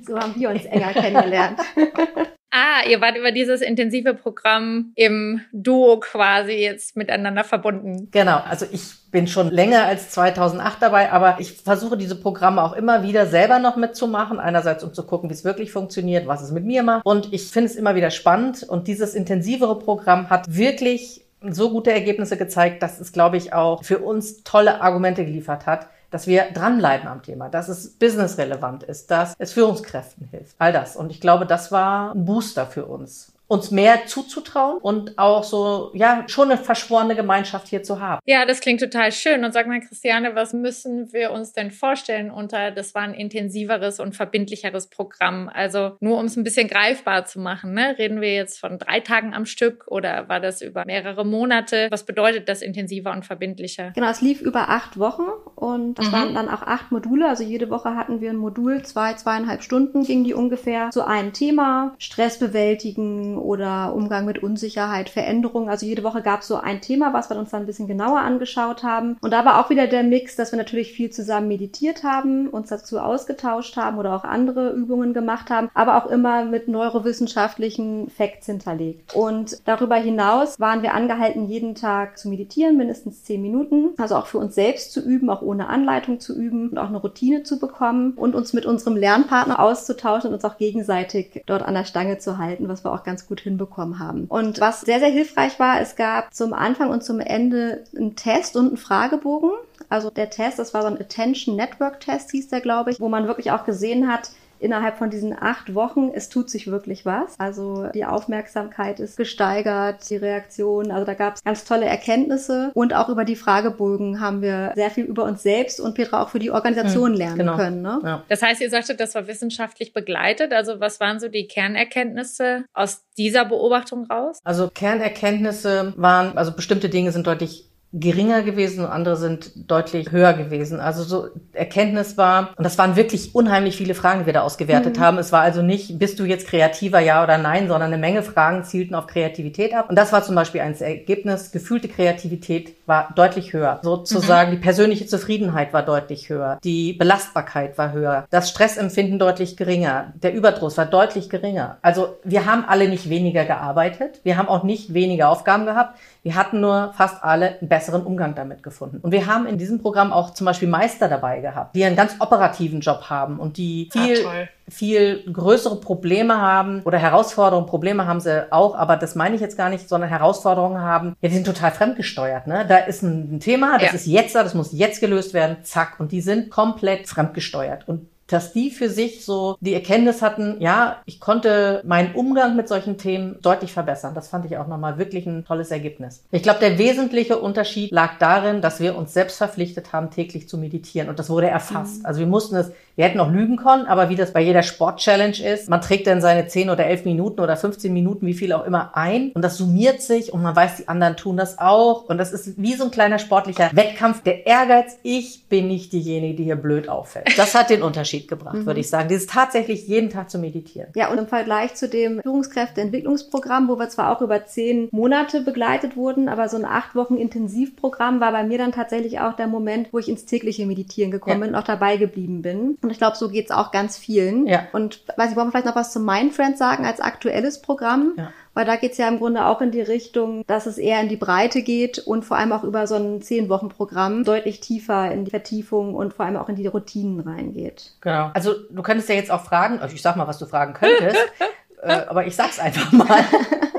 So 0.05 0.17
haben 0.17 0.35
wir 0.35 0.49
uns 0.49 0.65
enger 0.65 0.93
kennengelernt. 0.93 1.59
Ah, 2.57 2.87
ihr 2.89 3.01
wart 3.01 3.17
über 3.17 3.33
dieses 3.33 3.59
intensive 3.59 4.13
Programm 4.13 4.93
im 4.95 5.41
Duo 5.51 5.99
quasi 5.99 6.53
jetzt 6.53 6.95
miteinander 6.95 7.43
verbunden. 7.43 8.07
Genau, 8.11 8.37
also 8.37 8.65
ich 8.71 8.93
bin 9.11 9.27
schon 9.27 9.51
länger 9.51 9.83
als 9.83 10.11
2008 10.11 10.81
dabei, 10.81 11.11
aber 11.11 11.35
ich 11.39 11.51
versuche 11.51 11.97
diese 11.97 12.15
Programme 12.15 12.63
auch 12.63 12.71
immer 12.71 13.03
wieder 13.03 13.25
selber 13.25 13.59
noch 13.59 13.75
mitzumachen. 13.75 14.39
Einerseits, 14.39 14.85
um 14.85 14.93
zu 14.93 15.05
gucken, 15.05 15.29
wie 15.29 15.33
es 15.33 15.43
wirklich 15.43 15.73
funktioniert, 15.73 16.27
was 16.27 16.41
es 16.41 16.51
mit 16.51 16.63
mir 16.63 16.81
macht. 16.81 17.05
Und 17.05 17.33
ich 17.33 17.51
finde 17.51 17.71
es 17.71 17.75
immer 17.75 17.95
wieder 17.95 18.09
spannend. 18.09 18.63
Und 18.63 18.87
dieses 18.87 19.15
intensivere 19.15 19.77
Programm 19.77 20.29
hat 20.29 20.45
wirklich 20.47 21.25
so 21.41 21.69
gute 21.71 21.91
Ergebnisse 21.91 22.37
gezeigt, 22.37 22.81
dass 22.81 23.01
es, 23.01 23.11
glaube 23.11 23.35
ich, 23.35 23.51
auch 23.51 23.83
für 23.83 23.99
uns 23.99 24.43
tolle 24.43 24.79
Argumente 24.79 25.25
geliefert 25.25 25.65
hat, 25.65 25.89
dass 26.11 26.27
wir 26.27 26.51
dranbleiben 26.51 27.07
am 27.07 27.21
Thema, 27.21 27.49
dass 27.49 27.67
es 27.67 27.91
businessrelevant 27.91 28.83
ist, 28.83 29.11
dass 29.11 29.35
es 29.37 29.53
Führungskräften 29.53 30.27
hilft. 30.27 30.55
All 30.59 30.73
das. 30.73 30.95
Und 30.95 31.11
ich 31.11 31.21
glaube, 31.21 31.45
das 31.45 31.71
war 31.71 32.13
ein 32.13 32.25
Booster 32.25 32.65
für 32.65 32.85
uns 32.85 33.34
uns 33.47 33.71
mehr 33.71 34.08
zuzutrauen 34.08 34.79
und 34.79 35.17
auch 35.17 35.43
so, 35.43 35.91
ja, 35.93 36.23
schon 36.27 36.51
eine 36.51 36.60
verschworene 36.60 37.15
Gemeinschaft 37.15 37.67
hier 37.67 37.84
zu 37.84 37.99
haben. 37.99 38.19
Ja, 38.25 38.45
das 38.45 38.60
klingt 38.60 38.79
total 38.79 39.12
schön. 39.12 39.43
Und 39.45 39.53
sag 39.53 39.67
mal, 39.67 39.79
Christiane, 39.79 40.36
was 40.36 40.53
müssen 40.53 41.13
wir 41.13 41.31
uns 41.31 41.53
denn 41.53 41.71
vorstellen 41.71 42.31
unter, 42.31 42.71
das 42.71 42.95
war 42.95 43.03
ein 43.03 43.13
intensiveres 43.13 43.99
und 43.99 44.15
verbindlicheres 44.15 44.88
Programm? 44.88 45.49
Also 45.53 45.97
nur 45.99 46.17
um 46.17 46.25
es 46.25 46.36
ein 46.36 46.43
bisschen 46.43 46.67
greifbar 46.67 47.25
zu 47.25 47.39
machen, 47.39 47.73
ne? 47.73 47.95
Reden 47.97 48.21
wir 48.21 48.34
jetzt 48.34 48.60
von 48.60 48.79
drei 48.79 48.99
Tagen 48.99 49.34
am 49.34 49.45
Stück 49.45 49.86
oder 49.88 50.27
war 50.27 50.39
das 50.39 50.62
über 50.62 50.84
mehrere 50.86 51.25
Monate? 51.25 51.88
Was 51.91 52.05
bedeutet 52.05 52.49
das 52.49 52.62
intensiver 52.62 53.12
und 53.12 53.25
verbindlicher? 53.25 53.91
Genau, 53.93 54.10
es 54.10 54.21
lief 54.21 54.41
über 54.41 54.69
acht 54.69 54.97
Wochen 54.97 55.27
und 55.55 55.99
das 55.99 56.08
mhm. 56.08 56.12
waren 56.12 56.34
dann 56.34 56.49
auch 56.49 56.63
acht 56.63 56.91
Module. 56.91 57.27
Also 57.27 57.43
jede 57.43 57.69
Woche 57.69 57.95
hatten 57.95 58.21
wir 58.21 58.31
ein 58.31 58.38
Modul, 58.38 58.84
zwei, 58.84 59.13
zweieinhalb 59.13 59.62
Stunden 59.62 60.03
ging 60.03 60.23
die 60.23 60.34
ungefähr 60.34 60.89
zu 60.91 61.05
einem 61.05 61.34
Thema. 61.34 61.95
Stress 61.97 62.39
bewältigen, 62.39 63.34
oder 63.37 63.93
Umgang 63.95 64.25
mit 64.25 64.41
Unsicherheit, 64.41 65.09
Veränderung. 65.09 65.69
Also 65.69 65.85
jede 65.85 66.03
Woche 66.03 66.21
gab 66.21 66.41
es 66.41 66.47
so 66.47 66.57
ein 66.57 66.81
Thema, 66.81 67.13
was 67.13 67.29
wir 67.29 67.37
uns 67.37 67.51
dann 67.51 67.63
ein 67.63 67.65
bisschen 67.65 67.87
genauer 67.87 68.19
angeschaut 68.19 68.83
haben. 68.83 69.17
Und 69.21 69.31
da 69.31 69.45
war 69.45 69.59
auch 69.59 69.69
wieder 69.69 69.87
der 69.87 70.03
Mix, 70.03 70.35
dass 70.35 70.51
wir 70.51 70.57
natürlich 70.57 70.93
viel 70.93 71.09
zusammen 71.09 71.47
meditiert 71.47 72.03
haben, 72.03 72.49
uns 72.49 72.69
dazu 72.69 72.99
ausgetauscht 72.99 73.77
haben 73.77 73.97
oder 73.97 74.15
auch 74.15 74.23
andere 74.23 74.71
Übungen 74.71 75.13
gemacht 75.13 75.49
haben, 75.49 75.69
aber 75.73 75.97
auch 75.97 76.09
immer 76.09 76.45
mit 76.45 76.67
neurowissenschaftlichen 76.67 78.09
Facts 78.09 78.45
hinterlegt. 78.45 79.15
Und 79.15 79.59
darüber 79.65 79.95
hinaus 79.95 80.59
waren 80.59 80.81
wir 80.81 80.93
angehalten, 80.93 81.47
jeden 81.47 81.75
Tag 81.75 82.17
zu 82.17 82.29
meditieren, 82.29 82.77
mindestens 82.77 83.23
zehn 83.23 83.41
Minuten. 83.41 83.89
Also 83.97 84.15
auch 84.15 84.27
für 84.27 84.37
uns 84.37 84.55
selbst 84.55 84.91
zu 84.91 85.01
üben, 85.01 85.29
auch 85.29 85.41
ohne 85.41 85.67
Anleitung 85.67 86.19
zu 86.19 86.35
üben 86.35 86.69
und 86.69 86.77
auch 86.77 86.87
eine 86.87 86.97
Routine 86.97 87.43
zu 87.43 87.59
bekommen 87.59 88.13
und 88.15 88.35
uns 88.35 88.53
mit 88.53 88.65
unserem 88.65 88.95
Lernpartner 88.95 89.59
auszutauschen 89.59 90.29
und 90.29 90.35
uns 90.35 90.45
auch 90.45 90.57
gegenseitig 90.57 91.43
dort 91.45 91.63
an 91.63 91.73
der 91.73 91.85
Stange 91.85 92.17
zu 92.17 92.37
halten, 92.37 92.67
was 92.67 92.83
wir 92.83 92.93
auch 92.93 93.03
ganz 93.03 93.24
gut 93.27 93.41
hinbekommen 93.41 93.99
haben. 93.99 94.25
Und 94.25 94.59
was 94.59 94.81
sehr, 94.81 94.99
sehr 94.99 95.09
hilfreich 95.09 95.59
war, 95.59 95.79
es 95.81 95.95
gab 95.95 96.33
zum 96.33 96.53
Anfang 96.53 96.89
und 96.89 97.03
zum 97.03 97.19
Ende 97.19 97.83
einen 97.95 98.15
Test 98.15 98.55
und 98.55 98.67
einen 98.67 98.77
Fragebogen. 98.77 99.51
Also 99.89 100.09
der 100.09 100.29
Test, 100.29 100.59
das 100.59 100.73
war 100.73 100.81
so 100.81 100.88
ein 100.88 100.99
Attention 100.99 101.55
Network 101.55 101.99
Test, 101.99 102.31
hieß 102.31 102.47
der, 102.49 102.61
glaube 102.61 102.91
ich, 102.91 102.99
wo 102.99 103.09
man 103.09 103.27
wirklich 103.27 103.51
auch 103.51 103.65
gesehen 103.65 104.11
hat, 104.11 104.31
innerhalb 104.59 104.97
von 104.97 105.09
diesen 105.09 105.35
acht 105.37 105.75
Wochen, 105.75 106.11
es 106.13 106.29
tut 106.29 106.49
sich 106.49 106.67
wirklich 106.67 107.05
was. 107.05 107.35
Also 107.37 107.87
die 107.93 108.05
Aufmerksamkeit 108.05 108.99
ist 108.99 109.17
gesteigert, 109.17 110.09
die 110.09 110.17
Reaktion, 110.17 110.91
also 110.91 111.05
da 111.05 111.13
gab 111.13 111.35
es 111.35 111.43
ganz 111.43 111.65
tolle 111.65 111.85
Erkenntnisse 111.85 112.71
und 112.73 112.93
auch 112.93 113.09
über 113.09 113.25
die 113.25 113.35
Fragebögen 113.35 114.19
haben 114.19 114.41
wir 114.41 114.71
sehr 114.75 114.91
viel 114.91 115.05
über 115.05 115.23
uns 115.23 115.43
selbst 115.43 115.79
und 115.79 115.95
Petra 115.95 116.21
auch 116.21 116.29
für 116.29 116.39
die 116.39 116.51
Organisation 116.51 117.11
hm, 117.11 117.17
lernen 117.17 117.37
genau. 117.37 117.55
können. 117.55 117.81
Ne? 117.81 117.99
Ja. 118.03 118.23
Das 118.29 118.41
heißt, 118.41 118.61
ihr 118.61 118.69
sagtet, 118.69 118.99
das 118.99 119.15
war 119.15 119.27
wissenschaftlich 119.27 119.93
begleitet. 119.93 120.53
Also 120.53 120.79
was 120.79 120.99
waren 120.99 121.19
so 121.19 121.27
die 121.27 121.47
Kernerkenntnisse 121.47 122.65
aus 122.73 123.03
dieser 123.17 123.45
Beobachtung 123.45 124.05
raus? 124.05 124.39
Also 124.43 124.69
Kernerkenntnisse 124.69 125.93
waren, 125.97 126.37
also 126.37 126.51
bestimmte 126.51 126.89
Dinge 126.89 127.11
sind 127.11 127.27
deutlich 127.27 127.69
geringer 127.97 128.43
gewesen 128.43 128.84
und 128.84 128.91
andere 128.91 129.15
sind 129.15 129.71
deutlich 129.71 130.12
höher 130.12 130.34
gewesen. 130.34 130.81
Also 130.81 131.03
so 131.03 131.29
Erkenntnis 131.53 132.17
war, 132.17 132.49
und 132.58 132.63
das 132.65 132.77
waren 132.77 132.97
wirklich 132.97 133.34
unheimlich 133.34 133.77
viele 133.77 133.95
Fragen, 133.95 134.21
die 134.21 134.25
wir 134.25 134.34
da 134.34 134.41
ausgewertet 134.41 134.97
mhm. 134.97 135.01
haben. 135.01 135.17
Es 135.17 135.31
war 135.31 135.41
also 135.41 135.62
nicht, 135.62 135.97
bist 135.97 136.19
du 136.19 136.25
jetzt 136.25 136.47
kreativer, 136.47 136.99
ja 136.99 137.23
oder 137.23 137.38
nein, 137.38 137.69
sondern 137.69 137.93
eine 137.93 137.97
Menge 137.97 138.21
Fragen 138.21 138.65
zielten 138.65 138.95
auf 138.95 139.08
Kreativität 139.08 139.73
ab. 139.73 139.89
Und 139.89 139.97
das 139.97 140.12
war 140.12 140.23
zum 140.23 140.36
Beispiel 140.36 140.60
ein 140.60 140.75
Ergebnis. 140.75 141.51
Gefühlte 141.51 141.88
Kreativität 141.88 142.75
war 142.86 143.13
deutlich 143.15 143.53
höher. 143.53 143.79
Sozusagen 143.81 144.51
mhm. 144.51 144.55
die 144.55 144.62
persönliche 144.62 145.08
Zufriedenheit 145.08 145.71
war 145.71 145.84
deutlich 145.84 146.27
höher. 146.29 146.60
Die 146.65 146.93
Belastbarkeit 146.93 147.77
war 147.77 147.93
höher. 147.93 148.25
Das 148.29 148.49
Stressempfinden 148.49 149.19
deutlich 149.19 149.55
geringer. 149.55 150.13
Der 150.21 150.34
Überdruss 150.34 150.77
war 150.77 150.86
deutlich 150.86 151.29
geringer. 151.29 151.77
Also 151.81 152.17
wir 152.25 152.45
haben 152.45 152.65
alle 152.67 152.89
nicht 152.89 153.10
weniger 153.10 153.45
gearbeitet. 153.45 154.19
Wir 154.23 154.36
haben 154.36 154.49
auch 154.49 154.63
nicht 154.63 154.93
weniger 154.93 155.29
Aufgaben 155.29 155.65
gehabt. 155.65 155.97
Wir 156.25 156.33
hatten 156.33 156.59
nur 156.59 156.91
fast 156.97 157.23
alle 157.23 157.59
einen 157.59 157.69
besseren 157.69 158.01
Umgang 158.01 158.33
damit 158.33 158.63
gefunden. 158.63 158.97
Und 158.97 159.11
wir 159.11 159.27
haben 159.27 159.45
in 159.45 159.59
diesem 159.59 159.79
Programm 159.79 160.11
auch 160.11 160.33
zum 160.33 160.45
Beispiel 160.45 160.67
Meister 160.67 161.07
dabei 161.07 161.39
gehabt, 161.39 161.75
die 161.75 161.85
einen 161.85 161.95
ganz 161.95 162.15
operativen 162.17 162.79
Job 162.79 163.11
haben 163.11 163.39
und 163.39 163.57
die 163.57 163.89
viel, 163.91 164.25
ah, 164.25 164.47
viel 164.67 165.23
größere 165.31 165.79
Probleme 165.79 166.41
haben 166.41 166.81
oder 166.83 166.97
Herausforderungen. 166.97 167.67
Probleme 167.67 168.07
haben 168.07 168.21
sie 168.21 168.51
auch, 168.51 168.75
aber 168.75 168.97
das 168.97 169.13
meine 169.13 169.35
ich 169.35 169.41
jetzt 169.41 169.55
gar 169.55 169.69
nicht, 169.69 169.88
sondern 169.88 170.09
Herausforderungen 170.09 170.81
haben. 170.81 171.15
Ja, 171.21 171.29
die 171.29 171.35
sind 171.35 171.45
total 171.45 171.69
fremdgesteuert. 171.69 172.47
Ne? 172.47 172.65
Da 172.67 172.77
ist 172.77 173.03
ein 173.03 173.39
Thema, 173.39 173.77
das 173.77 173.89
ja. 173.89 173.93
ist 173.93 174.07
jetzt 174.07 174.33
da, 174.33 174.41
das 174.41 174.55
muss 174.55 174.71
jetzt 174.71 175.01
gelöst 175.01 175.35
werden, 175.35 175.57
zack. 175.61 175.99
Und 175.99 176.11
die 176.11 176.21
sind 176.21 176.49
komplett 176.49 177.07
fremdgesteuert. 177.07 177.88
Und 177.88 178.07
dass 178.27 178.53
die 178.53 178.71
für 178.71 178.89
sich 178.89 179.23
so 179.23 179.55
die 179.59 179.73
Erkenntnis 179.73 180.21
hatten, 180.21 180.59
ja, 180.59 180.97
ich 181.05 181.19
konnte 181.19 181.81
meinen 181.85 182.15
Umgang 182.15 182.55
mit 182.55 182.67
solchen 182.67 182.97
Themen 182.97 183.38
deutlich 183.41 183.71
verbessern. 183.71 184.15
Das 184.15 184.29
fand 184.29 184.45
ich 184.45 184.57
auch 184.57 184.67
nochmal 184.67 184.97
wirklich 184.97 185.27
ein 185.27 185.45
tolles 185.45 185.69
Ergebnis. 185.69 186.23
Ich 186.31 186.41
glaube, 186.41 186.59
der 186.59 186.77
wesentliche 186.77 187.38
Unterschied 187.38 187.91
lag 187.91 188.17
darin, 188.17 188.61
dass 188.61 188.79
wir 188.79 188.95
uns 188.95 189.13
selbst 189.13 189.38
verpflichtet 189.38 189.93
haben, 189.93 190.09
täglich 190.09 190.49
zu 190.49 190.57
meditieren. 190.57 191.09
Und 191.09 191.19
das 191.19 191.29
wurde 191.29 191.49
erfasst. 191.49 191.99
Mhm. 191.99 192.05
Also 192.05 192.19
wir 192.19 192.27
mussten 192.27 192.55
es, 192.55 192.71
wir 192.95 193.05
hätten 193.05 193.19
auch 193.19 193.29
lügen 193.29 193.57
können, 193.57 193.85
aber 193.85 194.09
wie 194.09 194.15
das 194.15 194.33
bei 194.33 194.41
jeder 194.41 194.63
Sport-Challenge 194.63 195.38
ist, 195.38 195.69
man 195.69 195.81
trägt 195.81 196.07
dann 196.07 196.21
seine 196.21 196.47
10 196.47 196.69
oder 196.69 196.85
11 196.85 197.05
Minuten 197.05 197.41
oder 197.41 197.57
15 197.57 197.93
Minuten, 197.93 198.25
wie 198.25 198.33
viel 198.33 198.53
auch 198.53 198.65
immer 198.65 198.95
ein. 198.95 199.31
Und 199.33 199.43
das 199.43 199.57
summiert 199.57 200.01
sich 200.01 200.33
und 200.33 200.41
man 200.41 200.55
weiß, 200.55 200.77
die 200.77 200.88
anderen 200.88 201.17
tun 201.17 201.38
das 201.38 201.59
auch. 201.59 202.05
Und 202.05 202.17
das 202.17 202.31
ist 202.31 202.59
wie 202.59 202.73
so 202.73 202.85
ein 202.85 202.91
kleiner 202.91 203.19
sportlicher 203.19 203.69
Wettkampf. 203.73 204.23
Der 204.23 204.47
Ehrgeiz, 204.47 204.97
ich 205.03 205.45
bin 205.47 205.67
nicht 205.67 205.93
diejenige, 205.93 206.35
die 206.35 206.43
hier 206.45 206.55
blöd 206.55 206.89
auffällt. 206.89 207.38
Das 207.38 207.53
hat 207.53 207.69
den 207.69 207.83
Unterschied 207.83 208.14
Unterschied 208.15 208.28
gebracht, 208.28 208.56
mhm. 208.56 208.65
würde 208.65 208.80
ich 208.80 208.89
sagen. 208.89 209.10
Dieses 209.10 209.28
tatsächlich 209.28 209.88
jeden 209.88 210.10
Tag 210.10 210.30
zu 210.30 210.39
meditieren. 210.39 210.89
Ja, 210.95 211.12
und 211.12 211.17
im 211.17 211.28
Vergleich 211.28 211.75
zu 211.75 211.88
dem 211.88 212.21
Führungskräfteentwicklungsprogramm, 212.21 213.67
wo 213.67 213.78
wir 213.78 213.89
zwar 213.89 214.15
auch 214.15 214.21
über 214.21 214.45
zehn 214.45 214.88
Monate 214.91 215.41
begleitet 215.41 215.95
wurden, 215.95 216.30
aber 216.30 216.49
so 216.49 216.58
ein 216.58 216.65
acht 216.65 216.95
Wochen 216.95 217.17
Intensivprogramm 217.17 218.19
war 218.19 218.32
bei 218.32 218.43
mir 218.43 218.58
dann 218.58 218.71
tatsächlich 218.71 219.19
auch 219.19 219.34
der 219.34 219.47
Moment, 219.47 219.89
wo 219.91 219.99
ich 219.99 220.10
ins 220.10 220.25
tägliche 220.25 220.65
Meditieren 220.65 221.12
gekommen 221.12 221.39
ja. 221.39 221.45
bin 221.45 221.56
und 221.56 221.62
auch 221.62 221.65
dabei 221.65 221.97
geblieben 221.97 222.41
bin. 222.41 222.78
Und 222.82 222.89
ich 222.91 222.97
glaube, 222.97 223.17
so 223.17 223.30
geht's 223.30 223.51
auch 223.51 223.71
ganz 223.71 223.97
vielen. 223.97 224.47
Ja. 224.47 224.67
Und 224.73 225.04
weiß 225.17 225.32
ich, 225.32 225.36
wollen 225.36 225.47
wir 225.47 225.51
vielleicht 225.51 225.67
noch 225.67 225.75
was 225.75 225.91
zu 225.91 225.99
Mindfriends 225.99 226.60
sagen 226.60 226.86
als 226.86 226.99
aktuelles 226.99 227.62
Programm? 227.62 228.13
Ja 228.17 228.32
weil 228.55 228.65
da 228.65 228.77
geht's 228.77 228.97
ja 228.97 229.07
im 229.07 229.19
Grunde 229.19 229.45
auch 229.45 229.61
in 229.61 229.69
die 229.69 229.81
Richtung, 229.81 230.43
dass 230.47 230.65
es 230.65 230.79
eher 230.79 230.99
in 231.01 231.09
die 231.09 231.17
Breite 231.17 231.61
geht 231.61 231.99
und 231.99 232.25
vor 232.25 232.37
allem 232.37 232.53
auch 232.53 232.63
über 232.63 232.87
so 232.87 232.95
ein 232.95 233.21
zehn 233.21 233.49
Wochen 233.49 233.69
Programm 233.69 234.23
deutlich 234.23 234.61
tiefer 234.61 235.11
in 235.11 235.25
die 235.25 235.31
Vertiefung 235.31 235.93
und 235.93 236.13
vor 236.13 236.25
allem 236.25 236.37
auch 236.37 236.49
in 236.49 236.55
die 236.55 236.65
Routinen 236.65 237.19
reingeht. 237.19 237.91
Genau. 238.01 238.31
Also 238.33 238.53
du 238.69 238.81
könntest 238.81 239.09
ja 239.09 239.15
jetzt 239.15 239.29
auch 239.29 239.43
fragen, 239.43 239.79
also 239.79 239.93
ich 239.93 240.01
sag 240.01 240.15
mal, 240.15 240.27
was 240.27 240.39
du 240.39 240.45
fragen 240.45 240.73
könntest, 240.73 241.19
äh, 241.83 242.05
aber 242.07 242.25
ich 242.25 242.35
sag's 242.35 242.59
einfach 242.59 242.91
mal. 242.91 243.23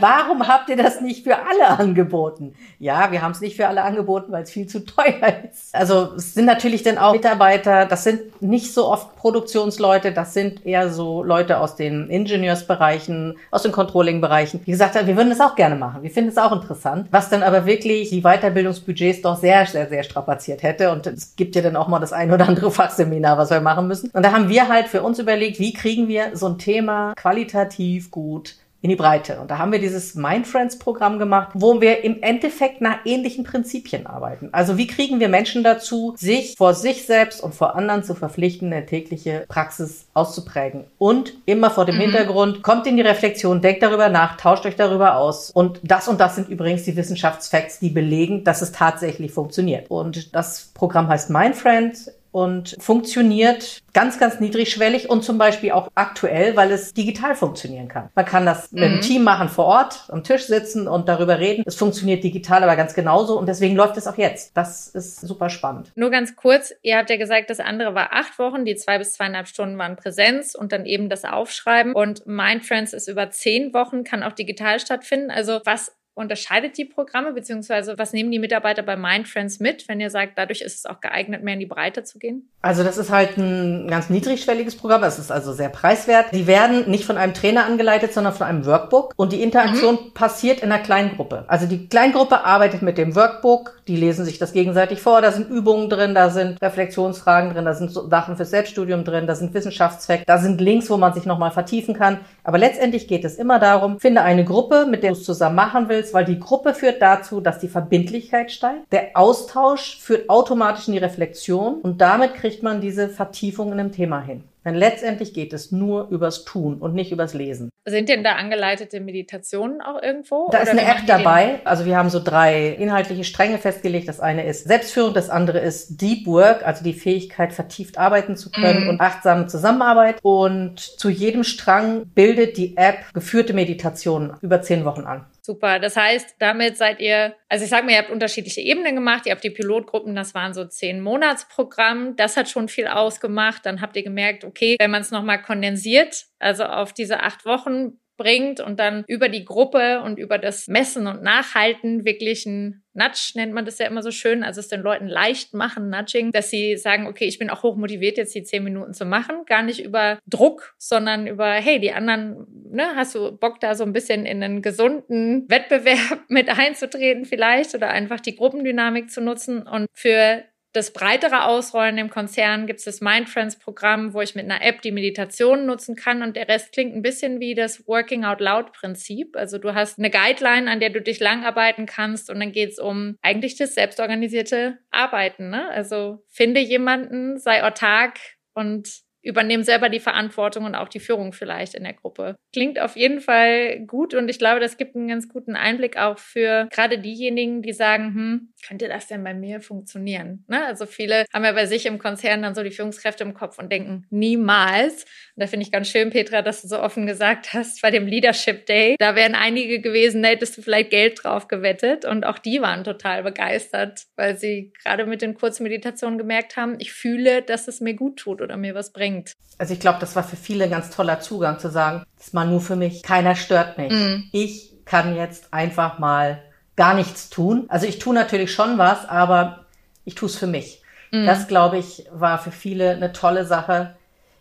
Warum 0.00 0.46
habt 0.48 0.68
ihr 0.68 0.76
das 0.76 1.00
nicht 1.00 1.24
für 1.24 1.36
alle 1.36 1.78
angeboten? 1.78 2.54
Ja, 2.78 3.10
wir 3.12 3.22
haben 3.22 3.32
es 3.32 3.40
nicht 3.40 3.56
für 3.56 3.68
alle 3.68 3.82
angeboten, 3.82 4.32
weil 4.32 4.42
es 4.42 4.50
viel 4.50 4.66
zu 4.66 4.84
teuer 4.84 5.44
ist. 5.50 5.74
Also 5.74 6.14
es 6.16 6.34
sind 6.34 6.44
natürlich 6.44 6.82
dann 6.82 6.98
auch 6.98 7.12
Mitarbeiter, 7.12 7.86
das 7.86 8.04
sind 8.04 8.42
nicht 8.42 8.72
so 8.72 8.86
oft 8.88 9.16
Produktionsleute, 9.16 10.12
das 10.12 10.34
sind 10.34 10.64
eher 10.66 10.90
so 10.90 11.22
Leute 11.22 11.58
aus 11.58 11.76
den 11.76 12.08
Ingenieursbereichen, 12.08 13.38
aus 13.50 13.62
den 13.62 13.72
Controlling-Bereichen. 13.72 14.60
Wie 14.64 14.70
gesagt, 14.70 14.94
wir 14.94 15.16
würden 15.16 15.30
das 15.30 15.40
auch 15.40 15.54
gerne 15.54 15.76
machen. 15.76 16.02
Wir 16.02 16.10
finden 16.10 16.30
es 16.30 16.38
auch 16.38 16.52
interessant. 16.52 17.08
Was 17.10 17.28
dann 17.28 17.42
aber 17.42 17.66
wirklich 17.66 18.10
die 18.10 18.22
Weiterbildungsbudgets 18.22 19.22
doch 19.22 19.36
sehr, 19.36 19.66
sehr, 19.66 19.88
sehr 19.88 20.02
strapaziert 20.02 20.62
hätte. 20.62 20.92
Und 20.92 21.06
es 21.06 21.36
gibt 21.36 21.56
ja 21.56 21.62
dann 21.62 21.76
auch 21.76 21.88
mal 21.88 21.98
das 21.98 22.12
ein 22.12 22.32
oder 22.32 22.48
andere 22.48 22.70
Fachseminar, 22.70 23.38
was 23.38 23.50
wir 23.50 23.60
machen 23.60 23.88
müssen. 23.88 24.10
Und 24.10 24.24
da 24.24 24.32
haben 24.32 24.48
wir 24.48 24.68
halt 24.68 24.88
für 24.88 25.02
uns 25.02 25.18
überlegt, 25.18 25.58
wie 25.58 25.72
kriegen 25.72 26.08
wir 26.08 26.36
so 26.36 26.46
ein 26.46 26.58
Thema 26.58 27.14
qualitativ 27.14 28.10
gut 28.10 28.56
in 28.82 28.90
die 28.90 28.96
Breite. 28.96 29.40
Und 29.40 29.50
da 29.50 29.58
haben 29.58 29.72
wir 29.72 29.78
dieses 29.78 30.14
Mindfriends-Programm 30.14 31.18
gemacht, 31.18 31.48
wo 31.54 31.80
wir 31.80 32.04
im 32.04 32.22
Endeffekt 32.22 32.80
nach 32.80 32.98
ähnlichen 33.04 33.44
Prinzipien 33.44 34.06
arbeiten. 34.06 34.50
Also 34.52 34.76
wie 34.76 34.86
kriegen 34.86 35.18
wir 35.18 35.28
Menschen 35.28 35.64
dazu, 35.64 36.14
sich 36.16 36.54
vor 36.56 36.74
sich 36.74 37.06
selbst 37.06 37.42
und 37.42 37.54
vor 37.54 37.74
anderen 37.74 38.04
zu 38.04 38.14
verpflichten, 38.14 38.72
eine 38.72 38.86
tägliche 38.86 39.44
Praxis 39.48 40.06
auszuprägen. 40.14 40.84
Und 40.98 41.34
immer 41.46 41.70
vor 41.70 41.84
dem 41.84 41.96
mhm. 41.96 42.02
Hintergrund, 42.02 42.62
kommt 42.62 42.86
in 42.86 42.96
die 42.96 43.02
Reflexion, 43.02 43.60
denkt 43.60 43.82
darüber 43.82 44.08
nach, 44.08 44.36
tauscht 44.36 44.66
euch 44.66 44.76
darüber 44.76 45.16
aus. 45.16 45.50
Und 45.50 45.80
das 45.82 46.06
und 46.06 46.20
das 46.20 46.36
sind 46.36 46.48
übrigens 46.48 46.84
die 46.84 46.96
Wissenschaftsfacts, 46.96 47.80
die 47.80 47.90
belegen, 47.90 48.44
dass 48.44 48.62
es 48.62 48.72
tatsächlich 48.72 49.32
funktioniert. 49.32 49.90
Und 49.90 50.34
das 50.34 50.70
Programm 50.74 51.08
heißt 51.08 51.30
Mindfriends 51.30 52.10
und 52.36 52.76
funktioniert 52.80 53.80
ganz, 53.94 54.18
ganz 54.18 54.40
niedrigschwellig 54.40 55.08
und 55.08 55.24
zum 55.24 55.38
Beispiel 55.38 55.72
auch 55.72 55.88
aktuell, 55.94 56.54
weil 56.54 56.70
es 56.70 56.92
digital 56.92 57.34
funktionieren 57.34 57.88
kann. 57.88 58.10
Man 58.14 58.26
kann 58.26 58.44
das 58.44 58.70
mhm. 58.70 58.80
mit 58.80 58.90
einem 58.90 59.00
Team 59.00 59.24
machen 59.24 59.48
vor 59.48 59.64
Ort, 59.64 60.04
am 60.08 60.22
Tisch 60.22 60.44
sitzen 60.44 60.86
und 60.86 61.08
darüber 61.08 61.38
reden. 61.38 61.64
Es 61.66 61.76
funktioniert 61.76 62.22
digital 62.22 62.62
aber 62.62 62.76
ganz 62.76 62.92
genauso 62.92 63.38
und 63.38 63.46
deswegen 63.46 63.74
läuft 63.74 63.96
es 63.96 64.06
auch 64.06 64.18
jetzt. 64.18 64.54
Das 64.54 64.88
ist 64.88 65.22
super 65.22 65.48
spannend. 65.48 65.92
Nur 65.94 66.10
ganz 66.10 66.36
kurz, 66.36 66.74
ihr 66.82 66.98
habt 66.98 67.08
ja 67.08 67.16
gesagt, 67.16 67.48
das 67.48 67.58
andere 67.58 67.94
war 67.94 68.12
acht 68.12 68.38
Wochen, 68.38 68.66
die 68.66 68.76
zwei 68.76 68.98
bis 68.98 69.14
zweieinhalb 69.14 69.48
Stunden 69.48 69.78
waren 69.78 69.96
Präsenz 69.96 70.54
und 70.54 70.72
dann 70.72 70.84
eben 70.84 71.08
das 71.08 71.24
Aufschreiben 71.24 71.94
und 71.94 72.26
Mindfriends 72.26 72.92
ist 72.92 73.08
über 73.08 73.30
zehn 73.30 73.72
Wochen, 73.72 74.04
kann 74.04 74.22
auch 74.22 74.32
digital 74.32 74.78
stattfinden. 74.78 75.30
Also 75.30 75.62
was 75.64 75.96
unterscheidet 76.16 76.78
die 76.78 76.86
Programme, 76.86 77.32
beziehungsweise 77.32 77.98
was 77.98 78.14
nehmen 78.14 78.30
die 78.30 78.38
Mitarbeiter 78.38 78.82
bei 78.82 78.96
Mindfriends 78.96 79.60
mit, 79.60 79.86
wenn 79.86 80.00
ihr 80.00 80.08
sagt, 80.08 80.38
dadurch 80.38 80.62
ist 80.62 80.74
es 80.74 80.86
auch 80.86 81.00
geeignet, 81.00 81.42
mehr 81.42 81.54
in 81.54 81.60
die 81.60 81.66
Breite 81.66 82.04
zu 82.04 82.18
gehen? 82.18 82.48
Also 82.62 82.82
das 82.82 82.96
ist 82.96 83.10
halt 83.10 83.36
ein 83.36 83.86
ganz 83.86 84.08
niedrigschwelliges 84.08 84.76
Programm, 84.76 85.04
es 85.04 85.18
ist 85.18 85.30
also 85.30 85.52
sehr 85.52 85.68
preiswert. 85.68 86.32
Die 86.32 86.46
werden 86.46 86.90
nicht 86.90 87.04
von 87.04 87.18
einem 87.18 87.34
Trainer 87.34 87.66
angeleitet, 87.66 88.14
sondern 88.14 88.32
von 88.32 88.46
einem 88.46 88.64
Workbook 88.64 89.12
und 89.16 89.32
die 89.32 89.42
Interaktion 89.42 89.96
mhm. 89.96 90.14
passiert 90.14 90.60
in 90.60 90.72
einer 90.72 90.82
Kleingruppe. 90.82 91.44
Also 91.48 91.66
die 91.66 91.86
Kleingruppe 91.86 92.44
arbeitet 92.44 92.80
mit 92.80 92.96
dem 92.96 93.14
Workbook, 93.14 93.75
die 93.88 93.96
lesen 93.96 94.24
sich 94.24 94.38
das 94.38 94.52
gegenseitig 94.52 95.00
vor, 95.00 95.20
da 95.20 95.30
sind 95.30 95.48
Übungen 95.48 95.88
drin, 95.88 96.14
da 96.14 96.30
sind 96.30 96.60
Reflexionsfragen 96.60 97.52
drin, 97.52 97.64
da 97.64 97.74
sind 97.74 97.92
Sachen 97.92 98.36
fürs 98.36 98.50
Selbststudium 98.50 99.04
drin, 99.04 99.26
da 99.26 99.34
sind 99.34 99.54
Wissenschaftszwecke, 99.54 100.24
da 100.26 100.38
sind 100.38 100.60
Links, 100.60 100.90
wo 100.90 100.96
man 100.96 101.14
sich 101.14 101.26
nochmal 101.26 101.52
vertiefen 101.52 101.94
kann. 101.94 102.18
Aber 102.42 102.58
letztendlich 102.58 103.06
geht 103.06 103.24
es 103.24 103.36
immer 103.36 103.58
darum, 103.58 104.00
finde 104.00 104.22
eine 104.22 104.44
Gruppe, 104.44 104.86
mit 104.86 105.02
der 105.02 105.12
du 105.12 105.18
es 105.18 105.24
zusammen 105.24 105.56
machen 105.56 105.88
willst, 105.88 106.14
weil 106.14 106.24
die 106.24 106.40
Gruppe 106.40 106.74
führt 106.74 107.00
dazu, 107.00 107.40
dass 107.40 107.60
die 107.60 107.68
Verbindlichkeit 107.68 108.50
steigt. 108.50 108.92
Der 108.92 109.10
Austausch 109.14 109.98
führt 110.00 110.28
automatisch 110.28 110.88
in 110.88 110.94
die 110.94 110.98
Reflexion 110.98 111.80
und 111.80 112.00
damit 112.00 112.34
kriegt 112.34 112.62
man 112.62 112.80
diese 112.80 113.08
Vertiefung 113.08 113.72
in 113.72 113.80
einem 113.80 113.92
Thema 113.92 114.20
hin. 114.20 114.42
Denn 114.66 114.74
letztendlich 114.74 115.32
geht 115.32 115.52
es 115.52 115.70
nur 115.70 116.08
übers 116.08 116.44
Tun 116.44 116.78
und 116.78 116.92
nicht 116.92 117.12
übers 117.12 117.34
Lesen. 117.34 117.70
Sind 117.84 118.08
denn 118.08 118.24
da 118.24 118.32
angeleitete 118.32 118.98
Meditationen 118.98 119.80
auch 119.80 120.02
irgendwo? 120.02 120.48
Da 120.50 120.58
ist 120.58 120.70
eine 120.70 120.82
App 120.82 121.06
dabei. 121.06 121.60
Also 121.64 121.86
wir 121.86 121.96
haben 121.96 122.10
so 122.10 122.20
drei 122.22 122.70
inhaltliche 122.70 123.22
Stränge 123.22 123.58
festgelegt. 123.58 124.08
Das 124.08 124.18
eine 124.18 124.44
ist 124.44 124.66
Selbstführung, 124.66 125.14
das 125.14 125.30
andere 125.30 125.60
ist 125.60 126.02
Deep 126.02 126.26
Work, 126.26 126.66
also 126.66 126.82
die 126.82 126.94
Fähigkeit, 126.94 127.52
vertieft 127.52 127.96
arbeiten 127.96 128.34
zu 128.34 128.50
können 128.50 128.86
mm. 128.86 128.88
und 128.88 129.00
achtsame 129.00 129.46
Zusammenarbeit. 129.46 130.16
Und 130.22 130.80
zu 130.80 131.10
jedem 131.10 131.44
Strang 131.44 132.06
bildet 132.06 132.56
die 132.56 132.76
App 132.76 133.14
geführte 133.14 133.54
Meditationen 133.54 134.32
über 134.40 134.62
zehn 134.62 134.84
Wochen 134.84 135.02
an. 135.02 135.26
Super. 135.46 135.78
Das 135.78 135.94
heißt, 135.94 136.34
damit 136.40 136.76
seid 136.76 136.98
ihr, 136.98 137.36
also 137.48 137.62
ich 137.62 137.70
sage 137.70 137.86
mal, 137.86 137.92
ihr 137.92 137.98
habt 137.98 138.10
unterschiedliche 138.10 138.60
Ebenen 138.60 138.96
gemacht. 138.96 139.26
Ihr 139.26 139.32
habt 139.32 139.44
die 139.44 139.50
Pilotgruppen, 139.50 140.16
das 140.16 140.34
waren 140.34 140.54
so 140.54 140.64
zehn 140.64 141.00
Monatsprogramm. 141.00 142.16
Das 142.16 142.36
hat 142.36 142.48
schon 142.48 142.66
viel 142.66 142.88
ausgemacht. 142.88 143.64
Dann 143.64 143.80
habt 143.80 143.94
ihr 143.94 144.02
gemerkt, 144.02 144.42
okay, 144.42 144.74
wenn 144.80 144.90
man 144.90 145.02
es 145.02 145.12
nochmal 145.12 145.40
kondensiert, 145.40 146.26
also 146.40 146.64
auf 146.64 146.92
diese 146.92 147.22
acht 147.22 147.44
Wochen 147.44 148.00
bringt 148.16 148.60
und 148.60 148.78
dann 148.78 149.04
über 149.06 149.28
die 149.28 149.44
Gruppe 149.44 150.00
und 150.02 150.18
über 150.18 150.38
das 150.38 150.68
Messen 150.68 151.06
und 151.06 151.22
Nachhalten 151.22 152.04
wirklich 152.04 152.46
ein 152.46 152.82
Nudge 152.96 153.32
nennt 153.34 153.52
man 153.52 153.66
das 153.66 153.78
ja 153.78 153.86
immer 153.86 154.02
so 154.02 154.10
schön, 154.10 154.42
also 154.42 154.58
es 154.58 154.68
den 154.68 154.80
Leuten 154.80 155.06
leicht 155.06 155.52
machen, 155.52 155.90
Nudging, 155.90 156.32
dass 156.32 156.48
sie 156.48 156.76
sagen, 156.78 157.06
okay, 157.06 157.26
ich 157.26 157.38
bin 157.38 157.50
auch 157.50 157.62
hoch 157.62 157.76
motiviert, 157.76 158.16
jetzt 158.16 158.34
die 158.34 158.42
zehn 158.42 158.64
Minuten 158.64 158.94
zu 158.94 159.04
machen. 159.04 159.44
Gar 159.44 159.62
nicht 159.62 159.84
über 159.84 160.18
Druck, 160.26 160.74
sondern 160.78 161.26
über, 161.26 161.52
hey, 161.52 161.78
die 161.78 161.92
anderen, 161.92 162.46
ne, 162.70 162.96
hast 162.96 163.14
du 163.14 163.36
Bock 163.36 163.60
da 163.60 163.74
so 163.74 163.84
ein 163.84 163.92
bisschen 163.92 164.24
in 164.24 164.42
einen 164.42 164.62
gesunden 164.62 165.44
Wettbewerb 165.48 166.20
mit 166.28 166.48
einzutreten 166.48 167.26
vielleicht 167.26 167.74
oder 167.74 167.90
einfach 167.90 168.20
die 168.20 168.34
Gruppendynamik 168.34 169.10
zu 169.10 169.20
nutzen 169.20 169.62
und 169.66 169.86
für 169.92 170.42
das 170.76 170.92
breitere 170.92 171.44
Ausrollen 171.44 171.96
im 171.96 172.10
Konzern 172.10 172.66
gibt 172.66 172.80
es 172.80 172.84
das 172.84 173.00
Mindfriends-Programm, 173.00 174.12
wo 174.12 174.20
ich 174.20 174.34
mit 174.34 174.44
einer 174.44 174.62
App 174.62 174.82
die 174.82 174.92
Meditation 174.92 175.64
nutzen 175.64 175.96
kann 175.96 176.22
und 176.22 176.36
der 176.36 176.48
Rest 176.48 176.72
klingt 176.72 176.94
ein 176.94 177.00
bisschen 177.00 177.40
wie 177.40 177.54
das 177.54 177.88
Working 177.88 178.24
Out 178.24 178.40
Loud-Prinzip. 178.40 179.36
Also 179.36 179.56
du 179.56 179.74
hast 179.74 179.98
eine 179.98 180.10
Guideline, 180.10 180.70
an 180.70 180.78
der 180.78 180.90
du 180.90 181.00
dich 181.00 181.18
langarbeiten 181.18 181.86
kannst 181.86 182.28
und 182.28 182.40
dann 182.40 182.52
geht 182.52 182.72
es 182.72 182.78
um 182.78 183.16
eigentlich 183.22 183.56
das 183.56 183.74
selbstorganisierte 183.74 184.78
Arbeiten. 184.90 185.48
Ne? 185.48 185.66
Also 185.70 186.22
finde 186.28 186.60
jemanden, 186.60 187.38
sei 187.38 187.64
autark 187.64 188.18
und 188.52 189.05
übernehmen 189.26 189.64
selber 189.64 189.88
die 189.88 190.00
Verantwortung 190.00 190.64
und 190.64 190.74
auch 190.74 190.88
die 190.88 191.00
Führung 191.00 191.32
vielleicht 191.32 191.74
in 191.74 191.82
der 191.82 191.94
Gruppe. 191.94 192.36
Klingt 192.52 192.80
auf 192.80 192.96
jeden 192.96 193.20
Fall 193.20 193.80
gut 193.80 194.14
und 194.14 194.28
ich 194.28 194.38
glaube, 194.38 194.60
das 194.60 194.76
gibt 194.76 194.94
einen 194.94 195.08
ganz 195.08 195.28
guten 195.28 195.56
Einblick 195.56 195.96
auch 195.96 196.18
für 196.18 196.68
gerade 196.70 196.98
diejenigen, 196.98 197.60
die 197.62 197.72
sagen, 197.72 198.14
hm, 198.14 198.52
könnte 198.66 198.88
das 198.88 199.08
denn 199.08 199.24
bei 199.24 199.34
mir 199.34 199.60
funktionieren? 199.60 200.44
Ne? 200.46 200.64
Also 200.64 200.86
viele 200.86 201.24
haben 201.34 201.44
ja 201.44 201.52
bei 201.52 201.66
sich 201.66 201.86
im 201.86 201.98
Konzern 201.98 202.42
dann 202.42 202.54
so 202.54 202.62
die 202.62 202.70
Führungskräfte 202.70 203.24
im 203.24 203.34
Kopf 203.34 203.58
und 203.58 203.70
denken, 203.70 204.06
niemals. 204.10 205.04
Und 205.34 205.42
da 205.42 205.46
finde 205.48 205.66
ich 205.66 205.72
ganz 205.72 205.88
schön, 205.88 206.10
Petra, 206.10 206.42
dass 206.42 206.62
du 206.62 206.68
so 206.68 206.80
offen 206.80 207.06
gesagt 207.06 207.52
hast, 207.52 207.82
bei 207.82 207.90
dem 207.90 208.06
Leadership 208.06 208.66
Day, 208.66 208.94
da 208.98 209.16
wären 209.16 209.34
einige 209.34 209.80
gewesen, 209.80 210.22
da 210.22 210.28
hättest 210.28 210.56
du 210.56 210.62
vielleicht 210.62 210.90
Geld 210.90 211.22
drauf 211.22 211.48
gewettet 211.48 212.04
und 212.04 212.24
auch 212.24 212.38
die 212.38 212.62
waren 212.62 212.84
total 212.84 213.24
begeistert, 213.24 214.04
weil 214.14 214.38
sie 214.38 214.72
gerade 214.82 215.04
mit 215.06 215.20
den 215.20 215.34
Kurzmeditationen 215.34 216.18
gemerkt 216.18 216.56
haben, 216.56 216.76
ich 216.78 216.92
fühle, 216.92 217.42
dass 217.42 217.66
es 217.66 217.80
mir 217.80 217.94
gut 217.94 218.18
tut 218.18 218.40
oder 218.40 218.56
mir 218.56 218.74
was 218.74 218.92
bringt 218.92 219.15
bringt. 219.16 219.32
Also 219.58 219.72
ich 219.72 219.80
glaube, 219.80 219.98
das 220.00 220.16
war 220.16 220.22
für 220.22 220.36
viele 220.36 220.64
ein 220.64 220.70
ganz 220.70 220.90
toller 220.90 221.20
Zugang 221.20 221.58
zu 221.58 221.70
sagen, 221.70 222.04
das 222.16 222.28
ist 222.28 222.34
mal 222.34 222.46
nur 222.46 222.60
für 222.60 222.76
mich, 222.76 223.02
keiner 223.02 223.34
stört 223.34 223.78
mich. 223.78 223.92
Mm. 223.92 224.24
Ich 224.32 224.72
kann 224.84 225.16
jetzt 225.16 225.52
einfach 225.52 225.98
mal 225.98 226.42
gar 226.76 226.94
nichts 226.94 227.30
tun. 227.30 227.64
Also 227.68 227.86
ich 227.86 227.98
tue 227.98 228.14
natürlich 228.14 228.52
schon 228.52 228.78
was, 228.78 229.08
aber 229.08 229.64
ich 230.04 230.14
tue 230.14 230.28
es 230.28 230.36
für 230.36 230.46
mich. 230.46 230.82
Mm. 231.10 231.24
Das, 231.26 231.48
glaube 231.48 231.78
ich, 231.78 232.06
war 232.12 232.38
für 232.38 232.52
viele 232.52 232.90
eine 232.90 233.12
tolle 233.12 233.46
Sache, 233.46 233.96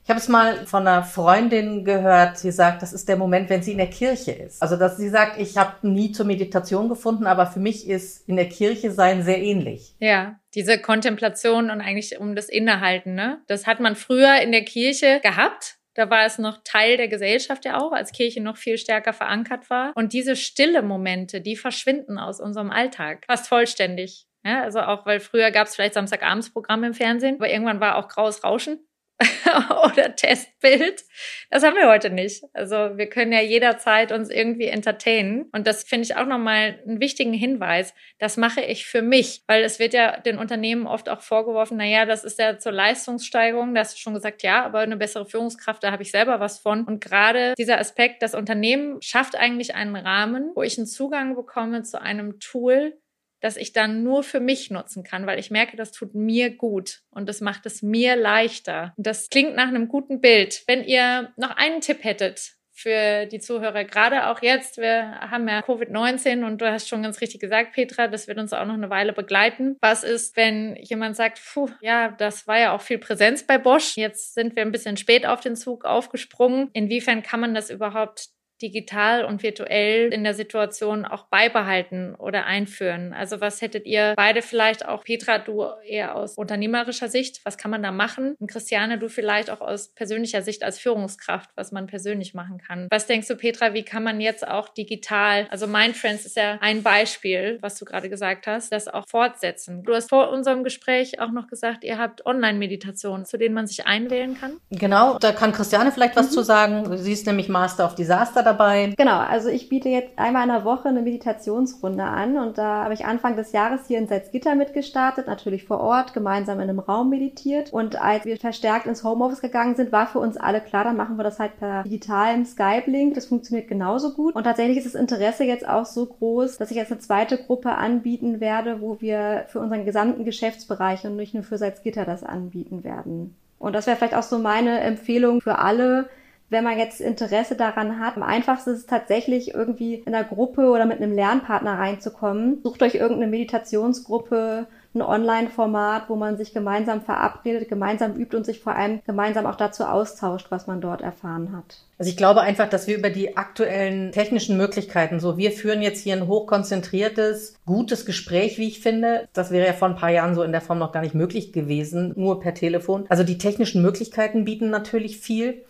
ich 0.06 0.10
habe 0.12 0.20
es 0.20 0.28
mal 0.28 0.68
von 0.68 0.88
einer 0.88 1.02
Freundin 1.02 1.84
gehört, 1.84 2.38
sie 2.38 2.52
sagt, 2.52 2.84
das 2.84 2.94
ist 2.94 3.10
der 3.10 3.18
Moment, 3.18 3.50
wenn 3.50 3.64
sie 3.64 3.72
in 3.72 3.80
der 3.80 3.90
Kirche 3.90 4.34
ist. 4.34 4.62
Also 4.62 4.78
dass 4.78 4.98
sie 4.98 5.10
sagt, 5.10 5.42
ich 5.42 5.58
habe 5.58 5.88
nie 5.88 6.12
zur 6.12 6.28
Meditation 6.28 6.90
gefunden, 6.90 7.26
aber 7.26 7.48
für 7.48 7.60
mich 7.60 7.90
ist 7.90 8.30
in 8.30 8.36
der 8.36 8.48
Kirche 8.48 8.92
sein 8.92 9.24
sehr 9.24 9.42
ähnlich. 9.42 9.96
Ja, 9.98 10.40
diese 10.54 10.78
Kontemplation 10.78 11.72
und 11.72 11.82
eigentlich 11.82 12.20
um 12.20 12.36
das 12.36 12.50
Innehalten, 12.50 13.16
ne? 13.16 13.42
Das 13.48 13.66
hat 13.66 13.80
man 13.80 13.96
früher 13.96 14.42
in 14.42 14.52
der 14.52 14.64
Kirche 14.64 15.22
gehabt. 15.24 15.78
Da 15.96 16.08
war 16.08 16.24
es 16.28 16.38
noch 16.38 16.60
Teil 16.64 16.98
der 16.98 17.08
Gesellschaft 17.08 17.66
ja 17.66 17.82
auch, 17.82 17.92
als 17.92 18.12
Kirche 18.12 18.42
noch 18.42 18.58
viel 18.58 18.78
stärker 18.78 19.12
verankert 19.12 19.72
war. 19.72 19.92
Und 19.96 20.14
diese 20.14 20.36
stille 20.36 20.84
Momente, 20.84 21.42
die 21.42 21.56
verschwinden 21.56 22.20
aus 22.20 22.40
unserem 22.40 22.70
Alltag 22.70 23.24
fast 23.26 23.48
vollständig. 23.48 24.28
Ja, 24.44 24.62
also 24.62 24.82
auch, 24.82 25.08
weil 25.08 25.20
früher 25.20 25.50
gab 25.50 25.66
es 25.66 25.74
vielleicht 25.74 25.96
Samstagabendsprogramm 25.96 26.84
im 26.84 26.94
Fernsehen, 26.94 27.38
aber 27.40 27.50
irgendwann 27.50 27.80
war 27.80 27.96
auch 27.96 28.08
graues 28.08 28.44
Rauschen 28.44 28.86
oder 29.86 30.16
Testbild. 30.16 31.04
Das 31.50 31.64
haben 31.64 31.76
wir 31.76 31.88
heute 31.88 32.10
nicht. 32.10 32.44
Also 32.54 32.98
wir 32.98 33.08
können 33.08 33.32
ja 33.32 33.40
jederzeit 33.40 34.12
uns 34.12 34.30
irgendwie 34.30 34.66
entertainen. 34.66 35.50
Und 35.54 35.68
das 35.68 35.84
finde 35.84 36.04
ich 36.04 36.18
auch 36.18 36.26
nochmal 36.26 36.80
einen 36.86 37.00
wichtigen 37.00 37.34
Hinweis. 37.34 37.94
Das 38.20 38.36
mache 38.36 38.62
ich 38.62 38.86
für 38.86 39.02
mich, 39.02 39.44
weil 39.48 39.64
es 39.64 39.80
wird 39.80 39.94
ja 39.94 40.20
den 40.20 40.38
Unternehmen 40.38 40.86
oft 40.86 41.08
auch 41.08 41.22
vorgeworfen, 41.22 41.78
naja, 41.78 42.06
das 42.06 42.24
ist 42.24 42.40
ja 42.40 42.58
zur 42.58 42.74
Leistungssteigerung. 42.74 43.74
Da 43.74 43.82
hast 43.82 43.96
du 43.96 44.00
schon 44.00 44.14
gesagt, 44.14 44.44
ja, 44.44 44.66
aber 44.66 44.80
eine 44.80 44.98
bessere 44.98 45.26
Führungskraft, 45.26 45.84
da 45.84 45.92
habe 45.92 46.04
ich 46.04 46.12
selber 46.12 46.40
was 46.42 46.60
von. 46.60 46.84
Und 46.84 47.00
gerade 47.00 47.54
dieser 47.58 47.80
Aspekt, 47.80 48.22
das 48.22 48.36
Unternehmen 48.36 49.02
schafft 49.02 49.36
eigentlich 49.38 49.76
einen 49.76 49.96
Rahmen, 49.96 50.52
wo 50.56 50.64
ich 50.64 50.78
einen 50.78 50.88
Zugang 50.88 51.36
bekomme 51.36 51.84
zu 51.84 52.02
einem 52.02 52.40
Tool, 52.40 52.98
das 53.46 53.58
ich 53.58 53.74
dann 53.74 54.02
nur 54.02 54.24
für 54.24 54.40
mich 54.40 54.72
nutzen 54.72 55.04
kann, 55.04 55.28
weil 55.28 55.38
ich 55.38 55.52
merke, 55.52 55.78
das 55.78 55.92
tut 55.92 56.16
mir 56.16 56.50
gut 56.50 57.02
und 57.12 57.30
das 57.30 57.42
macht 57.42 57.68
es 57.68 57.84
mir 57.84 58.16
leichter. 58.16 58.96
Das 58.98 59.30
klingt 59.30 59.56
nach 59.56 59.68
einem 59.68 59.88
guten 59.88 60.20
Bild. 60.20 60.64
Wenn 60.66 60.84
ihr 60.84 61.32
noch 61.38 61.56
einen 61.56 61.80
Tipp 61.80 62.04
hättet 62.04 62.54
für 62.72 63.28
die 63.28 63.40
Zuhörer, 63.40 63.84
gerade 63.84 64.30
auch 64.30 64.42
jetzt, 64.42 64.78
wir 64.78 65.20
haben 65.22 65.48
ja 65.48 65.60
Covid-19 65.60 66.44
und 66.44 66.60
du 66.60 66.72
hast 66.72 66.90
schon 66.90 67.04
ganz 67.04 67.22
richtig 67.22 67.40
gesagt, 67.40 67.74
Petra, 67.74 68.08
das 68.08 68.28
wird 68.28 68.40
uns 68.40 68.52
auch 68.52 68.66
noch 68.66 68.74
eine 68.74 68.90
Weile 68.90 69.14
begleiten. 69.14 69.78
Was 69.80 70.04
ist, 70.04 70.36
wenn 70.36 70.76
jemand 70.78 71.16
sagt, 71.16 71.40
puh, 71.54 71.70
ja, 71.82 72.10
das 72.10 72.48
war 72.48 72.58
ja 72.58 72.74
auch 72.74 72.82
viel 72.82 72.98
Präsenz 72.98 73.46
bei 73.46 73.60
Bosch, 73.60 73.96
jetzt 73.96 74.34
sind 74.34 74.56
wir 74.56 74.64
ein 74.64 74.72
bisschen 74.72 74.98
spät 74.98 75.28
auf 75.28 75.40
den 75.40 75.56
Zug 75.56 75.86
aufgesprungen. 75.86 76.72
Inwiefern 76.74 77.22
kann 77.22 77.42
man 77.42 77.54
das 77.54 77.70
überhaupt 77.70 78.30
digital 78.62 79.26
und 79.26 79.44
virtuell 79.44 80.14
in 80.14 80.24
der 80.24 80.34
Situation 80.34 81.06
auch 81.06 81.26
beibehalten 81.26 82.16
oder 82.16 82.46
einführen? 82.46 83.14
Also 83.14 83.42
was 83.42 83.62
hättet 83.62 83.86
ihr 83.86 84.14
beide 84.16 84.42
vielleicht 84.42 84.86
auch, 84.86 85.04
Petra, 85.04 85.40
du 85.40 85.66
eher 85.86 86.16
aus 86.16 86.36
unternehmerischer 86.38 87.10
Sicht, 87.10 87.42
was 87.44 87.58
kann 87.58 87.72
man 87.72 87.84
da 87.84 87.92
machen? 87.92 88.36
Und 88.40 88.50
Christiane, 88.50 88.98
du 88.98 89.10
vielleicht 89.10 89.50
auch 89.50 89.62
aus 89.62 89.90
persönlicher 89.94 90.42
Sicht 90.42 90.64
als 90.64 90.80
Führungskraft, 90.80 91.50
was 91.56 91.72
man 91.72 91.88
persönlich 91.88 92.34
machen 92.34 92.58
kann. 92.58 92.88
Was 92.92 93.08
denkst 93.08 93.28
du, 93.28 93.36
Petra, 93.36 93.74
wie 93.74 93.84
kann 93.84 94.04
man 94.04 94.22
jetzt 94.22 94.48
auch 94.48 94.70
digital, 94.70 95.48
also 95.50 95.68
Mindfriends 95.68 96.26
ist 96.26 96.38
ja 96.38 96.58
ein 96.62 96.84
Beispiel, 96.84 97.58
was 97.62 97.78
du 97.78 97.86
gerade 97.86 98.10
gesagt 98.10 98.48
hast, 98.48 98.72
das 98.72 98.88
auch 98.88 99.06
fortsetzen. 99.08 99.84
Du 99.84 99.94
hast 99.94 100.10
vor 100.10 100.30
unserem 100.30 100.64
Gespräch 100.64 101.20
auch 101.20 101.32
noch 101.32 101.48
gesagt, 101.48 101.84
ihr 101.84 101.98
habt 101.98 102.26
Online-Meditationen, 102.26 103.26
zu 103.26 103.38
denen 103.38 103.56
man 103.56 103.68
sich 103.68 103.86
einwählen 103.86 104.38
kann. 104.40 104.58
Genau, 104.72 105.18
da 105.20 105.32
kann 105.32 105.52
Christiane 105.52 105.92
vielleicht 105.92 106.16
was 106.16 106.28
mhm. 106.28 106.32
zu 106.32 106.44
sagen. 106.44 106.98
Sie 106.98 107.12
ist 107.12 107.26
nämlich 107.26 107.50
Master 107.50 107.86
of 107.86 107.96
Disaster 107.96 108.44
dabei. 108.46 108.94
Genau, 108.98 109.18
also 109.18 109.50
ich 109.50 109.70
biete 109.70 109.90
jetzt 109.90 110.18
einmal 110.18 110.44
in 110.44 110.50
der 110.50 110.66
Woche 110.66 110.90
eine 110.90 111.02
Meditationsrunde 111.02 112.04
an 112.04 112.38
und 112.38 112.58
da 112.58 112.84
habe 112.84 112.94
ich 112.94 113.06
Anfang 113.06 113.36
des 113.36 113.52
Jahres 113.52 113.88
hier 113.88 113.98
in 113.98 114.08
Salzgitter 114.08 114.56
mitgestartet, 114.56 115.28
natürlich 115.28 115.66
vor 115.66 115.80
Ort, 115.80 116.14
gemeinsam 116.14 116.60
in 116.60 116.70
einem 116.70 116.80
Raum 116.80 117.10
meditiert 117.10 117.74
und 117.74 118.02
als 118.02 118.26
wir 118.26 118.38
verstärkt 118.38 118.86
ins 118.86 119.04
Homeoffice 119.04 119.42
gegangen 119.42 119.76
sind, 119.76 119.92
war 119.92 120.08
für 120.08 120.20
uns 120.20 120.38
alle 120.38 120.62
klar, 120.62 120.84
dann 120.84 120.98
machen 120.98 121.18
wir 121.18 121.24
das 121.24 121.40
halt 121.40 121.58
per 121.60 121.84
digitalem 121.84 122.46
Skype-Link, 122.46 123.16
das 123.16 123.26
funktioniert 123.26 123.68
genauso 123.68 124.14
gut 124.14 124.36
und 124.36 124.44
tatsächlich 124.44 124.78
ist 124.78 124.86
das 124.86 124.96
Interesse 124.96 125.44
jetzt 125.44 125.68
auch 125.68 125.86
so 125.86 126.06
groß, 126.06 126.58
dass 126.58 126.72
ich 126.72 126.78
jetzt 126.78 126.92
eine 126.92 127.02
zweite 127.02 127.38
Gruppe 127.38 127.72
anbieten 127.72 128.40
werde, 128.40 128.82
wo 128.82 129.02
wir 129.02 129.46
für 129.48 129.60
unseren 129.60 129.86
gesamten 129.86 130.26
Geschäftsbereich 130.26 131.06
und 131.06 131.16
nicht 131.16 131.34
nur 131.34 131.44
für 131.44 131.58
Salzgitter 131.58 132.06
das 132.06 132.24
anbieten 132.24 132.84
werden. 132.84 133.36
Und 133.60 133.74
das 133.74 133.88
wäre 133.88 133.98
vielleicht 133.98 134.16
auch 134.16 134.24
so 134.24 134.38
meine 134.38 134.80
Empfehlung 134.82 135.42
für 135.42 135.60
alle, 135.60 136.10
wenn 136.50 136.64
man 136.64 136.78
jetzt 136.78 137.02
Interesse 137.02 137.56
daran 137.56 138.00
hat, 138.00 138.18
am 138.18 138.24
einfachsten 138.24 138.72
ist 138.72 138.80
es 138.80 138.86
tatsächlich 138.86 139.54
irgendwie 139.54 139.96
in 139.96 140.14
einer 140.14 140.24
Gruppe 140.24 140.70
oder 140.70 140.86
mit 140.86 141.02
einem 141.02 141.14
Lernpartner 141.14 141.80
reinzukommen. 141.80 142.60
Sucht 142.64 142.84
euch 142.84 142.96
irgendeine 142.96 143.28
Meditationsgruppe, 143.32 144.68
ein 144.96 145.02
Online-Format, 145.02 146.10
wo 146.10 146.16
man 146.16 146.38
sich 146.38 146.54
gemeinsam 146.54 147.02
verabredet, 147.02 147.68
gemeinsam 147.68 148.16
übt 148.16 148.36
und 148.36 148.46
sich 148.46 148.62
vor 148.62 148.76
allem 148.76 149.02
gemeinsam 149.06 149.46
auch 149.46 149.56
dazu 149.56 149.84
austauscht, 149.84 150.48
was 150.50 150.68
man 150.68 150.80
dort 150.80 151.02
erfahren 151.02 151.52
hat. 151.52 151.82
Also 151.98 152.10
ich 152.10 152.18
glaube 152.18 152.42
einfach, 152.42 152.70
dass 152.70 152.88
wir 152.88 152.98
über 152.98 153.10
die 153.10 153.36
aktuellen 153.36 154.12
technischen 154.12 154.56
Möglichkeiten, 154.56 155.20
so 155.20 155.38
wir 155.38 155.52
führen 155.52 155.82
jetzt 155.82 156.02
hier 156.02 156.16
ein 156.16 156.28
hochkonzentriertes, 156.28 157.56
gutes 157.66 158.06
Gespräch, 158.06 158.58
wie 158.58 158.68
ich 158.68 158.80
finde. 158.80 159.28
Das 159.34 159.52
wäre 159.52 159.68
ja 159.68 159.74
vor 159.74 159.90
ein 159.90 159.96
paar 159.96 160.12
Jahren 160.12 160.36
so 160.36 160.44
in 160.44 160.52
der 160.52 160.62
Form 160.62 160.80
noch 160.80 160.94
gar 160.94 161.02
nicht 161.02 161.16
möglich 161.16 161.52
gewesen, 161.52 162.14
nur 162.16 162.40
per 162.40 162.54
Telefon. 162.54 163.06
Also 163.10 163.24
die 163.24 163.38
technischen 163.38 163.82
Möglichkeiten 163.82 164.46
bieten 164.46 164.70
natürlich 164.70 165.20
viel. 165.20 165.64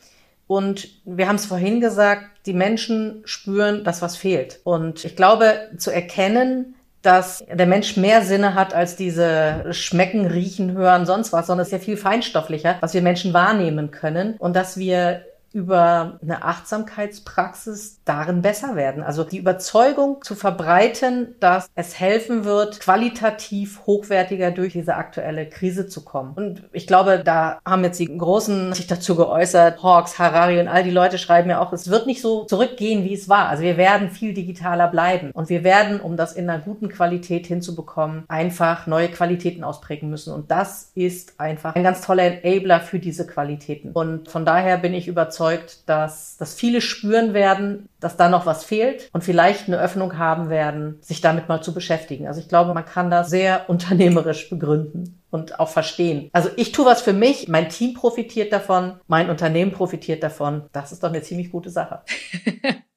Und 0.47 0.87
wir 1.05 1.27
haben 1.27 1.35
es 1.35 1.45
vorhin 1.45 1.81
gesagt, 1.81 2.23
die 2.45 2.53
Menschen 2.53 3.21
spüren, 3.25 3.83
dass 3.83 4.01
was 4.01 4.15
fehlt. 4.15 4.59
Und 4.63 5.03
ich 5.03 5.15
glaube, 5.15 5.69
zu 5.77 5.91
erkennen, 5.91 6.75
dass 7.01 7.45
der 7.51 7.67
Mensch 7.67 7.97
mehr 7.97 8.23
Sinne 8.23 8.55
hat 8.55 8.73
als 8.73 8.95
diese 8.95 9.65
Schmecken, 9.71 10.25
Riechen, 10.25 10.71
Hören, 10.73 11.05
sonst 11.05 11.33
was, 11.33 11.47
sondern 11.47 11.61
es 11.61 11.67
ist 11.67 11.79
ja 11.79 11.79
viel 11.79 11.97
feinstofflicher, 11.97 12.77
was 12.79 12.93
wir 12.93 13.01
Menschen 13.01 13.33
wahrnehmen 13.33 13.91
können 13.91 14.35
und 14.39 14.55
dass 14.55 14.77
wir 14.77 15.23
über 15.55 16.19
eine 16.21 16.43
Achtsamkeitspraxis 16.43 18.01
darin 18.03 18.41
besser 18.41 18.75
werden. 18.75 19.03
Also 19.03 19.23
die 19.23 19.37
Überzeugung 19.37 20.21
zu 20.21 20.35
verbreiten, 20.35 21.35
dass 21.39 21.69
es 21.75 21.97
helfen 21.97 22.43
wird, 22.43 22.81
qualitativ 22.81 23.79
hochwertiger 23.85 24.51
durch 24.51 24.73
diese 24.73 24.95
aktuelle 24.95 25.47
Krise 25.47 25.87
zu 25.87 26.03
kommen. 26.03 26.33
Und 26.35 26.63
ich 26.73 26.87
glaube, 26.87 27.21
da 27.23 27.59
haben 27.65 27.85
jetzt 27.85 28.01
die 28.01 28.17
Großen 28.17 28.73
sich 28.73 28.87
dazu 28.87 29.15
geäußert, 29.15 29.81
Hawks, 29.81 30.19
Harari 30.19 30.59
und 30.59 30.67
all 30.67 30.83
die 30.83 30.91
Leute 30.91 31.17
schreiben 31.17 31.49
ja 31.49 31.61
auch, 31.61 31.71
es 31.71 31.89
wird 31.89 32.05
nicht 32.05 32.21
so 32.21 32.43
zurückgehen, 32.43 33.05
wie 33.05 33.13
es 33.13 33.29
war. 33.29 33.47
Also 33.47 33.63
wir 33.63 33.77
werden 33.77 34.09
viel 34.09 34.33
digitaler 34.33 34.89
bleiben. 34.89 35.31
Und 35.31 35.47
wir 35.47 35.63
werden, 35.63 36.01
um 36.01 36.17
das 36.17 36.33
in 36.33 36.49
einer 36.49 36.61
guten 36.61 36.89
Qualität 36.89 37.47
hinzubekommen, 37.47 38.25
einfach 38.27 38.87
neue 38.87 39.07
Qualitäten 39.07 39.63
ausprägen 39.63 40.09
müssen. 40.09 40.33
Und 40.33 40.51
das 40.51 40.91
ist 40.95 41.39
einfach 41.39 41.75
ein 41.75 41.83
ganz 41.83 42.01
toller 42.01 42.43
Enabler 42.43 42.81
für 42.81 42.99
diese 42.99 43.25
Qualitäten. 43.25 43.93
Und 43.93 44.29
von 44.29 44.45
daher 44.45 44.77
bin 44.77 44.93
ich 44.93 45.07
überzeugt, 45.07 45.44
überzeugt, 45.45 45.87
dass, 45.87 46.37
dass 46.37 46.53
viele 46.53 46.81
spüren 46.81 47.33
werden, 47.33 47.89
dass 47.99 48.17
da 48.17 48.29
noch 48.29 48.45
was 48.45 48.63
fehlt 48.63 49.09
und 49.13 49.23
vielleicht 49.23 49.67
eine 49.67 49.79
Öffnung 49.79 50.17
haben 50.17 50.49
werden, 50.49 50.97
sich 51.01 51.21
damit 51.21 51.47
mal 51.49 51.61
zu 51.61 51.73
beschäftigen. 51.73 52.27
Also 52.27 52.39
ich 52.39 52.49
glaube, 52.49 52.73
man 52.73 52.85
kann 52.85 53.09
das 53.09 53.29
sehr 53.29 53.69
unternehmerisch 53.69 54.49
begründen 54.49 55.21
und 55.31 55.59
auch 55.59 55.69
verstehen. 55.69 56.29
Also 56.33 56.49
ich 56.55 56.71
tue 56.71 56.85
was 56.85 57.01
für 57.01 57.13
mich, 57.13 57.47
mein 57.47 57.69
Team 57.69 57.93
profitiert 57.93 58.51
davon, 58.51 58.99
mein 59.07 59.29
Unternehmen 59.29 59.71
profitiert 59.71 60.23
davon. 60.23 60.63
Das 60.71 60.91
ist 60.91 61.03
doch 61.03 61.09
eine 61.09 61.21
ziemlich 61.21 61.51
gute 61.51 61.69
Sache. 61.69 62.01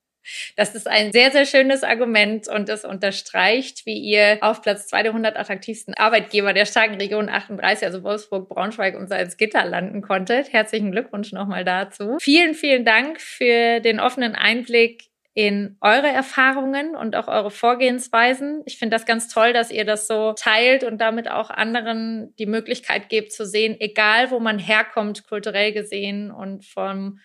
Das 0.56 0.74
ist 0.74 0.88
ein 0.88 1.12
sehr, 1.12 1.30
sehr 1.30 1.46
schönes 1.46 1.82
Argument 1.82 2.48
und 2.48 2.68
es 2.68 2.84
unterstreicht, 2.84 3.86
wie 3.86 3.98
ihr 3.98 4.38
auf 4.40 4.62
Platz 4.62 4.86
200 4.88 5.36
attraktivsten 5.36 5.94
Arbeitgeber 5.94 6.52
der 6.52 6.66
starken 6.66 6.96
Region 6.96 7.28
38, 7.28 7.86
also 7.86 8.02
Wolfsburg, 8.02 8.48
Braunschweig 8.48 8.96
und 8.96 9.08
Salzgitter 9.08 9.64
landen 9.64 10.02
konntet. 10.02 10.52
Herzlichen 10.52 10.92
Glückwunsch 10.92 11.32
nochmal 11.32 11.64
dazu. 11.64 12.16
Vielen, 12.20 12.54
vielen 12.54 12.84
Dank 12.84 13.20
für 13.20 13.80
den 13.80 14.00
offenen 14.00 14.34
Einblick 14.34 15.08
in 15.38 15.76
eure 15.80 16.08
Erfahrungen 16.08 16.96
und 16.96 17.14
auch 17.14 17.28
eure 17.28 17.52
Vorgehensweisen. 17.52 18.62
Ich 18.66 18.76
finde 18.76 18.96
das 18.96 19.06
ganz 19.06 19.28
toll, 19.28 19.52
dass 19.52 19.70
ihr 19.70 19.84
das 19.84 20.08
so 20.08 20.32
teilt 20.32 20.82
und 20.82 21.00
damit 21.00 21.30
auch 21.30 21.50
anderen 21.50 22.34
die 22.40 22.46
Möglichkeit 22.46 23.08
gebt 23.08 23.30
zu 23.30 23.46
sehen, 23.46 23.76
egal 23.78 24.32
wo 24.32 24.40
man 24.40 24.58
herkommt, 24.58 25.28
kulturell 25.28 25.72
gesehen 25.72 26.32
und 26.32 26.64
vom 26.64 27.20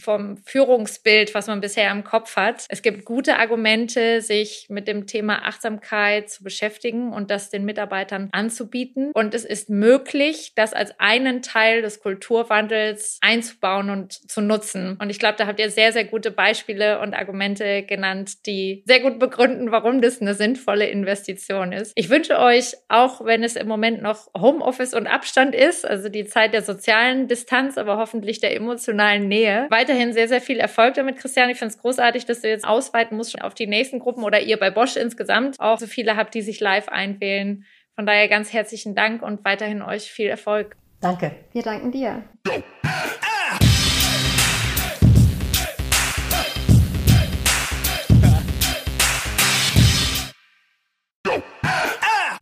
vom 0.00 0.36
Führungsbild, 0.44 1.34
was 1.34 1.46
man 1.46 1.60
bisher 1.60 1.90
im 1.90 2.04
Kopf 2.04 2.36
hat. 2.36 2.66
Es 2.68 2.82
gibt 2.82 3.04
gute 3.04 3.36
Argumente, 3.36 4.20
sich 4.20 4.66
mit 4.68 4.88
dem 4.88 5.06
Thema 5.06 5.46
Achtsamkeit 5.46 6.30
zu 6.30 6.42
beschäftigen 6.42 7.12
und 7.12 7.30
das 7.30 7.50
den 7.50 7.64
Mitarbeitern 7.64 8.28
anzubieten. 8.32 9.10
Und 9.12 9.34
es 9.34 9.44
ist 9.44 9.70
möglich, 9.70 10.52
das 10.54 10.72
als 10.72 10.98
einen 10.98 11.42
Teil 11.42 11.82
des 11.82 12.00
Kulturwandels 12.00 13.18
einzubauen 13.20 13.90
und 13.90 14.12
zu 14.12 14.40
nutzen. 14.40 14.96
Und 15.00 15.10
ich 15.10 15.18
glaube, 15.18 15.36
da 15.38 15.46
habt 15.46 15.60
ihr 15.60 15.70
sehr, 15.70 15.92
sehr 15.92 16.04
gute 16.04 16.30
Beispiele 16.30 17.00
und 17.00 17.14
Argumente 17.14 17.82
genannt, 17.82 18.46
die 18.46 18.82
sehr 18.86 19.00
gut 19.00 19.18
begründen, 19.18 19.70
warum 19.70 20.00
das 20.00 20.20
eine 20.20 20.34
sinnvolle 20.34 20.86
Investition 20.86 21.72
ist. 21.72 21.92
Ich 21.94 22.10
wünsche 22.10 22.38
euch, 22.38 22.74
auch 22.88 23.24
wenn 23.24 23.42
es 23.42 23.56
im 23.56 23.68
Moment 23.68 24.02
noch 24.02 24.28
Homeoffice 24.36 24.94
und 24.94 25.06
Abstand 25.06 25.54
ist, 25.54 25.86
also 25.86 26.08
die 26.08 26.24
Zeit 26.24 26.54
der 26.54 26.62
sozialen 26.62 27.28
Distanz, 27.28 27.78
aber 27.78 27.96
hoffentlich 27.96 28.40
der 28.40 28.54
emotionalen 28.54 29.28
Nähe, 29.28 29.66
weiter 29.70 29.87
weiterhin 29.88 30.12
sehr, 30.12 30.28
sehr 30.28 30.40
viel 30.42 30.60
Erfolg 30.60 30.94
damit, 30.94 31.16
Christian. 31.16 31.48
Ich 31.48 31.58
finde 31.58 31.74
es 31.74 31.80
großartig, 31.80 32.26
dass 32.26 32.42
du 32.42 32.48
jetzt 32.48 32.66
ausweiten 32.66 33.16
musst 33.16 33.40
auf 33.40 33.54
die 33.54 33.66
nächsten 33.66 34.00
Gruppen 34.00 34.22
oder 34.22 34.40
ihr 34.40 34.58
bei 34.58 34.70
Bosch 34.70 34.96
insgesamt 34.96 35.58
auch 35.58 35.78
so 35.78 35.86
viele 35.86 36.16
habt, 36.16 36.34
die 36.34 36.42
sich 36.42 36.60
live 36.60 36.88
einwählen. 36.88 37.64
Von 37.94 38.04
daher 38.04 38.28
ganz 38.28 38.52
herzlichen 38.52 38.94
Dank 38.94 39.22
und 39.22 39.44
weiterhin 39.44 39.80
euch 39.80 40.10
viel 40.10 40.28
Erfolg. 40.28 40.76
Danke. 41.00 41.32
Wir 41.52 41.62
danken 41.62 41.90
dir. 41.90 42.22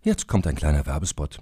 Jetzt 0.03 0.26
kommt 0.28 0.47
ein 0.47 0.55
kleiner 0.57 0.84
Werbespot. 0.86 1.38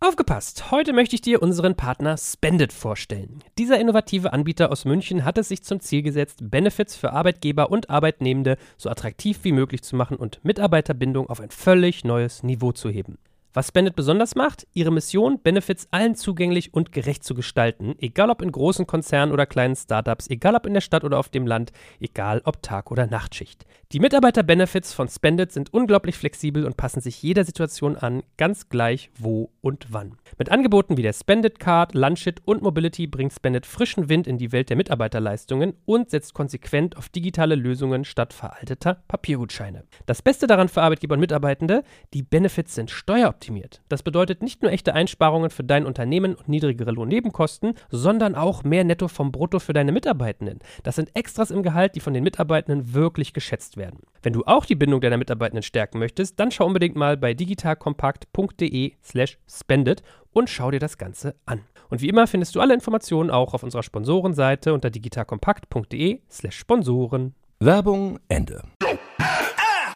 Aufgepasst! 0.00 0.70
Heute 0.70 0.92
möchte 0.92 1.16
ich 1.16 1.22
dir 1.22 1.42
unseren 1.42 1.74
Partner 1.74 2.16
Spendit 2.16 2.72
vorstellen. 2.72 3.42
Dieser 3.58 3.80
innovative 3.80 4.32
Anbieter 4.32 4.70
aus 4.70 4.84
München 4.84 5.24
hat 5.24 5.38
es 5.38 5.48
sich 5.48 5.64
zum 5.64 5.80
Ziel 5.80 6.02
gesetzt, 6.02 6.38
Benefits 6.40 6.94
für 6.94 7.12
Arbeitgeber 7.12 7.72
und 7.72 7.90
Arbeitnehmende 7.90 8.58
so 8.76 8.90
attraktiv 8.90 9.40
wie 9.42 9.50
möglich 9.50 9.82
zu 9.82 9.96
machen 9.96 10.16
und 10.16 10.38
Mitarbeiterbindung 10.44 11.28
auf 11.28 11.40
ein 11.40 11.50
völlig 11.50 12.04
neues 12.04 12.44
Niveau 12.44 12.70
zu 12.70 12.90
heben. 12.90 13.18
Was 13.54 13.68
Spendit 13.68 13.96
besonders 13.96 14.34
macht? 14.34 14.66
Ihre 14.74 14.92
Mission, 14.92 15.40
Benefits 15.40 15.88
allen 15.90 16.14
zugänglich 16.14 16.74
und 16.74 16.92
gerecht 16.92 17.24
zu 17.24 17.34
gestalten, 17.34 17.94
egal 17.98 18.28
ob 18.28 18.42
in 18.42 18.52
großen 18.52 18.86
Konzernen 18.86 19.32
oder 19.32 19.46
kleinen 19.46 19.74
Startups, 19.74 20.28
egal 20.28 20.54
ob 20.54 20.66
in 20.66 20.74
der 20.74 20.82
Stadt 20.82 21.02
oder 21.02 21.18
auf 21.18 21.30
dem 21.30 21.46
Land, 21.46 21.72
egal 21.98 22.42
ob 22.44 22.62
Tag- 22.62 22.90
oder 22.90 23.06
Nachtschicht. 23.06 23.64
Die 23.90 24.00
Mitarbeiter-Benefits 24.00 24.92
von 24.92 25.08
Spendit 25.08 25.50
sind 25.50 25.72
unglaublich 25.72 26.16
flexibel 26.16 26.66
und 26.66 26.76
passen 26.76 27.00
sich 27.00 27.22
jeder 27.22 27.42
Situation 27.44 27.96
an, 27.96 28.22
ganz 28.36 28.68
gleich 28.68 29.10
wo 29.18 29.50
und 29.62 29.86
wann. 29.88 30.18
Mit 30.36 30.50
Angeboten 30.50 30.98
wie 30.98 31.02
der 31.02 31.14
Spendit 31.14 31.58
Card, 31.58 31.94
Lunchit 31.94 32.42
und 32.44 32.60
Mobility 32.60 33.06
bringt 33.06 33.32
Spendit 33.32 33.64
frischen 33.64 34.10
Wind 34.10 34.26
in 34.26 34.36
die 34.36 34.52
Welt 34.52 34.68
der 34.68 34.76
Mitarbeiterleistungen 34.76 35.72
und 35.86 36.10
setzt 36.10 36.34
konsequent 36.34 36.98
auf 36.98 37.08
digitale 37.08 37.54
Lösungen 37.54 38.04
statt 38.04 38.34
veralteter 38.34 39.02
Papiergutscheine. 39.08 39.84
Das 40.04 40.20
Beste 40.20 40.46
daran 40.46 40.68
für 40.68 40.82
Arbeitgeber 40.82 41.14
und 41.14 41.20
Mitarbeitende, 41.20 41.82
die 42.12 42.22
Benefits 42.22 42.74
sind 42.74 42.90
steueroptimiert. 43.38 43.80
Das 43.88 44.02
bedeutet 44.02 44.42
nicht 44.42 44.62
nur 44.62 44.72
echte 44.72 44.94
Einsparungen 44.94 45.50
für 45.50 45.64
dein 45.64 45.86
Unternehmen 45.86 46.34
und 46.34 46.48
niedrigere 46.48 46.90
Lohnnebenkosten, 46.90 47.74
sondern 47.90 48.34
auch 48.34 48.64
mehr 48.64 48.84
Netto 48.84 49.08
vom 49.08 49.32
Brutto 49.32 49.58
für 49.58 49.72
deine 49.72 49.92
Mitarbeitenden. 49.92 50.58
Das 50.82 50.96
sind 50.96 51.14
Extras 51.14 51.50
im 51.50 51.62
Gehalt, 51.62 51.94
die 51.94 52.00
von 52.00 52.14
den 52.14 52.24
Mitarbeitenden 52.24 52.94
wirklich 52.94 53.32
geschätzt 53.32 53.76
werden. 53.76 54.00
Wenn 54.22 54.32
du 54.32 54.44
auch 54.44 54.66
die 54.66 54.74
Bindung 54.74 55.00
deiner 55.00 55.16
Mitarbeitenden 55.16 55.62
stärken 55.62 55.98
möchtest, 55.98 56.38
dann 56.40 56.50
schau 56.50 56.66
unbedingt 56.66 56.96
mal 56.96 57.16
bei 57.16 57.34
digitalkompakt.de/slash 57.34 59.38
spendet 59.48 60.02
und 60.32 60.50
schau 60.50 60.70
dir 60.70 60.80
das 60.80 60.98
Ganze 60.98 61.34
an. 61.46 61.60
Und 61.88 62.02
wie 62.02 62.08
immer 62.08 62.26
findest 62.26 62.54
du 62.54 62.60
alle 62.60 62.74
Informationen 62.74 63.30
auch 63.30 63.54
auf 63.54 63.62
unserer 63.62 63.82
Sponsorenseite 63.82 64.74
unter 64.74 64.90
digitalkompakt.de/slash 64.90 66.58
Sponsoren. 66.58 67.34
Werbung 67.60 68.20
Ende. 68.28 68.62